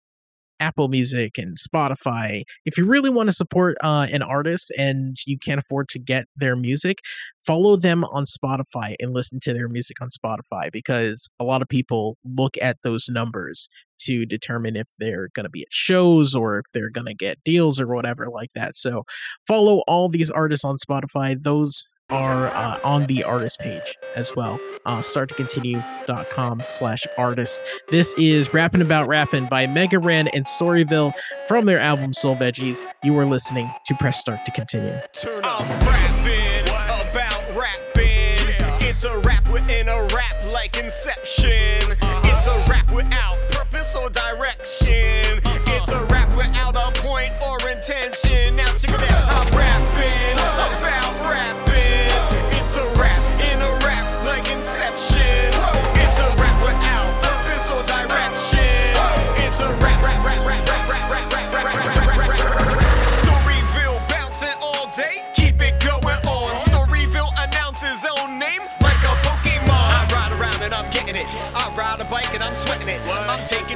Apple 0.61 0.89
Music 0.89 1.39
and 1.39 1.57
Spotify. 1.57 2.43
If 2.65 2.79
you 2.79 2.87
really 2.87 3.11
want 3.11 3.29
to 3.29 3.35
support 3.35 3.77
uh, 3.83 4.07
an 4.11 4.23
artist 4.23 4.73
and 4.77 5.17
you 5.27 5.39
can't 5.39 5.59
afford 5.59 5.89
to 5.91 5.99
get 5.99 6.27
their 6.37 6.57
music, 6.57 7.01
follow 7.47 7.77
them 7.77 8.05
on 8.05 8.25
Spotify 8.25 8.95
and 9.01 9.13
listen 9.13 9.39
to 9.43 9.53
their 9.53 9.69
music 9.69 9.99
on 10.01 10.09
Spotify 10.09 10.71
because 10.73 11.29
a 11.39 11.45
lot 11.45 11.63
of 11.63 11.69
people 11.69 12.17
look 12.25 12.57
at 12.61 12.79
those 12.83 13.09
numbers 13.09 13.69
to 14.01 14.25
determine 14.25 14.77
if 14.77 14.89
they're 14.99 15.29
going 15.35 15.45
to 15.45 15.51
be 15.51 15.63
at 15.63 15.69
shows 15.71 16.35
or 16.35 16.59
if 16.59 16.67
they're 16.73 16.91
going 16.91 17.07
to 17.07 17.15
get 17.15 17.43
deals 17.45 17.81
or 17.81 17.87
whatever 17.87 18.29
like 18.29 18.51
that. 18.55 18.77
So 18.77 19.05
follow 19.47 19.83
all 19.89 20.09
these 20.09 20.31
artists 20.31 20.65
on 20.65 20.77
Spotify. 20.77 21.37
Those 21.41 21.89
are 22.11 22.47
uh, 22.49 22.79
on 22.85 23.07
the 23.07 23.23
artist 23.25 23.59
page 23.61 23.97
as 24.17 24.35
well. 24.35 24.59
Uh, 24.87 24.99
starttocontinue.com 24.99 26.63
slash 26.65 27.07
artist. 27.17 27.63
This 27.89 28.15
is 28.17 28.53
Rapping 28.55 28.83
About 28.83 29.09
Rapping 29.09 29.47
by 29.47 29.67
Mega 29.67 29.99
Ran 29.99 30.29
and 30.29 30.47
Storyville 30.47 31.13
from 31.47 31.67
their 31.67 31.79
album 31.79 32.13
Soul 32.13 32.37
Veggies. 32.37 32.83
You 33.05 33.17
are 33.19 33.27
listening 33.27 33.71
to 33.87 33.95
Press 33.97 34.19
Start 34.19 34.45
to 34.47 34.53
Continue. 34.53 34.99
I'm 35.45 35.69
rapping 35.87 36.63
about 36.73 37.57
rapping. 37.57 38.87
It's 38.87 39.05
a 39.05 39.19
rap 39.19 39.47
within 39.51 39.89
a 39.89 40.03
rap 40.15 40.37
like 40.53 40.79
Inception. 40.79 41.88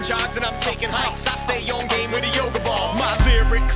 Jogs 0.03 0.37
and 0.37 0.45
I'm 0.45 0.59
taking 0.61 0.89
hikes. 0.91 1.27
I 1.27 1.37
stay 1.37 1.71
on 1.71 1.87
game 1.87 2.11
with 2.11 2.25
a 2.25 2.37
yoga 2.37 2.59
ball. 2.61 3.02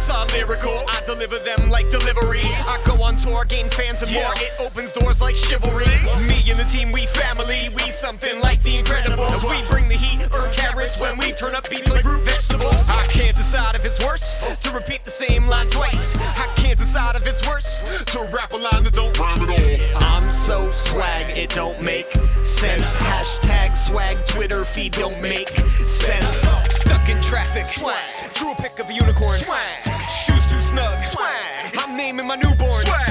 Lyrics 0.07 0.11
are 0.11 0.39
lyrical. 0.39 0.85
I 0.89 1.01
deliver 1.05 1.39
them 1.39 1.71
like 1.71 1.91
delivery. 1.91 2.43
I 2.45 2.81
go 2.85 3.03
on 3.03 3.17
tour, 3.17 3.45
gain 3.45 3.69
fans 3.69 4.03
and 4.03 4.13
more. 4.13 4.33
It 4.37 4.53
opens 4.61 4.93
doors 4.93 5.21
like 5.21 5.37
chivalry. 5.37 5.87
Me 6.21 6.43
and 6.51 6.59
the 6.59 6.69
team, 6.71 6.93
we 6.93 7.07
family. 7.07 7.71
We 7.71 7.91
something 7.91 8.41
like 8.41 8.63
the 8.63 8.77
Incredibles. 8.83 9.43
We 9.43 9.67
bring 9.69 9.89
the 9.89 9.95
heat, 9.95 10.29
earn 10.33 10.53
carrots 10.53 10.99
when 10.99 11.19
we 11.19 11.33
turn 11.33 11.55
up 11.55 11.69
beats 11.69 11.91
like 11.91 12.05
root 12.05 12.25
vegetables. 12.25 12.89
I 12.89 13.05
can't 13.09 13.37
decide 13.37 13.75
if 13.75 13.85
it's 13.85 14.05
worse 14.05 14.61
to 14.63 14.71
repeat 14.71 15.05
the 15.05 15.11
same 15.11 15.47
line 15.47 15.69
twice. 15.69 16.17
I 16.17 16.47
can't 16.57 16.79
decide 16.79 17.17
if 17.17 17.27
it's 17.27 17.47
worse 17.47 17.81
to 17.81 18.29
rap 18.35 18.53
a 18.53 18.57
line 18.57 18.83
that 18.83 18.93
don't 18.93 19.17
rhyme 19.19 19.43
at 19.43 19.51
all. 19.51 20.03
I'm 20.03 20.33
so 20.33 20.71
swag, 20.73 21.37
it 21.37 21.51
don't 21.51 21.81
make 21.83 22.11
sense. 22.45 22.95
Hashtag 22.97 23.77
swag, 23.77 24.25
Twitter 24.27 24.65
feed 24.65 24.93
don't 24.93 25.21
make 25.21 25.49
sense. 25.83 26.76
Stuck 26.87 27.09
in 27.09 27.21
traffic, 27.21 27.67
swag. 27.67 27.99
Drew 28.35 28.53
a 28.53 28.55
pic 28.55 28.79
of 28.79 28.89
a 28.89 28.93
unicorn, 28.93 29.39
swag. 29.39 29.81
Shoes 30.09 30.47
too 30.47 30.61
snug, 30.61 30.95
swag. 31.01 31.75
I'm 31.79 31.97
naming 31.97 32.29
my 32.29 32.37
newborn, 32.37 32.87
swag. 32.87 33.07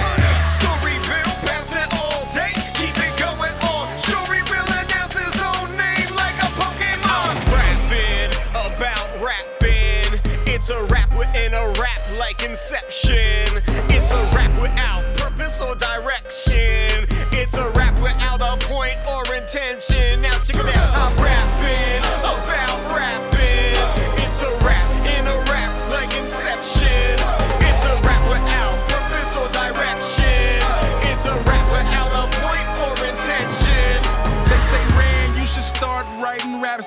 Storyville, 0.56 1.46
bouncing 1.46 1.90
all 2.00 2.24
day. 2.34 2.54
Keep 2.80 2.96
it 2.96 3.14
going 3.20 3.52
on. 3.68 3.86
Storyville 4.00 4.72
announces 4.72 5.28
his 5.28 5.42
own 5.44 5.68
name 5.76 6.10
like 6.16 6.38
a 6.40 6.50
Pokemon. 6.56 7.36
Rapping 7.52 8.32
about 8.56 9.10
rapping. 9.22 10.22
It's 10.48 10.70
a 10.70 10.82
rap 10.86 11.14
within 11.18 11.54
a 11.54 11.68
rap 11.78 12.02
like 12.18 12.44
Inception. 12.44 13.45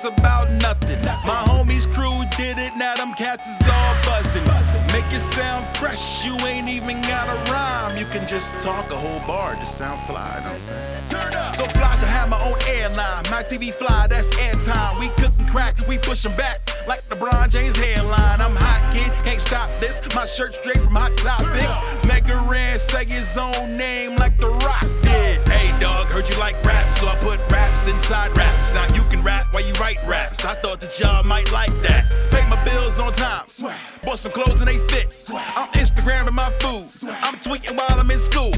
About 0.05 0.51
nothing. 0.61 1.01
My 1.25 1.43
homies 1.47 1.91
crew 1.93 2.23
did 2.37 2.59
it, 2.59 2.75
now 2.75 2.95
them 2.95 3.13
cats 3.13 3.47
is 3.47 3.61
all 3.69 3.95
buzzing. 4.03 4.45
Make 4.93 5.05
it 5.13 5.21
sound 5.33 5.65
fresh, 5.77 6.25
you 6.25 6.35
ain't 6.45 6.69
even 6.69 7.01
gotta 7.01 7.35
rhyme. 7.51 7.97
You 7.97 8.05
can 8.05 8.27
just 8.27 8.53
talk 8.61 8.89
a 8.91 8.95
whole 8.95 9.19
bar, 9.27 9.55
just 9.55 9.77
sound 9.77 10.01
fly, 10.07 10.37
you 10.37 10.43
know 10.43 10.51
what 10.51 10.55
I'm 10.55 10.61
saying? 10.61 11.31
Turn 11.31 11.33
up! 11.35 11.55
So 11.55 11.65
fly 11.65 11.88
airline. 12.67 13.23
My 13.29 13.43
TV 13.43 13.71
fly, 13.71 14.07
that's 14.07 14.29
airtime. 14.35 14.99
We 14.99 15.09
cookin' 15.21 15.47
crack, 15.47 15.75
we 15.87 15.97
pushin' 15.97 16.35
back 16.35 16.61
like 16.87 17.01
LeBron 17.01 17.49
James 17.49 17.77
headline. 17.77 18.41
I'm 18.41 18.55
hot 18.55 18.81
kid, 18.93 19.11
can't 19.23 19.41
stop 19.41 19.69
this. 19.79 20.01
My 20.15 20.25
shirt 20.25 20.53
straight 20.53 20.81
from 20.81 20.95
Hot 20.95 21.15
Topic. 21.17 21.69
Mega 22.07 22.43
Ran 22.49 22.79
say 22.79 23.05
his 23.05 23.37
own 23.37 23.77
name 23.77 24.15
like 24.15 24.37
the 24.39 24.49
Rocks 24.49 24.99
did. 24.99 25.47
Hey 25.47 25.69
dog, 25.79 26.07
heard 26.07 26.27
you 26.27 26.37
like 26.39 26.57
rap, 26.65 26.85
so 26.97 27.07
I 27.07 27.15
put 27.17 27.39
raps 27.51 27.87
inside 27.87 28.35
raps. 28.35 28.73
Now 28.73 28.87
you 28.95 29.03
can 29.09 29.23
rap 29.23 29.47
while 29.51 29.65
you 29.65 29.73
write 29.73 30.01
raps. 30.07 30.43
I 30.45 30.55
thought 30.55 30.79
that 30.79 30.99
y'all 30.99 31.23
might 31.25 31.51
like 31.51 31.73
that. 31.83 32.09
Pay 32.31 32.47
my 32.49 32.61
bills 32.65 32.99
on 32.99 33.13
time. 33.13 33.45
Bought 34.03 34.19
some 34.19 34.31
clothes 34.31 34.61
and 34.61 34.67
they 34.67 34.79
fit. 34.87 35.13
I'm 35.31 35.69
Instagramming 35.73 36.33
my 36.33 36.49
food. 36.59 36.87
I'm 37.21 37.35
tweeting 37.35 37.77
while 37.77 37.99
I'm 37.99 38.09
in 38.09 38.17
school. 38.17 38.51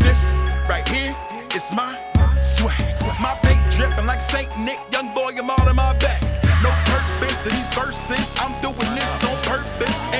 This 0.00 0.40
right 0.68 0.86
here 0.88 1.14
is 1.54 1.72
my 1.74 1.96
swag. 2.42 3.01
My 3.22 3.38
paint 3.40 3.60
dripping 3.70 4.06
like 4.06 4.20
Saint 4.20 4.50
Nick, 4.58 4.80
young 4.92 5.14
boy, 5.14 5.30
I'm 5.38 5.48
all 5.48 5.68
in 5.68 5.76
my 5.76 5.94
back. 6.00 6.20
No 6.60 6.70
purpose 6.90 7.38
to 7.44 7.50
these 7.50 7.72
verses. 7.72 8.34
I'm 8.40 8.50
doing 8.60 8.94
this 8.96 9.24
on 9.24 9.36
purpose. 9.44 10.11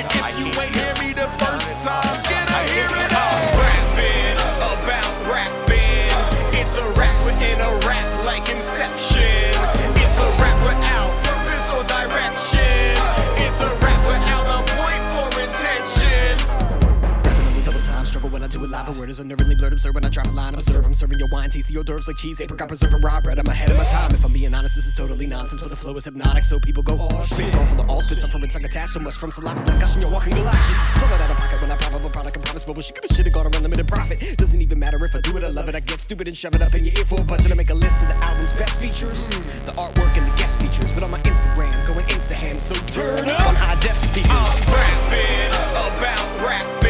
Word 19.03 19.09
is 19.09 19.19
unnervingly 19.19 19.57
blurred, 19.57 19.73
absurd 19.73 19.93
when 19.93 20.05
I 20.05 20.09
drop 20.09 20.27
a 20.27 20.31
line. 20.31 20.55
I'm 20.55 20.61
serve, 20.61 20.85
I'm 20.85 20.93
serving 20.93 21.19
your 21.19 21.27
wine, 21.27 21.49
tasty 21.49 21.75
hors 21.75 21.83
d'oeuvres 21.83 22.07
like 22.07 22.15
cheese, 22.15 22.39
apricot 22.39 22.69
preserve 22.69 22.93
and 22.93 23.03
raw 23.03 23.19
bread. 23.19 23.37
I'm 23.37 23.47
ahead 23.47 23.69
of 23.69 23.75
my 23.77 23.83
time. 23.83 24.11
If 24.11 24.23
I'm 24.23 24.31
being 24.31 24.53
honest, 24.53 24.75
this 24.75 24.85
is 24.85 24.93
totally 24.93 25.27
nonsense, 25.27 25.59
but 25.59 25.69
the 25.69 25.75
flow 25.75 25.93
is 25.97 26.05
hypnotic, 26.05 26.45
so 26.45 26.57
people 26.57 26.81
go 26.83 26.93
oh, 26.93 27.09
all 27.11 27.25
spit. 27.25 27.53
Go 27.53 27.65
for 27.65 27.75
the 27.75 27.83
all 27.83 28.01
spit, 28.01 28.23
it's 28.23 28.55
like 28.55 28.63
a 28.63 28.69
task, 28.69 28.93
so 28.93 29.01
much 29.01 29.15
from 29.15 29.33
saliva, 29.33 29.59
like 29.59 29.79
gushing 29.81 30.01
your 30.01 30.09
walking 30.09 30.33
galoshes. 30.33 30.77
Pull 30.95 31.11
it 31.11 31.19
out 31.19 31.31
of 31.31 31.35
pocket 31.35 31.61
when 31.61 31.71
I 31.71 31.75
pop 31.75 31.93
up 31.93 32.05
a 32.05 32.09
product 32.09 32.37
and 32.37 32.45
promise, 32.45 32.63
but 32.63 32.85
she 32.85 32.93
could 32.93 33.03
have 33.03 33.17
shit, 33.17 33.33
got 33.33 33.45
a 33.45 33.57
unlimited 33.57 33.89
profit. 33.89 34.19
Doesn't 34.37 34.61
even 34.61 34.79
matter 34.79 35.03
if 35.03 35.13
I 35.13 35.19
do 35.19 35.35
it, 35.35 35.43
I 35.43 35.49
love 35.49 35.67
it. 35.67 35.75
I 35.75 35.81
get 35.81 35.99
stupid 35.99 36.29
and 36.29 36.37
shove 36.37 36.55
it 36.55 36.61
up 36.61 36.73
in 36.73 36.85
your 36.85 36.93
ear 36.97 37.05
for 37.05 37.19
a 37.19 37.25
budget. 37.25 37.51
I 37.51 37.55
make 37.55 37.71
a 37.71 37.75
list 37.75 37.99
of 37.99 38.07
the 38.07 38.15
album's 38.23 38.53
best 38.53 38.75
features, 38.79 39.27
the 39.67 39.73
artwork 39.73 40.15
and 40.15 40.31
the 40.31 40.37
guest 40.37 40.55
features. 40.61 40.93
But 40.93 41.03
on 41.03 41.11
my 41.11 41.19
Instagram, 41.27 41.75
going 41.87 42.05
insta 42.05 42.39
ham, 42.39 42.57
so 42.57 42.73
turn 42.95 43.27
up 43.27 43.47
on 43.49 43.55
high 43.55 43.75
def 43.83 43.99
speakers. 43.99 44.31
rapping 44.71 45.51
about 45.75 46.47
rapping. 46.47 46.82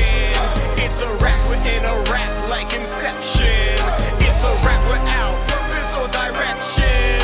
It's 0.95 1.01
a 1.01 1.11
rap 1.15 1.49
within 1.49 1.83
a 1.83 2.11
rap 2.11 2.49
like 2.51 2.71
Inception. 2.71 3.47
It's 4.21 4.43
a 4.43 4.53
rap 4.63 4.79
without 4.91 5.35
purpose 5.47 5.95
or 5.97 6.07
direction. 6.09 7.17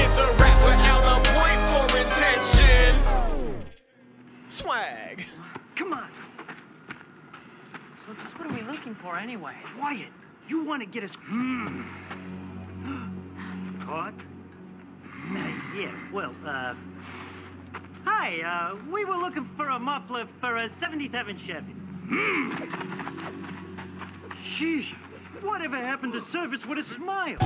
It's 0.00 0.16
a 0.16 0.32
rap 0.34 0.56
without 0.62 1.02
a 1.10 1.18
point 1.34 1.60
or 1.74 1.86
intention. 1.98 2.94
Swag. 4.48 5.26
Come 5.74 5.92
on. 5.92 6.08
So 7.96 8.14
just 8.14 8.38
what 8.38 8.46
are 8.46 8.54
we 8.54 8.62
looking 8.62 8.94
for 8.94 9.18
anyway? 9.18 9.56
Quiet. 9.76 10.12
You 10.46 10.62
want 10.62 10.82
to 10.82 10.88
get 10.88 11.02
us. 11.02 11.16
Hmm. 11.16 11.82
Caught? 13.80 14.14
Uh, 15.34 15.52
yeah. 15.76 16.12
Well, 16.12 16.32
uh. 16.46 16.74
Hi. 18.04 18.40
Uh, 18.40 18.76
we 18.88 19.04
were 19.04 19.16
looking 19.16 19.46
for 19.56 19.68
a 19.68 19.80
muffler 19.80 20.28
for 20.40 20.58
a 20.58 20.70
'77 20.70 21.38
Chevy. 21.38 21.74
Sheesh. 24.42 24.94
Whatever 25.42 25.76
happened 25.76 26.12
to 26.12 26.20
service 26.20 26.64
with 26.64 26.78
a 26.78 26.82
smile? 26.82 27.38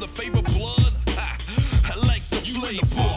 The 0.00 0.08
blood. 0.42 0.92
Ha, 1.08 1.38
I 1.94 2.06
like 2.06 2.22
the 2.30 2.38
flavor. 2.38 3.11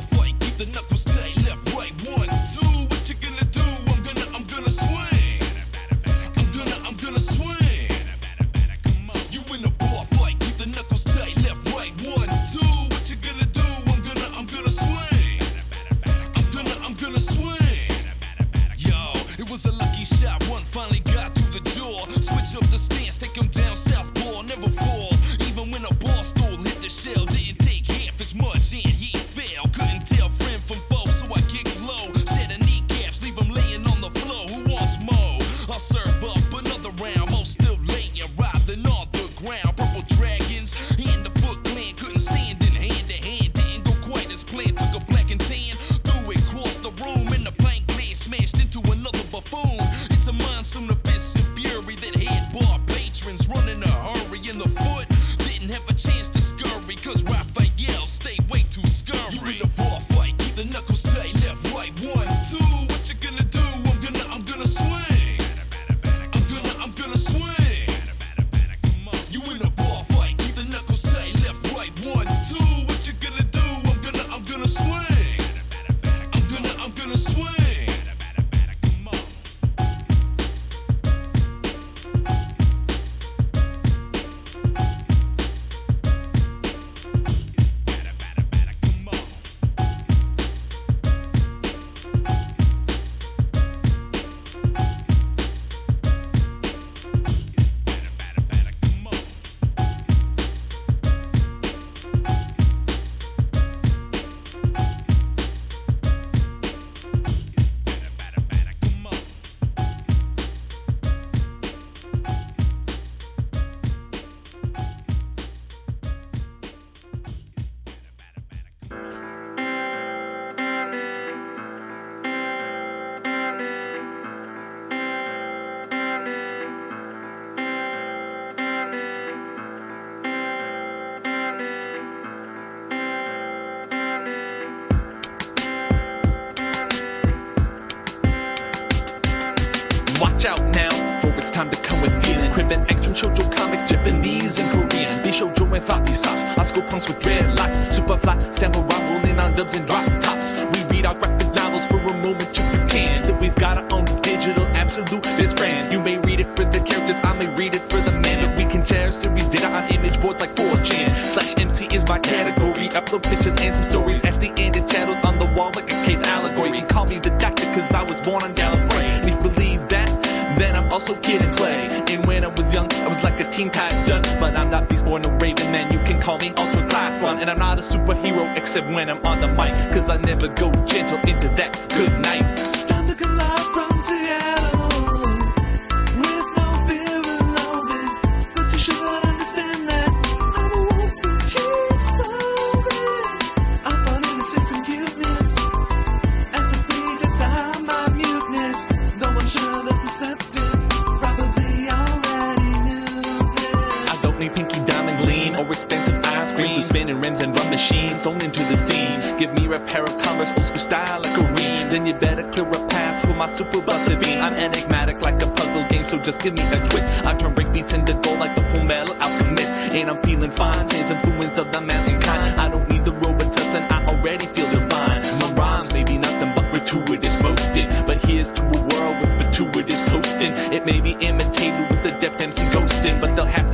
I'm 214.45 214.53
enigmatic 214.57 215.22
like 215.22 215.41
a 215.41 215.47
puzzle 215.47 215.88
game, 215.89 216.05
so 216.05 216.19
just 216.19 216.39
give 216.39 216.53
me 216.53 216.61
a 216.61 216.77
twist. 216.89 217.26
I 217.26 217.34
turn 217.34 217.55
break 217.55 217.73
beats 217.73 217.93
into 217.93 218.13
gold 218.13 218.38
like 218.38 218.55
the 218.55 218.61
full 218.69 218.84
metal 218.84 219.15
alchemist. 219.19 219.95
And 219.95 220.07
I'm 220.07 220.22
feeling 220.22 220.51
fine, 220.51 220.85
sans 220.85 221.09
influence 221.09 221.57
of 221.57 221.72
the 221.72 221.81
mankind. 221.81 222.59
I 222.59 222.69
don't 222.69 222.88
need 222.91 223.03
the 223.05 223.09
Robitussin, 223.09 223.91
I 223.91 224.05
already 224.05 224.45
feel 224.45 224.69
divine. 224.69 225.23
My 225.39 225.51
rhymes 225.57 225.91
may 225.93 226.03
be 226.03 226.19
nothing 226.19 226.53
but 226.53 226.72
gratuitous 226.72 227.41
boasting. 227.41 227.89
But 228.05 228.23
here's 228.23 228.51
to 228.51 228.61
a 228.61 228.81
world 228.93 229.17
with 229.22 229.34
gratuitous 229.39 230.05
toasting. 230.05 230.53
It 230.72 230.85
may 230.85 231.01
be 231.01 231.13
imitated 231.22 231.89
with 231.89 232.03
the 232.03 232.11
depth 232.22 232.43
MC 232.43 232.61
ghosting. 232.65 233.19
But 233.19 233.35
they'll 233.35 233.45
have 233.45 233.64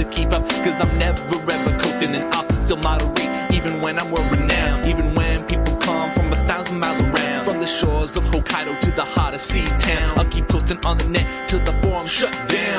on 10.86 10.98
the 10.98 11.10
net 11.10 11.48
till 11.48 11.60
the 11.60 11.72
forum 11.82 12.08
shut 12.08 12.34
down. 12.49 12.70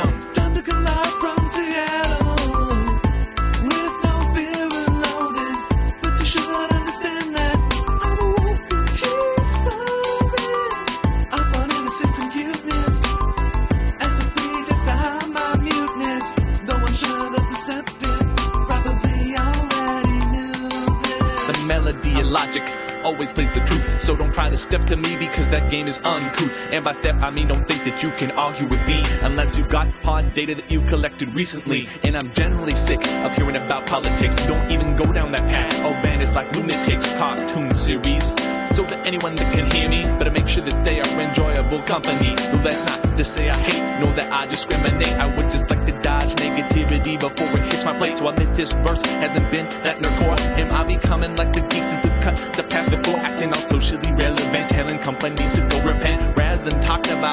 You 28.03 28.11
can 28.12 28.33
argue 28.33 28.66
with 28.66 28.85
me 28.87 29.03
unless 29.23 29.57
you've 29.57 29.69
got 29.69 29.89
hard 30.03 30.35
data 30.35 30.55
that 30.57 30.70
you've 30.70 30.87
collected 30.89 31.33
recently. 31.35 31.89
And 32.03 32.16
I'm 32.16 32.33
generally 32.33 32.74
sick 32.74 33.01
of 33.23 33.33
hearing 33.37 33.57
about 33.57 33.87
politics. 33.87 34.45
Don't 34.47 34.70
even 34.73 34.97
go 34.97 35.05
down 35.12 35.31
that 35.33 35.47
path. 35.53 35.81
Oh 35.85 35.93
man, 36.03 36.20
it's 36.20 36.35
like 36.35 36.51
lunatics 36.57 37.15
cartoon 37.15 37.74
series. 37.74 38.29
So 38.74 38.83
that 38.85 39.07
anyone 39.07 39.35
that 39.37 39.53
can 39.53 39.70
hear 39.70 39.89
me 39.89 40.03
better 40.19 40.31
make 40.31 40.49
sure 40.49 40.65
that 40.65 40.85
they 40.85 41.01
are 41.01 41.20
enjoyable 41.20 41.83
company. 41.83 42.35
Though 42.51 42.62
that's 42.62 42.85
not 42.87 43.16
to 43.16 43.24
say 43.24 43.51
I 43.51 43.57
hate, 43.59 44.01
know 44.01 44.12
that 44.15 44.33
I 44.33 44.47
discriminate. 44.47 45.15
I 45.19 45.27
would 45.27 45.51
just 45.51 45.70
like 45.70 45.85
to 45.87 45.93
dodge 46.01 46.35
negativity 46.37 47.20
before 47.20 47.61
it 47.61 47.65
hits 47.73 47.85
my 47.85 47.97
plate. 47.97 48.16
So 48.19 48.27
I 48.27 48.33
admit 48.33 48.55
this 48.55 48.73
verse 48.73 49.03
hasn't 49.23 49.51
been 49.53 49.69
that 49.85 49.99
nerdcore. 49.99 50.39
Am 50.59 50.73
I 50.73 50.85
becoming 50.85 51.37
like 51.37 51.53
the 51.53 51.61
geeks 51.61 51.93
that 52.03 52.23
cut 52.23 52.37
the 52.55 52.62
path 52.62 52.91
before 52.91 53.20
acting 53.20 53.49
all 53.51 53.62
socially 53.70 54.12
relevant, 54.12 54.70
telling 54.70 54.99
companies 54.99 55.53
to 55.55 55.61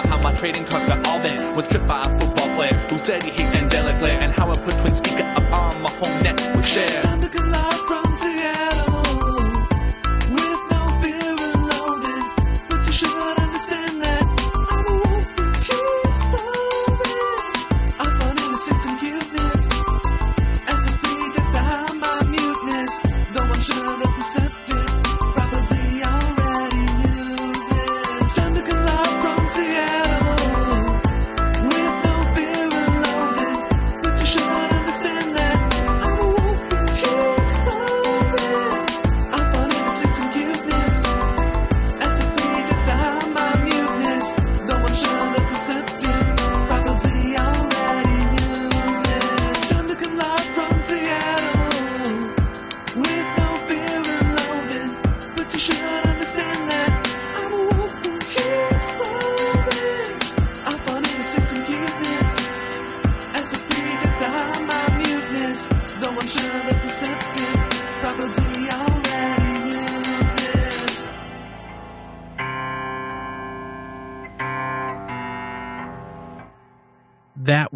how 0.09 0.19
my 0.21 0.33
trading 0.33 0.65
cards 0.65 0.87
got 0.87 1.07
all 1.07 1.21
bent. 1.21 1.55
Was 1.55 1.67
tripped 1.67 1.87
by 1.87 2.01
a 2.01 2.19
football 2.19 2.49
player 2.55 2.73
who 2.89 2.97
said 2.97 3.23
he 3.23 3.29
hates 3.29 3.55
and 3.55 3.68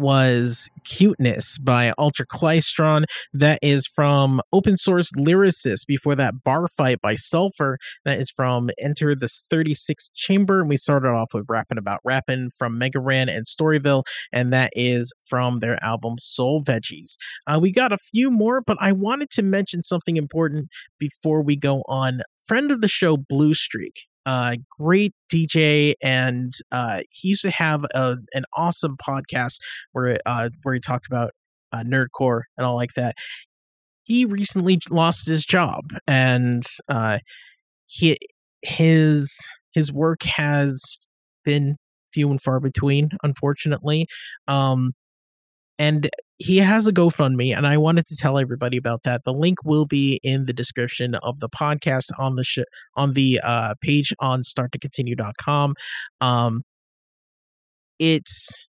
was 0.04 0.70
Cuteness 0.84 1.56
by 1.56 1.94
Ultra 1.96 2.26
Klystron. 2.26 3.04
That 3.32 3.58
is 3.62 3.86
from 3.86 4.42
Open 4.52 4.76
Source 4.76 5.10
Lyricist. 5.12 5.86
Before 5.86 6.14
that, 6.14 6.44
Bar 6.44 6.68
Fight 6.68 7.00
by 7.00 7.14
Sulfur. 7.14 7.78
That 8.04 8.20
is 8.20 8.30
from 8.30 8.68
Enter 8.78 9.14
the 9.14 9.30
36th 9.50 10.10
Chamber. 10.14 10.60
And 10.60 10.68
we 10.68 10.76
started 10.76 11.08
off 11.08 11.30
with 11.32 11.46
Rapping 11.48 11.78
About 11.78 12.00
Rapping 12.04 12.50
from 12.54 12.76
Mega 12.76 13.00
Ran 13.00 13.30
and 13.30 13.46
Storyville. 13.46 14.02
And 14.30 14.52
that 14.52 14.72
is 14.76 15.10
from 15.26 15.60
their 15.60 15.82
album 15.82 16.16
Soul 16.18 16.62
Veggies. 16.62 17.16
Uh, 17.46 17.58
we 17.58 17.72
got 17.72 17.90
a 17.90 17.96
few 17.96 18.30
more, 18.30 18.60
but 18.60 18.76
I 18.80 18.92
wanted 18.92 19.30
to 19.30 19.42
mention 19.42 19.82
something 19.82 20.18
important 20.18 20.68
before 20.98 21.42
we 21.42 21.56
go 21.56 21.82
on. 21.88 22.20
Friend 22.46 22.70
of 22.70 22.82
the 22.82 22.88
show, 22.88 23.16
Blue 23.16 23.54
Streak 23.54 24.00
uh, 24.26 24.56
great 24.78 25.14
DJ, 25.34 25.94
and 26.02 26.52
uh, 26.70 27.00
he 27.10 27.28
used 27.28 27.42
to 27.42 27.50
have 27.50 27.84
a, 27.94 28.16
an 28.34 28.44
awesome 28.56 28.96
podcast 28.96 29.58
where 29.92 30.18
uh, 30.26 30.50
where 30.62 30.74
he 30.74 30.80
talked 30.80 31.06
about 31.06 31.32
uh, 31.72 31.82
nerdcore 31.82 32.42
and 32.56 32.66
all 32.66 32.76
like 32.76 32.94
that. 32.96 33.14
He 34.04 34.24
recently 34.24 34.78
lost 34.90 35.26
his 35.26 35.44
job, 35.44 35.84
and 36.06 36.62
uh, 36.88 37.18
he 37.86 38.16
his 38.62 39.36
his 39.72 39.92
work 39.92 40.22
has 40.22 40.98
been 41.44 41.76
few 42.12 42.30
and 42.30 42.40
far 42.40 42.60
between, 42.60 43.10
unfortunately. 43.22 44.06
Um, 44.46 44.92
and 45.78 46.08
he 46.38 46.58
has 46.58 46.86
a 46.86 46.92
GoFundMe, 46.92 47.56
and 47.56 47.66
I 47.66 47.76
wanted 47.76 48.06
to 48.06 48.16
tell 48.16 48.38
everybody 48.38 48.76
about 48.76 49.02
that. 49.04 49.22
The 49.24 49.32
link 49.32 49.64
will 49.64 49.86
be 49.86 50.20
in 50.22 50.46
the 50.46 50.52
description 50.52 51.14
of 51.16 51.40
the 51.40 51.48
podcast 51.48 52.10
on 52.18 52.36
the 52.36 52.44
sh- 52.44 52.58
on 52.96 53.14
the 53.14 53.40
uh, 53.42 53.74
page 53.80 54.12
on 54.20 54.42
starttocontinue.com. 54.42 55.74
Um, 56.20 56.62
it's 57.98 58.68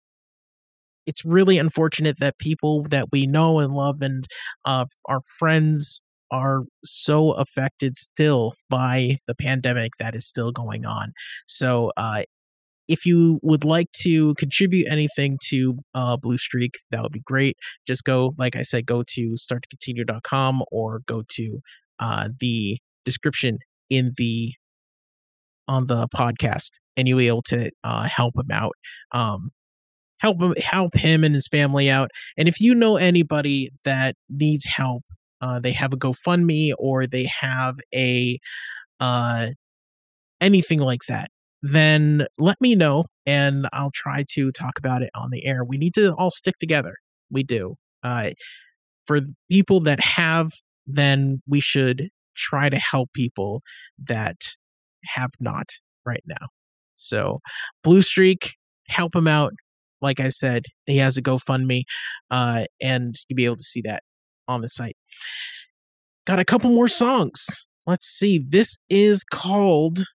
it's 1.05 1.25
really 1.25 1.57
unfortunate 1.57 2.17
that 2.19 2.37
people 2.37 2.83
that 2.83 3.11
we 3.11 3.25
know 3.25 3.59
and 3.59 3.73
love 3.73 4.01
and 4.01 4.25
uh, 4.65 4.85
our 5.07 5.21
friends 5.39 6.01
are 6.31 6.61
so 6.83 7.31
affected 7.33 7.97
still 7.97 8.53
by 8.69 9.17
the 9.27 9.35
pandemic 9.35 9.91
that 9.99 10.15
is 10.15 10.25
still 10.25 10.51
going 10.51 10.85
on. 10.85 11.11
So, 11.45 11.91
uh, 11.97 12.23
if 12.91 13.05
you 13.05 13.39
would 13.41 13.63
like 13.63 13.91
to 14.03 14.33
contribute 14.35 14.87
anything 14.91 15.37
to 15.49 15.79
uh, 15.93 16.17
Blue 16.17 16.37
Streak, 16.37 16.79
that 16.91 17.01
would 17.01 17.11
be 17.11 17.21
great. 17.21 17.57
Just 17.87 18.03
go, 18.03 18.33
like 18.37 18.55
I 18.55 18.63
said, 18.63 18.85
go 18.85 19.03
to 19.07 19.35
starttocontinue.com 19.35 20.63
or 20.71 21.01
go 21.07 21.23
to 21.29 21.59
uh, 21.99 22.29
the 22.39 22.77
description 23.05 23.59
in 23.89 24.11
the 24.17 24.53
on 25.67 25.87
the 25.87 26.07
podcast, 26.09 26.71
and 26.97 27.07
you'll 27.07 27.19
be 27.19 27.27
able 27.27 27.43
to 27.43 27.69
uh, 27.83 28.03
help 28.03 28.35
him 28.35 28.51
out. 28.51 28.73
Um, 29.11 29.51
help 30.19 30.41
him 30.41 30.53
help 30.61 30.95
him 30.95 31.23
and 31.23 31.33
his 31.33 31.47
family 31.47 31.89
out. 31.89 32.11
And 32.37 32.47
if 32.47 32.59
you 32.59 32.75
know 32.75 32.97
anybody 32.97 33.69
that 33.85 34.15
needs 34.29 34.65
help, 34.65 35.03
uh, 35.39 35.59
they 35.59 35.71
have 35.71 35.93
a 35.93 35.97
GoFundMe 35.97 36.73
or 36.77 37.07
they 37.07 37.29
have 37.39 37.77
a 37.95 38.37
uh, 38.99 39.47
anything 40.41 40.79
like 40.79 41.01
that, 41.07 41.29
then 41.61 42.25
let 42.37 42.59
me 42.59 42.75
know 42.75 43.05
and 43.25 43.67
I'll 43.71 43.91
try 43.93 44.25
to 44.31 44.51
talk 44.51 44.77
about 44.77 45.01
it 45.01 45.09
on 45.15 45.29
the 45.31 45.45
air. 45.45 45.63
We 45.63 45.77
need 45.77 45.93
to 45.95 46.13
all 46.15 46.31
stick 46.31 46.55
together. 46.59 46.95
We 47.29 47.43
do. 47.43 47.75
Uh, 48.03 48.31
for 49.05 49.19
people 49.49 49.79
that 49.81 49.99
have, 50.01 50.51
then 50.87 51.41
we 51.47 51.59
should 51.59 52.09
try 52.35 52.69
to 52.69 52.77
help 52.77 53.09
people 53.13 53.61
that 54.07 54.37
have 55.05 55.31
not 55.39 55.69
right 56.05 56.23
now. 56.25 56.47
So, 56.95 57.39
Blue 57.83 58.01
Streak, 58.01 58.55
help 58.87 59.15
him 59.15 59.27
out. 59.27 59.53
Like 60.01 60.19
I 60.19 60.29
said, 60.29 60.65
he 60.85 60.97
has 60.97 61.17
a 61.17 61.21
GoFundMe, 61.21 61.83
uh, 62.31 62.65
and 62.81 63.15
you'll 63.27 63.35
be 63.35 63.45
able 63.45 63.57
to 63.57 63.63
see 63.63 63.81
that 63.85 64.01
on 64.47 64.61
the 64.61 64.67
site. 64.67 64.97
Got 66.25 66.39
a 66.39 66.45
couple 66.45 66.71
more 66.71 66.87
songs. 66.87 67.65
Let's 67.85 68.07
see. 68.07 68.39
This 68.39 68.77
is 68.89 69.23
called 69.23 70.05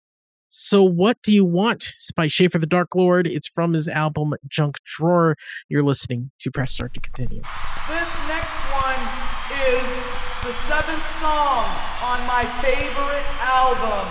So 0.58 0.82
What 0.82 1.20
Do 1.20 1.32
You 1.32 1.44
Want? 1.44 1.82
It's 1.82 2.10
by 2.12 2.28
Schaffer 2.28 2.58
the 2.58 2.66
Dark 2.66 2.94
Lord. 2.94 3.26
It's 3.26 3.46
from 3.46 3.74
his 3.74 3.88
album 3.88 4.32
Junk 4.48 4.76
Drawer. 4.86 5.36
You're 5.68 5.82
listening 5.82 6.30
to 6.38 6.50
Press 6.50 6.72
Start 6.72 6.94
to 6.94 7.00
Continue. 7.00 7.42
This 7.42 8.18
next 8.26 8.56
one 8.72 8.96
is 9.52 9.84
the 10.40 10.54
seventh 10.64 11.04
song 11.20 11.68
on 12.00 12.26
my 12.26 12.42
favorite 12.64 13.26
album. 13.44 14.08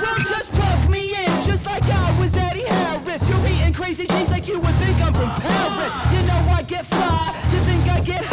Well, 0.00 0.16
just 0.16 0.54
plug 0.54 0.90
me 0.90 1.10
in, 1.10 1.44
just 1.44 1.66
like 1.66 1.82
I 1.82 2.18
was 2.18 2.34
Eddie 2.34 2.64
Harris. 2.64 3.28
You're 3.28 3.46
eating 3.48 3.74
crazy 3.74 4.06
cheese 4.06 4.30
like 4.30 4.48
you 4.48 4.58
would 4.58 4.74
think 4.76 4.98
I'm 5.02 5.12
from 5.12 5.28
Paris. 5.42 5.92
You 6.10 6.26
know 6.26 6.52
I 6.56 6.62
get 6.66 6.86
fly, 6.86 7.48
you 7.52 7.58
think 7.60 7.86
I 7.90 8.00
get 8.00 8.24
high. 8.24 8.31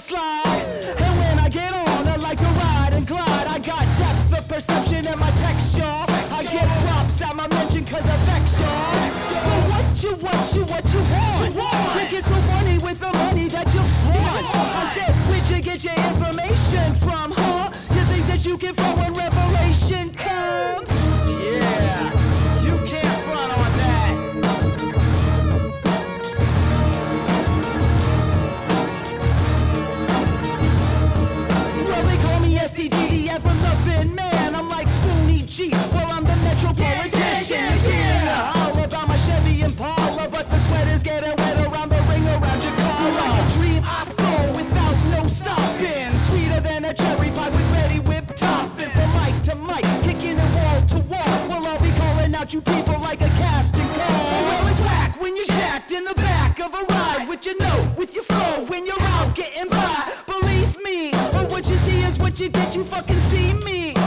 Mudslide. 0.00 1.00
And 1.00 1.18
when 1.18 1.38
I 1.38 1.48
get 1.48 1.72
on, 1.72 2.08
I 2.08 2.16
like 2.16 2.38
to 2.38 2.46
ride 2.46 2.92
and 2.92 3.06
glide. 3.06 3.46
I 3.46 3.58
got 3.58 3.84
depth 3.98 4.38
of 4.38 4.48
perception 4.48 5.06
and 5.06 5.20
my 5.20 5.30
texture. 5.32 5.84
I 5.84 6.42
get 6.44 6.66
props 6.84 7.22
at 7.22 7.36
my 7.36 7.46
mention 7.48 7.84
cause 7.84 8.08
I 8.08 8.14
of 8.14 8.22
affection. 8.22 9.10
So 9.44 9.52
what 9.70 10.02
you, 10.02 10.12
what 10.24 10.54
you, 10.54 10.64
what 10.72 10.84
you 10.94 11.02
want? 11.58 12.02
You 12.02 12.10
get 12.10 12.24
so 12.24 12.34
funny 12.34 12.78
with 12.78 12.98
the 13.00 13.12
money 13.12 13.48
that 13.48 13.72
you 13.74 13.82
flaunt. 13.82 14.46
I 14.80 14.90
said, 14.94 15.14
where'd 15.28 15.48
you 15.48 15.60
get 15.62 15.84
your 15.84 15.94
information 15.94 16.94
from, 16.94 17.32
huh? 17.36 17.70
You 17.94 18.04
think 18.12 18.26
that 18.26 18.44
you 18.44 18.56
can 18.56 18.74
flow 18.74 18.94
when 18.96 19.12
revelation 19.14 19.39
out 52.50 52.54
you 52.54 52.60
people 52.60 53.00
like 53.00 53.20
a 53.20 53.28
casting 53.28 53.80
call. 53.80 54.42
Well, 54.44 54.66
it's 54.68 54.80
whack 54.80 55.20
when 55.20 55.36
you're 55.36 55.46
jacked 55.46 55.92
in 55.92 56.04
the 56.04 56.14
back 56.14 56.58
of 56.60 56.74
a 56.74 56.84
ride 56.84 57.26
with 57.28 57.44
your 57.46 57.56
note, 57.58 57.96
with 57.96 58.14
your 58.14 58.24
flow 58.24 58.64
when 58.66 58.86
you're 58.86 59.00
out 59.00 59.34
getting 59.34 59.68
by. 59.68 60.12
Believe 60.26 60.76
me, 60.82 61.10
or 61.10 61.46
what 61.48 61.68
you 61.68 61.76
see 61.76 62.02
is 62.02 62.18
what 62.18 62.40
you 62.40 62.48
get. 62.48 62.74
You 62.74 62.82
fucking 62.84 63.20
see 63.22 63.54
me. 63.64 63.99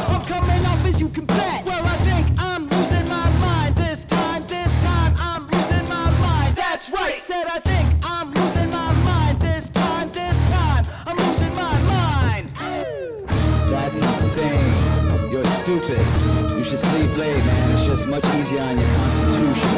Much 18.14 18.26
easier 18.36 18.62
on 18.62 18.78
your 18.78 18.88
constitution. 18.94 19.70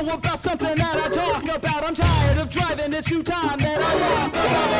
About 0.00 0.38
something 0.38 0.76
that 0.76 0.96
I 0.96 1.08
talk 1.14 1.44
about. 1.44 1.84
I'm 1.84 1.94
tired 1.94 2.38
of 2.38 2.50
driving, 2.50 2.92
it's 2.94 3.06
due 3.06 3.22
time 3.22 3.58
that 3.60 3.78
I 3.80 3.94
walk 4.00 4.32
about. 4.32 4.79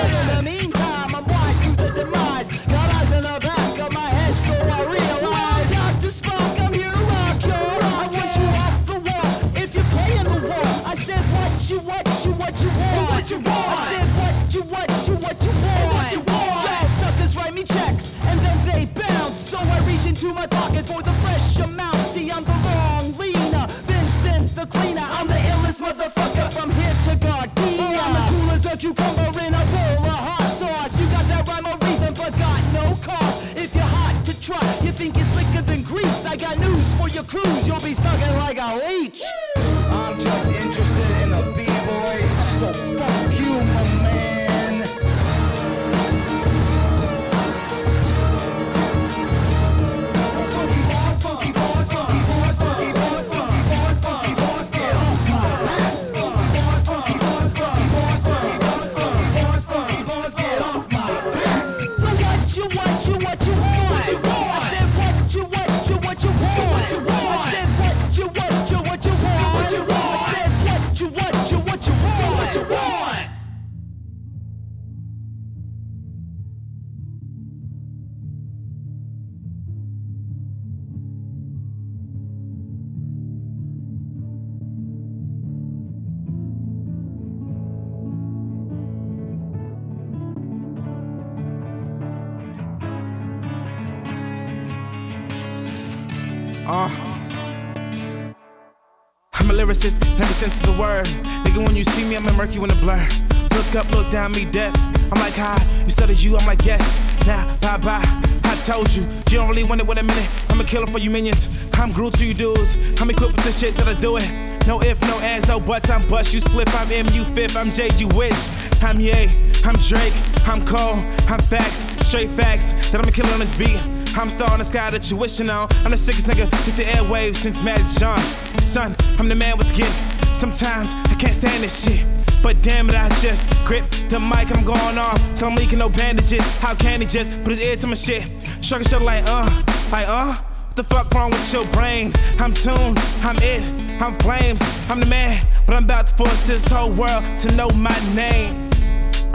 Me 104.32 104.44
death. 104.44 104.76
I'm 105.12 105.20
like, 105.20 105.34
hi, 105.34 105.58
you 105.84 105.90
studied 105.90 106.18
you, 106.18 106.36
I'm 106.36 106.46
like, 106.46 106.64
yes. 106.64 106.80
Nah, 107.26 107.56
bye 107.58 107.76
bye. 107.76 108.04
I 108.44 108.56
told 108.64 108.92
you, 108.94 109.02
you 109.02 109.38
don't 109.38 109.48
really 109.48 109.64
want 109.64 109.80
it 109.80 109.86
with 109.86 109.98
a 109.98 110.02
minute. 110.02 110.28
I'm 110.48 110.60
a 110.60 110.64
killer 110.64 110.86
for 110.86 110.98
you 110.98 111.10
minions. 111.10 111.48
I'm 111.74 111.92
Groot 111.92 112.14
to 112.14 112.26
you 112.26 112.34
dudes. 112.34 112.76
I'm 113.00 113.10
equipped 113.10 113.36
with 113.36 113.44
the 113.44 113.52
shit 113.52 113.74
that 113.76 113.88
I 113.88 113.94
do 114.00 114.16
it. 114.16 114.28
No 114.66 114.80
if, 114.82 115.00
no 115.02 115.18
ands, 115.20 115.48
no 115.48 115.58
buts. 115.58 115.90
I'm 115.90 116.06
bust, 116.08 116.34
you 116.34 116.40
split. 116.40 116.68
I'm 116.74 116.88
MU 116.88 117.24
fifth. 117.34 117.56
I'm 117.56 117.72
J, 117.72 117.88
you 117.96 118.08
wish. 118.08 118.48
I'm 118.82 119.00
Ye, 119.00 119.30
I'm 119.64 119.76
Drake. 119.76 120.14
I'm 120.46 120.64
Cole. 120.66 121.04
I'm 121.28 121.40
facts, 121.40 121.86
straight 122.06 122.30
facts. 122.30 122.72
That 122.90 123.00
I'm 123.00 123.08
a 123.08 123.12
killer 123.12 123.32
on 123.32 123.40
this 123.40 123.52
beat. 123.56 123.80
I'm 124.16 124.28
star 124.28 124.52
in 124.52 124.58
the 124.58 124.64
sky 124.64 124.90
that 124.90 125.10
you 125.10 125.16
wishing 125.16 125.48
on. 125.48 125.68
I'm 125.84 125.92
the 125.92 125.96
sickest 125.96 126.26
nigga 126.26 126.52
since 126.56 126.76
the 126.76 126.84
airwaves 126.84 127.36
since 127.36 127.62
Magic 127.62 127.86
John. 127.98 128.20
Son, 128.60 128.94
I'm 129.18 129.28
the 129.28 129.34
man 129.34 129.56
with 129.56 129.68
the 129.68 129.76
gift. 129.76 130.36
Sometimes 130.36 130.92
I 130.94 131.14
can't 131.14 131.34
stand 131.34 131.62
this 131.62 131.84
shit. 131.84 132.19
But 132.42 132.62
damn 132.62 132.88
it, 132.88 132.96
I 132.96 133.08
just 133.20 133.48
grip 133.64 133.84
the 134.08 134.18
mic, 134.18 134.54
I'm 134.54 134.64
going 134.64 134.98
off. 134.98 135.18
Tell 135.34 135.48
him 135.48 135.56
leaking 135.56 135.78
no 135.78 135.88
bandages. 135.88 136.42
How 136.60 136.74
can 136.74 137.00
he 137.00 137.06
just 137.06 137.30
put 137.42 137.50
his 137.50 137.60
ear 137.60 137.76
to 137.76 137.86
my 137.86 137.94
shit? 137.94 138.22
Shrug 138.62 138.80
his 138.80 138.88
shoulder 138.88 139.04
like, 139.04 139.24
uh, 139.26 139.48
like, 139.92 140.08
uh. 140.08 140.34
What 140.70 140.76
the 140.76 140.84
fuck 140.84 141.12
wrong 141.14 141.30
with 141.32 141.52
your 141.52 141.66
brain? 141.72 142.12
I'm 142.38 142.54
tuned, 142.54 142.96
I'm 143.22 143.36
it, 143.38 143.60
I'm 144.00 144.16
flames, 144.20 144.60
I'm 144.88 145.00
the 145.00 145.06
man. 145.06 145.44
But 145.66 145.74
I'm 145.74 145.82
about 145.82 146.06
to 146.06 146.14
force 146.14 146.46
this 146.46 146.64
whole 146.68 146.92
world 146.92 147.24
to 147.38 147.52
know 147.56 147.68
my 147.70 147.98
name. 148.14 148.70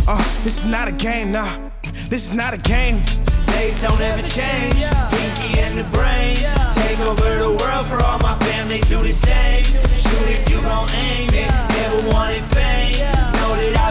Uh, 0.08 0.24
this 0.46 0.64
is 0.64 0.70
not 0.70 0.88
a 0.88 0.94
game, 0.94 1.34
nah. 1.34 1.70
This 2.08 2.30
is 2.30 2.34
not 2.34 2.54
a 2.54 2.58
game. 2.58 3.04
Days 3.48 3.80
don't 3.82 4.00
ever 4.00 4.26
change. 4.28 4.76
Pinky 4.76 5.60
and 5.60 5.78
the 5.78 5.84
brain. 5.92 6.38
Take 6.74 7.00
over 7.00 7.38
the 7.38 7.50
world 7.50 7.86
for 7.88 8.02
all 8.02 8.20
my 8.20 8.38
family. 8.40 8.80
Do 8.82 9.02
the 9.02 9.12
same. 9.12 9.66
Shoot 9.66 10.30
if 10.30 10.50
you 10.50 10.62
gon' 10.62 10.90
aim 10.92 11.30
it. 11.34 11.50
Never 11.50 12.10
wanted 12.10 12.44
fame. 12.44 12.75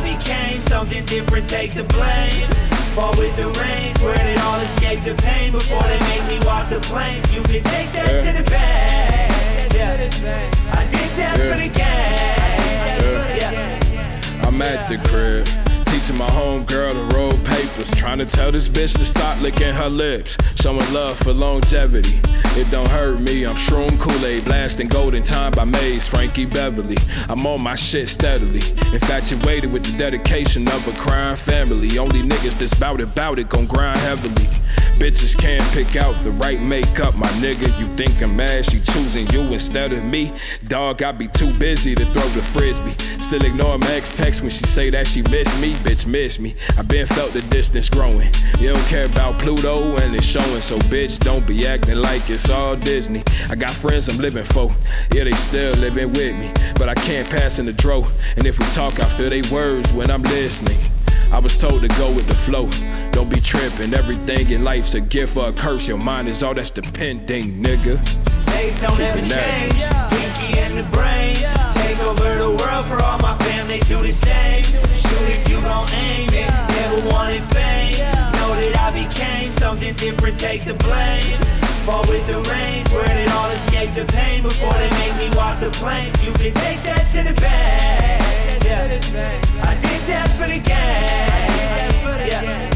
Know 0.05 0.11
that 0.11 0.17
I 0.17 0.19
became 0.19 0.61
something 0.61 1.05
different. 1.07 1.49
Take 1.49 1.75
the 1.75 1.85
blame. 1.85 2.49
Fall 2.95 3.17
with 3.17 3.35
the 3.37 3.49
rain. 3.61 3.95
Swear 3.95 4.15
that 4.15 4.39
I'll 4.39 4.61
escape 4.61 5.05
the 5.05 5.15
pain 5.23 5.53
before 5.53 5.83
they 5.83 5.99
make 6.01 6.25
me 6.29 6.45
walk 6.47 6.69
the 6.71 6.81
plane. 6.81 7.23
You 7.33 7.43
can 7.43 7.63
take 7.63 7.93
that 7.93 8.23
to 8.25 8.43
the 8.43 8.51
bank. 8.51 9.75
Yeah. 9.75 9.95
I 10.73 10.87
did 10.87 11.11
that 11.17 11.37
for 11.37 11.57
the 11.59 11.69
game. 11.69 11.83
Yeah. 13.41 14.47
I'm 14.47 14.63
at 14.63 14.89
the 14.89 14.99
crib. 15.09 15.64
Teaching 16.05 16.19
my 16.19 16.27
homegirl 16.27 17.09
to 17.09 17.17
roll 17.17 17.33
papers. 17.45 17.91
Trying 17.93 18.19
to 18.19 18.27
tell 18.27 18.53
this 18.53 18.69
bitch 18.69 18.95
to 18.99 19.07
stop 19.07 19.41
licking 19.41 19.73
her 19.73 19.89
lips. 19.89 20.37
Showing 20.57 20.93
love 20.93 21.17
for 21.17 21.33
longevity. 21.33 22.21
It 22.61 22.71
don't 22.71 22.89
hurt 22.89 23.21
me. 23.21 23.47
I'm 23.47 23.57
Shroom 23.57 23.99
Kool-Aid. 23.99 24.45
Blasting 24.45 24.89
Golden 24.89 25.23
Time 25.23 25.53
by 25.53 25.65
Maze. 25.65 26.07
Frankie 26.07 26.45
Beverly. 26.45 26.99
I'm 27.31 27.47
on 27.47 27.63
my 27.63 27.75
shit 27.75 28.11
steadily. 28.11 28.61
Infatuated 28.93 29.73
with 29.73 29.83
the 29.87 29.97
dedication 29.97 30.69
of 30.69 30.87
a 30.87 30.93
crime 30.93 31.37
family. 31.37 31.99
Only 31.99 32.21
niggas 32.21 32.59
that's 32.59 32.75
bout 32.75 33.01
it, 33.01 33.15
bout 33.15 33.39
it, 33.39 33.49
gon' 33.49 33.65
grind 33.65 33.99
heavily. 34.01 34.47
Bitches 34.99 35.37
can't 35.37 35.65
pick 35.73 35.97
out 35.97 36.15
the 36.23 36.31
right 36.33 36.61
makeup, 36.61 37.17
my 37.17 37.29
nigga. 37.41 37.67
You 37.81 37.87
think 37.97 38.23
I'm 38.23 38.37
mad? 38.37 38.65
She 38.67 38.79
choosing 38.79 39.27
you 39.29 39.41
instead 39.41 39.93
of 39.93 40.05
me. 40.05 40.33
Dog, 40.69 41.03
I 41.03 41.13
be 41.13 41.29
too 41.29 41.53
busy 41.55 41.95
to 41.95 42.05
throw 42.07 42.29
the 42.29 42.43
frisbee. 42.43 42.95
Still 43.19 43.45
ignore 43.45 43.79
my 43.79 43.91
ex 43.93 44.15
text 44.15 44.43
when 44.43 44.51
she 44.51 44.65
say 44.65 44.91
that 44.91 45.07
she 45.07 45.23
miss 45.23 45.49
me. 45.61 45.75
Bitch, 45.77 45.94
miss 46.03 46.41
me. 46.41 46.55
I 46.77 46.83
been 46.83 47.07
felt 47.07 47.33
the 47.33 47.43
distance 47.43 47.89
growing. 47.89 48.29
You 48.59 48.73
don't 48.75 48.87
care 48.89 49.07
about 49.07 49.39
Pluto 49.39 49.97
and 49.99 50.15
it's 50.17 50.27
showing, 50.27 50.61
so 50.61 50.77
bitch, 50.91 51.19
don't 51.21 51.47
be 51.47 51.67
acting 51.67 51.99
like 51.99 52.29
it's 52.29 52.51
all 52.51 52.75
Disney. 52.75 53.23
I 53.49 53.55
got 53.55 53.71
friends 53.71 54.09
I'm 54.09 54.19
living 54.19 54.45
for. 54.45 54.75
Yeah, 55.13 55.25
they 55.25 55.33
still 55.33 55.75
living 55.77 56.13
with 56.13 56.35
me, 56.37 56.53
but 56.75 56.89
I 56.89 56.95
can't 56.95 57.29
pass 57.31 57.59
in 57.59 57.67
the 57.67 57.73
dro. 57.73 58.07
And 58.37 58.47
if 58.47 58.59
we 58.59 58.65
talk, 58.67 58.99
I 58.99 59.05
feel 59.05 59.31
they 59.31 59.43
words 59.51 59.93
when 59.93 60.11
I'm 60.11 60.23
listening. 60.25 60.79
I 61.31 61.39
was 61.39 61.57
told 61.57 61.81
to 61.83 61.89
go 61.89 62.13
with 62.13 62.27
the 62.27 62.35
flow. 62.35 62.69
Don't 63.11 63.29
be 63.29 63.41
tripping. 63.41 63.95
Everything 63.95 64.51
in 64.51 64.65
life's 64.65 64.95
a 64.95 65.01
gift 65.01 65.37
or 65.37 65.49
a 65.49 65.53
curse. 65.53 65.89
Your 65.89 65.99
mind 65.99 66.29
is 66.29 66.43
all 66.43 66.55
that's 66.55 66.71
depending, 66.71 67.63
nigga. 67.63 68.03
Days 68.47 68.81
don't 68.81 68.93
Keep 68.93 69.01
ever 69.01 69.21
change. 69.21 69.73
Pinky 70.11 70.59
and 70.61 70.79
the 70.79 70.85
brain. 70.97 71.37
Take 71.75 71.99
over 72.01 72.37
the 72.37 72.51
world 72.51 72.87
for 72.87 73.03
all 73.03 73.19
my 73.19 73.44
family. 73.81 73.95
Do 73.95 74.07
the 74.07 74.13
same. 74.13 74.65
Shoot 74.65 75.29
if 75.31 75.49
you 75.49 75.61
gon' 75.61 75.89
aim 75.91 76.29
it. 76.31 76.51
Never 76.51 77.09
wanted 77.09 77.43
fame. 77.43 77.99
Know 78.35 78.55
that 78.55 78.77
I 78.79 78.91
became 78.91 79.51
something 79.51 79.95
different. 79.95 80.39
Take 80.39 80.65
the 80.65 80.75
blame. 80.75 81.39
Fall 81.85 82.03
with 82.09 82.27
the 82.27 82.41
rain. 82.51 82.85
Swear 82.87 83.05
that 83.05 83.29
I'll 83.29 83.51
escape 83.51 83.95
the 83.95 84.05
pain 84.13 84.43
before 84.43 84.73
they 84.75 84.91
make 84.91 85.17
me 85.17 85.37
walk 85.37 85.61
the 85.61 85.71
plane. 85.71 86.13
You 86.23 86.33
can 86.33 86.53
take 86.53 86.83
that 86.85 87.07
to 87.13 87.23
the 87.23 87.41
bank. 87.41 88.65
Yeah. 88.65 89.01
I 89.63 89.75
did 89.75 90.01
that 90.09 90.31
for 90.39 90.49
the 90.49 90.59
game. 90.59 91.51
Yeah. 92.27 92.71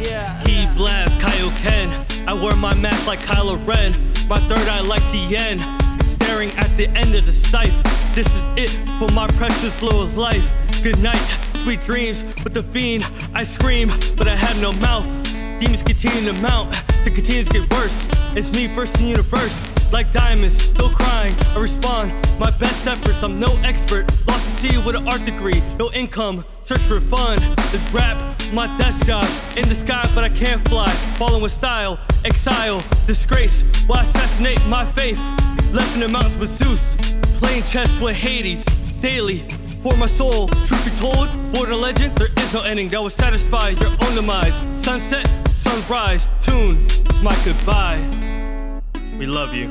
yeah. 0.00 0.40
He 0.44 0.66
blast 0.76 1.16
Kaioken. 1.18 2.26
I 2.26 2.34
wear 2.34 2.56
my 2.56 2.74
mask 2.74 3.06
like 3.06 3.20
Kylo 3.20 3.64
Ren. 3.66 3.92
My 4.28 4.40
third 4.40 4.66
eye 4.68 4.80
like 4.80 5.02
Tien. 5.12 5.83
Staring 6.34 6.58
at 6.58 6.76
the 6.76 6.88
end 6.98 7.14
of 7.14 7.26
the 7.26 7.32
scythe. 7.32 7.72
This 8.16 8.26
is 8.26 8.42
it 8.56 8.70
for 8.98 9.06
my 9.14 9.28
precious 9.38 9.80
little 9.80 10.04
life. 10.16 10.52
Good 10.82 10.98
night, 10.98 11.24
sweet 11.62 11.80
dreams 11.80 12.24
with 12.42 12.54
the 12.54 12.62
fiend. 12.64 13.06
I 13.34 13.44
scream, 13.44 13.88
but 14.16 14.26
I 14.26 14.34
have 14.34 14.60
no 14.60 14.72
mouth. 14.72 15.06
Demons 15.60 15.84
continue 15.84 16.32
to 16.32 16.32
mount, 16.42 16.72
the 17.04 17.12
continue 17.12 17.44
to 17.44 17.52
get 17.52 17.72
worse. 17.72 18.04
It's 18.34 18.50
me 18.50 18.64
in 18.64 18.74
the 18.74 19.04
universe. 19.04 19.73
Like 19.92 20.10
diamonds, 20.12 20.60
still 20.62 20.90
crying. 20.90 21.34
I 21.54 21.58
respond, 21.60 22.12
my 22.38 22.50
best 22.58 22.86
efforts. 22.86 23.22
I'm 23.22 23.38
no 23.38 23.56
expert. 23.62 24.06
Lost 24.26 24.46
at 24.46 24.60
sea 24.60 24.78
with 24.78 24.96
an 24.96 25.06
art 25.08 25.24
degree, 25.24 25.62
no 25.78 25.90
income. 25.92 26.44
Search 26.64 26.80
for 26.80 27.00
fun. 27.00 27.38
This 27.70 27.86
rap, 27.92 28.16
my 28.52 28.66
desk 28.78 29.06
job. 29.06 29.28
In 29.56 29.68
the 29.68 29.74
sky, 29.74 30.08
but 30.14 30.24
I 30.24 30.28
can't 30.28 30.66
fly. 30.68 30.90
Falling 31.18 31.42
with 31.42 31.52
style, 31.52 31.98
exile, 32.24 32.82
disgrace. 33.06 33.62
Why 33.86 34.02
assassinate 34.02 34.64
my 34.66 34.84
faith? 34.84 35.18
Left 35.72 35.94
in 35.94 36.00
the 36.00 36.08
mountains 36.08 36.38
with 36.38 36.50
Zeus. 36.50 36.96
Playing 37.38 37.62
chess 37.64 38.00
with 38.00 38.16
Hades. 38.16 38.64
Daily, 39.00 39.46
for 39.84 39.94
my 39.96 40.06
soul. 40.06 40.48
Truth 40.48 40.84
be 40.84 40.90
told, 40.92 41.28
born 41.52 41.70
a 41.70 41.76
legend, 41.76 42.16
there 42.16 42.28
is 42.38 42.54
no 42.54 42.62
ending 42.62 42.88
that 42.88 43.02
will 43.02 43.10
satisfy 43.10 43.68
your 43.68 43.90
own 44.00 44.14
demise. 44.14 44.54
Sunset, 44.82 45.28
sunrise, 45.50 46.26
tune 46.40 46.78
is 46.78 47.22
my 47.22 47.36
goodbye. 47.44 48.43
We 49.18 49.26
love 49.26 49.54
you. 49.54 49.68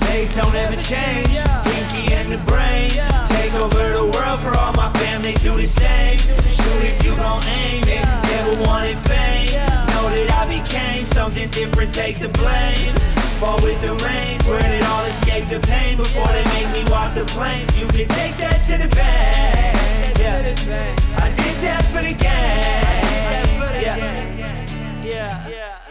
Days 0.00 0.34
don't 0.34 0.54
ever 0.54 0.76
change. 0.80 1.28
Pinky 1.68 2.14
and 2.14 2.32
the 2.32 2.38
brain. 2.46 2.90
Take 3.28 3.52
over 3.54 3.92
the 3.92 4.10
world 4.16 4.40
for 4.40 4.56
all 4.56 4.72
my 4.72 4.90
family. 4.94 5.34
Do 5.42 5.54
the 5.54 5.66
same. 5.66 6.18
Shoot 6.18 6.82
if 6.82 7.04
you 7.04 7.12
aim 7.12 7.84
it. 7.84 8.04
Never 8.24 8.62
wanted 8.64 8.96
fame. 8.96 9.52
Know 9.92 10.08
that 10.08 10.30
I 10.32 10.46
became 10.48 11.04
something 11.04 11.50
different. 11.50 11.92
Take 11.92 12.18
the 12.20 12.30
blame. 12.30 12.94
Fall 13.38 13.60
with 13.62 13.80
the 13.82 13.94
rain. 14.04 14.38
Swear 14.40 14.82
I'll 14.82 15.04
escape 15.06 15.48
the 15.50 15.60
pain 15.60 15.98
before 15.98 16.28
they 16.28 16.44
make 16.56 16.72
me 16.72 16.90
walk 16.90 17.14
the 17.14 17.26
plane. 17.26 17.66
You 17.76 17.86
can 17.88 18.08
take 18.16 18.36
that 18.38 18.64
to 18.68 18.78
the 18.78 18.88
bank. 18.96 19.76
Yeah. 20.18 20.54
I 21.18 21.28
did 21.34 21.56
that 21.64 21.84
for 21.92 22.02
the 22.02 22.14
game. 22.14 22.98
Yeah. 23.82 24.57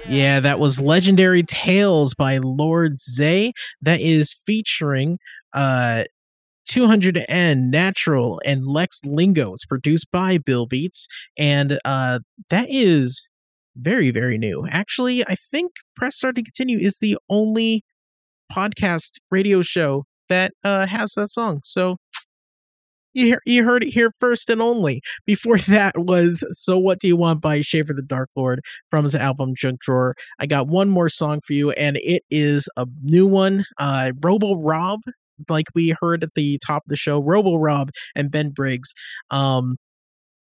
Yeah, 0.10 0.40
that 0.40 0.60
was 0.60 0.80
Legendary 0.80 1.44
Tales 1.44 2.14
by 2.14 2.38
Lord 2.38 3.02
Zay. 3.02 3.52
That 3.82 4.00
is 4.02 4.36
featuring 4.46 5.20
uh 5.54 6.04
200 6.68 7.26
N 7.30 7.70
Natural 7.72 8.42
and 8.46 8.68
Lex 8.68 9.02
Lingo. 9.06 9.54
It's 9.54 9.66
produced 9.66 10.08
by 10.12 10.38
Bill 10.38 10.66
Beats, 10.66 11.08
and 11.38 11.80
uh 11.86 12.20
that 12.50 12.68
is 12.70 13.28
very 13.76 14.12
very 14.12 14.38
new. 14.38 14.68
Actually, 14.72 15.26
I 15.26 15.36
think 15.52 15.72
Press 15.96 16.16
Start 16.16 16.36
to 16.38 16.44
Continue 16.44 16.80
is 16.80 17.00
the 17.00 17.18
only 17.30 17.84
podcast 18.52 19.18
radio 19.32 19.62
show 19.62 20.06
that 20.30 20.54
uh 20.64 20.88
has 20.88 21.14
that 21.16 21.28
song. 21.30 21.62
So 21.64 21.98
you, 23.18 23.38
you 23.46 23.64
heard 23.64 23.84
it 23.84 23.90
here 23.90 24.12
first 24.20 24.50
and 24.50 24.62
only. 24.62 25.02
Before 25.26 25.58
that 25.68 25.98
was 25.98 26.44
So 26.52 26.78
What 26.78 27.00
Do 27.00 27.08
You 27.08 27.18
Want 27.18 27.42
by 27.42 27.62
Schaffer 27.62 27.94
the 27.94 28.02
Dark 28.02 28.30
Lord 28.36 28.62
from 28.90 29.04
his 29.04 29.16
album 29.16 29.54
Junk 29.56 29.80
Drawer. 29.82 30.16
I 30.40 30.46
got 30.46 30.68
one 30.68 30.90
more 30.90 31.10
song 31.10 31.42
for 31.46 31.54
you, 31.54 31.72
and 31.72 31.98
it 32.02 32.24
is 32.30 32.70
a 32.78 32.86
new 33.02 33.28
one. 33.28 33.66
Uh, 33.78 34.12
Robo 34.22 34.56
Rob, 34.56 35.00
like 35.50 35.66
we 35.74 35.96
heard 36.00 36.24
at 36.24 36.30
the 36.36 36.60
top 36.66 36.84
of 36.86 36.90
the 36.90 36.96
show, 36.96 37.20
Robo 37.20 37.56
Rob 37.56 37.90
and 38.16 38.32
Ben 38.32 38.52
Briggs. 38.52 38.94
Um, 39.32 39.78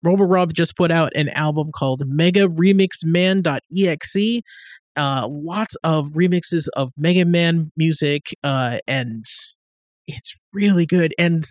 Robo 0.03 0.25
Rob 0.25 0.53
just 0.53 0.77
put 0.77 0.91
out 0.91 1.13
an 1.15 1.31
album 1.31 1.71
called 1.75 2.03
Mega 2.07 2.47
Remix 2.47 3.05
Man.exe. 3.05 4.43
Uh, 4.97 5.27
lots 5.29 5.75
of 5.83 6.09
remixes 6.17 6.69
of 6.77 6.93
Mega 6.97 7.25
Man 7.25 7.73
music, 7.77 8.27
uh, 8.45 8.79
and 8.87 9.25
it's 10.07 10.35
really 10.53 10.87
good. 10.87 11.15
And 11.19 11.45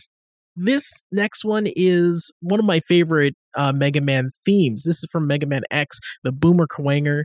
this 0.55 1.05
next 1.11 1.43
one 1.43 1.67
is 1.75 2.31
one 2.41 2.59
of 2.59 2.65
my 2.65 2.79
favorite 2.81 3.35
uh, 3.55 3.71
Mega 3.73 4.01
Man 4.01 4.31
themes. 4.45 4.83
This 4.83 5.03
is 5.03 5.09
from 5.11 5.27
Mega 5.27 5.45
Man 5.45 5.63
X, 5.71 5.99
the 6.23 6.31
Boomer 6.31 6.67
Kuwanger. 6.67 7.23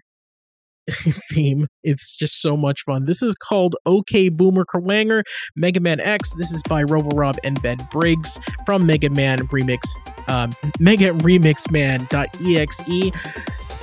theme. 1.30 1.66
It's 1.82 2.16
just 2.16 2.40
so 2.40 2.56
much 2.56 2.80
fun. 2.82 3.04
This 3.04 3.22
is 3.22 3.34
called 3.34 3.76
OK 3.84 4.30
Boomer 4.30 4.64
Kuwanger 4.64 5.22
Mega 5.54 5.80
Man 5.80 6.00
X. 6.00 6.34
This 6.34 6.50
is 6.50 6.62
by 6.62 6.82
Roborob 6.82 7.36
and 7.44 7.60
Ben 7.60 7.76
Briggs 7.90 8.40
from 8.64 8.86
Mega 8.86 9.10
Man 9.10 9.40
Remix, 9.48 9.80
um, 10.28 10.54
Mega 10.80 11.10
Remix 11.10 11.70
Man.exe. 11.70 13.12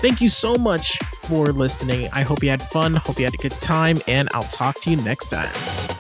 Thank 0.02 0.22
you 0.22 0.28
so 0.28 0.56
much 0.56 0.98
for 1.24 1.52
listening. 1.52 2.10
I 2.12 2.24
hope 2.24 2.44
you 2.44 2.50
had 2.50 2.62
fun. 2.62 2.96
Hope 2.96 3.18
you 3.18 3.26
had 3.26 3.34
a 3.34 3.38
good 3.38 3.54
time, 3.54 4.02
and 4.08 4.30
I'll 4.34 4.44
talk 4.44 4.80
to 4.82 4.90
you 4.90 4.98
next 4.98 5.30
time. 5.30 5.95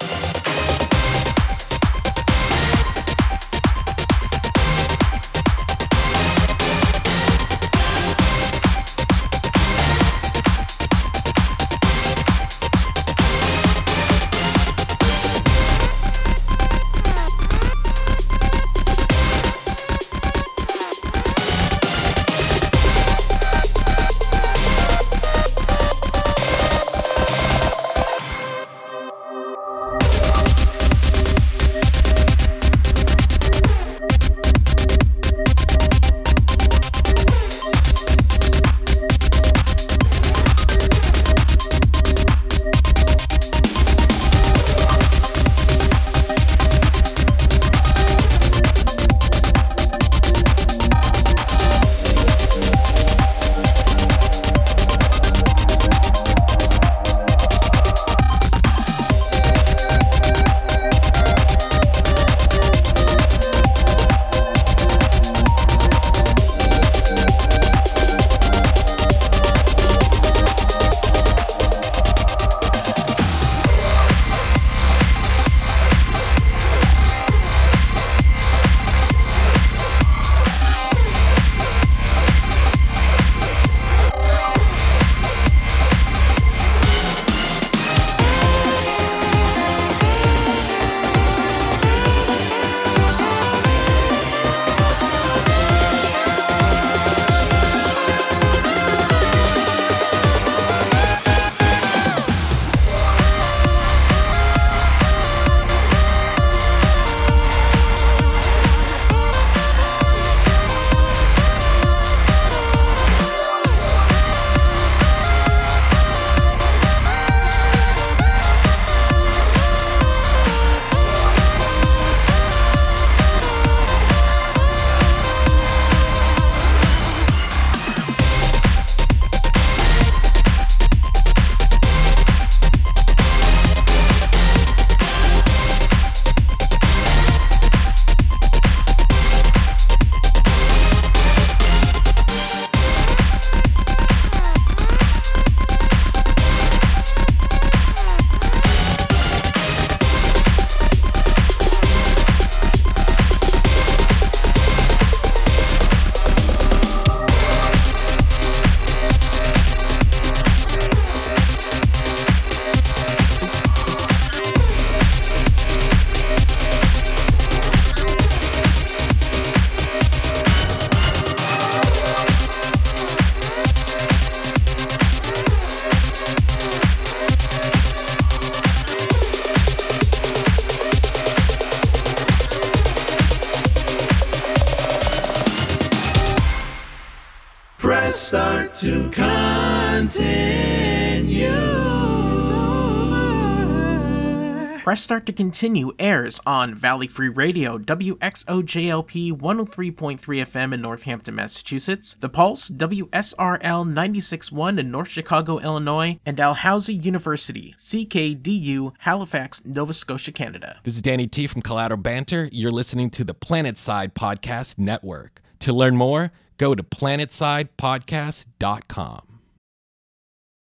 Press 194.95 195.03
Start 195.03 195.25
to 195.25 195.33
Continue 195.33 195.91
airs 195.99 196.39
on 196.45 196.73
Valley 196.73 197.07
Free 197.07 197.27
Radio, 197.27 197.77
WXOJLP 197.77 199.33
103.3 199.33 200.17
FM 200.17 200.73
in 200.73 200.81
Northampton, 200.81 201.35
Massachusetts, 201.35 202.15
The 202.21 202.29
Pulse, 202.29 202.69
WSRL 202.69 203.59
96.1 203.59 204.79
in 204.79 204.91
North 204.91 205.09
Chicago, 205.09 205.59
Illinois, 205.59 206.17
and 206.25 206.37
Dalhousie 206.37 206.95
University, 206.95 207.75
CKDU, 207.77 208.93
Halifax, 208.99 209.65
Nova 209.65 209.91
Scotia, 209.91 210.31
Canada. 210.31 210.79
This 210.85 210.95
is 210.95 211.01
Danny 211.01 211.27
T 211.27 211.45
from 211.47 211.61
Collateral 211.61 211.99
Banter. 211.99 212.47
You're 212.53 212.71
listening 212.71 213.09
to 213.09 213.25
the 213.25 213.35
Planetside 213.35 214.13
Podcast 214.13 214.79
Network. 214.79 215.41
To 215.59 215.73
learn 215.73 215.97
more, 215.97 216.31
go 216.57 216.73
to 216.73 216.83
planetsidepodcast.com. 216.83 219.34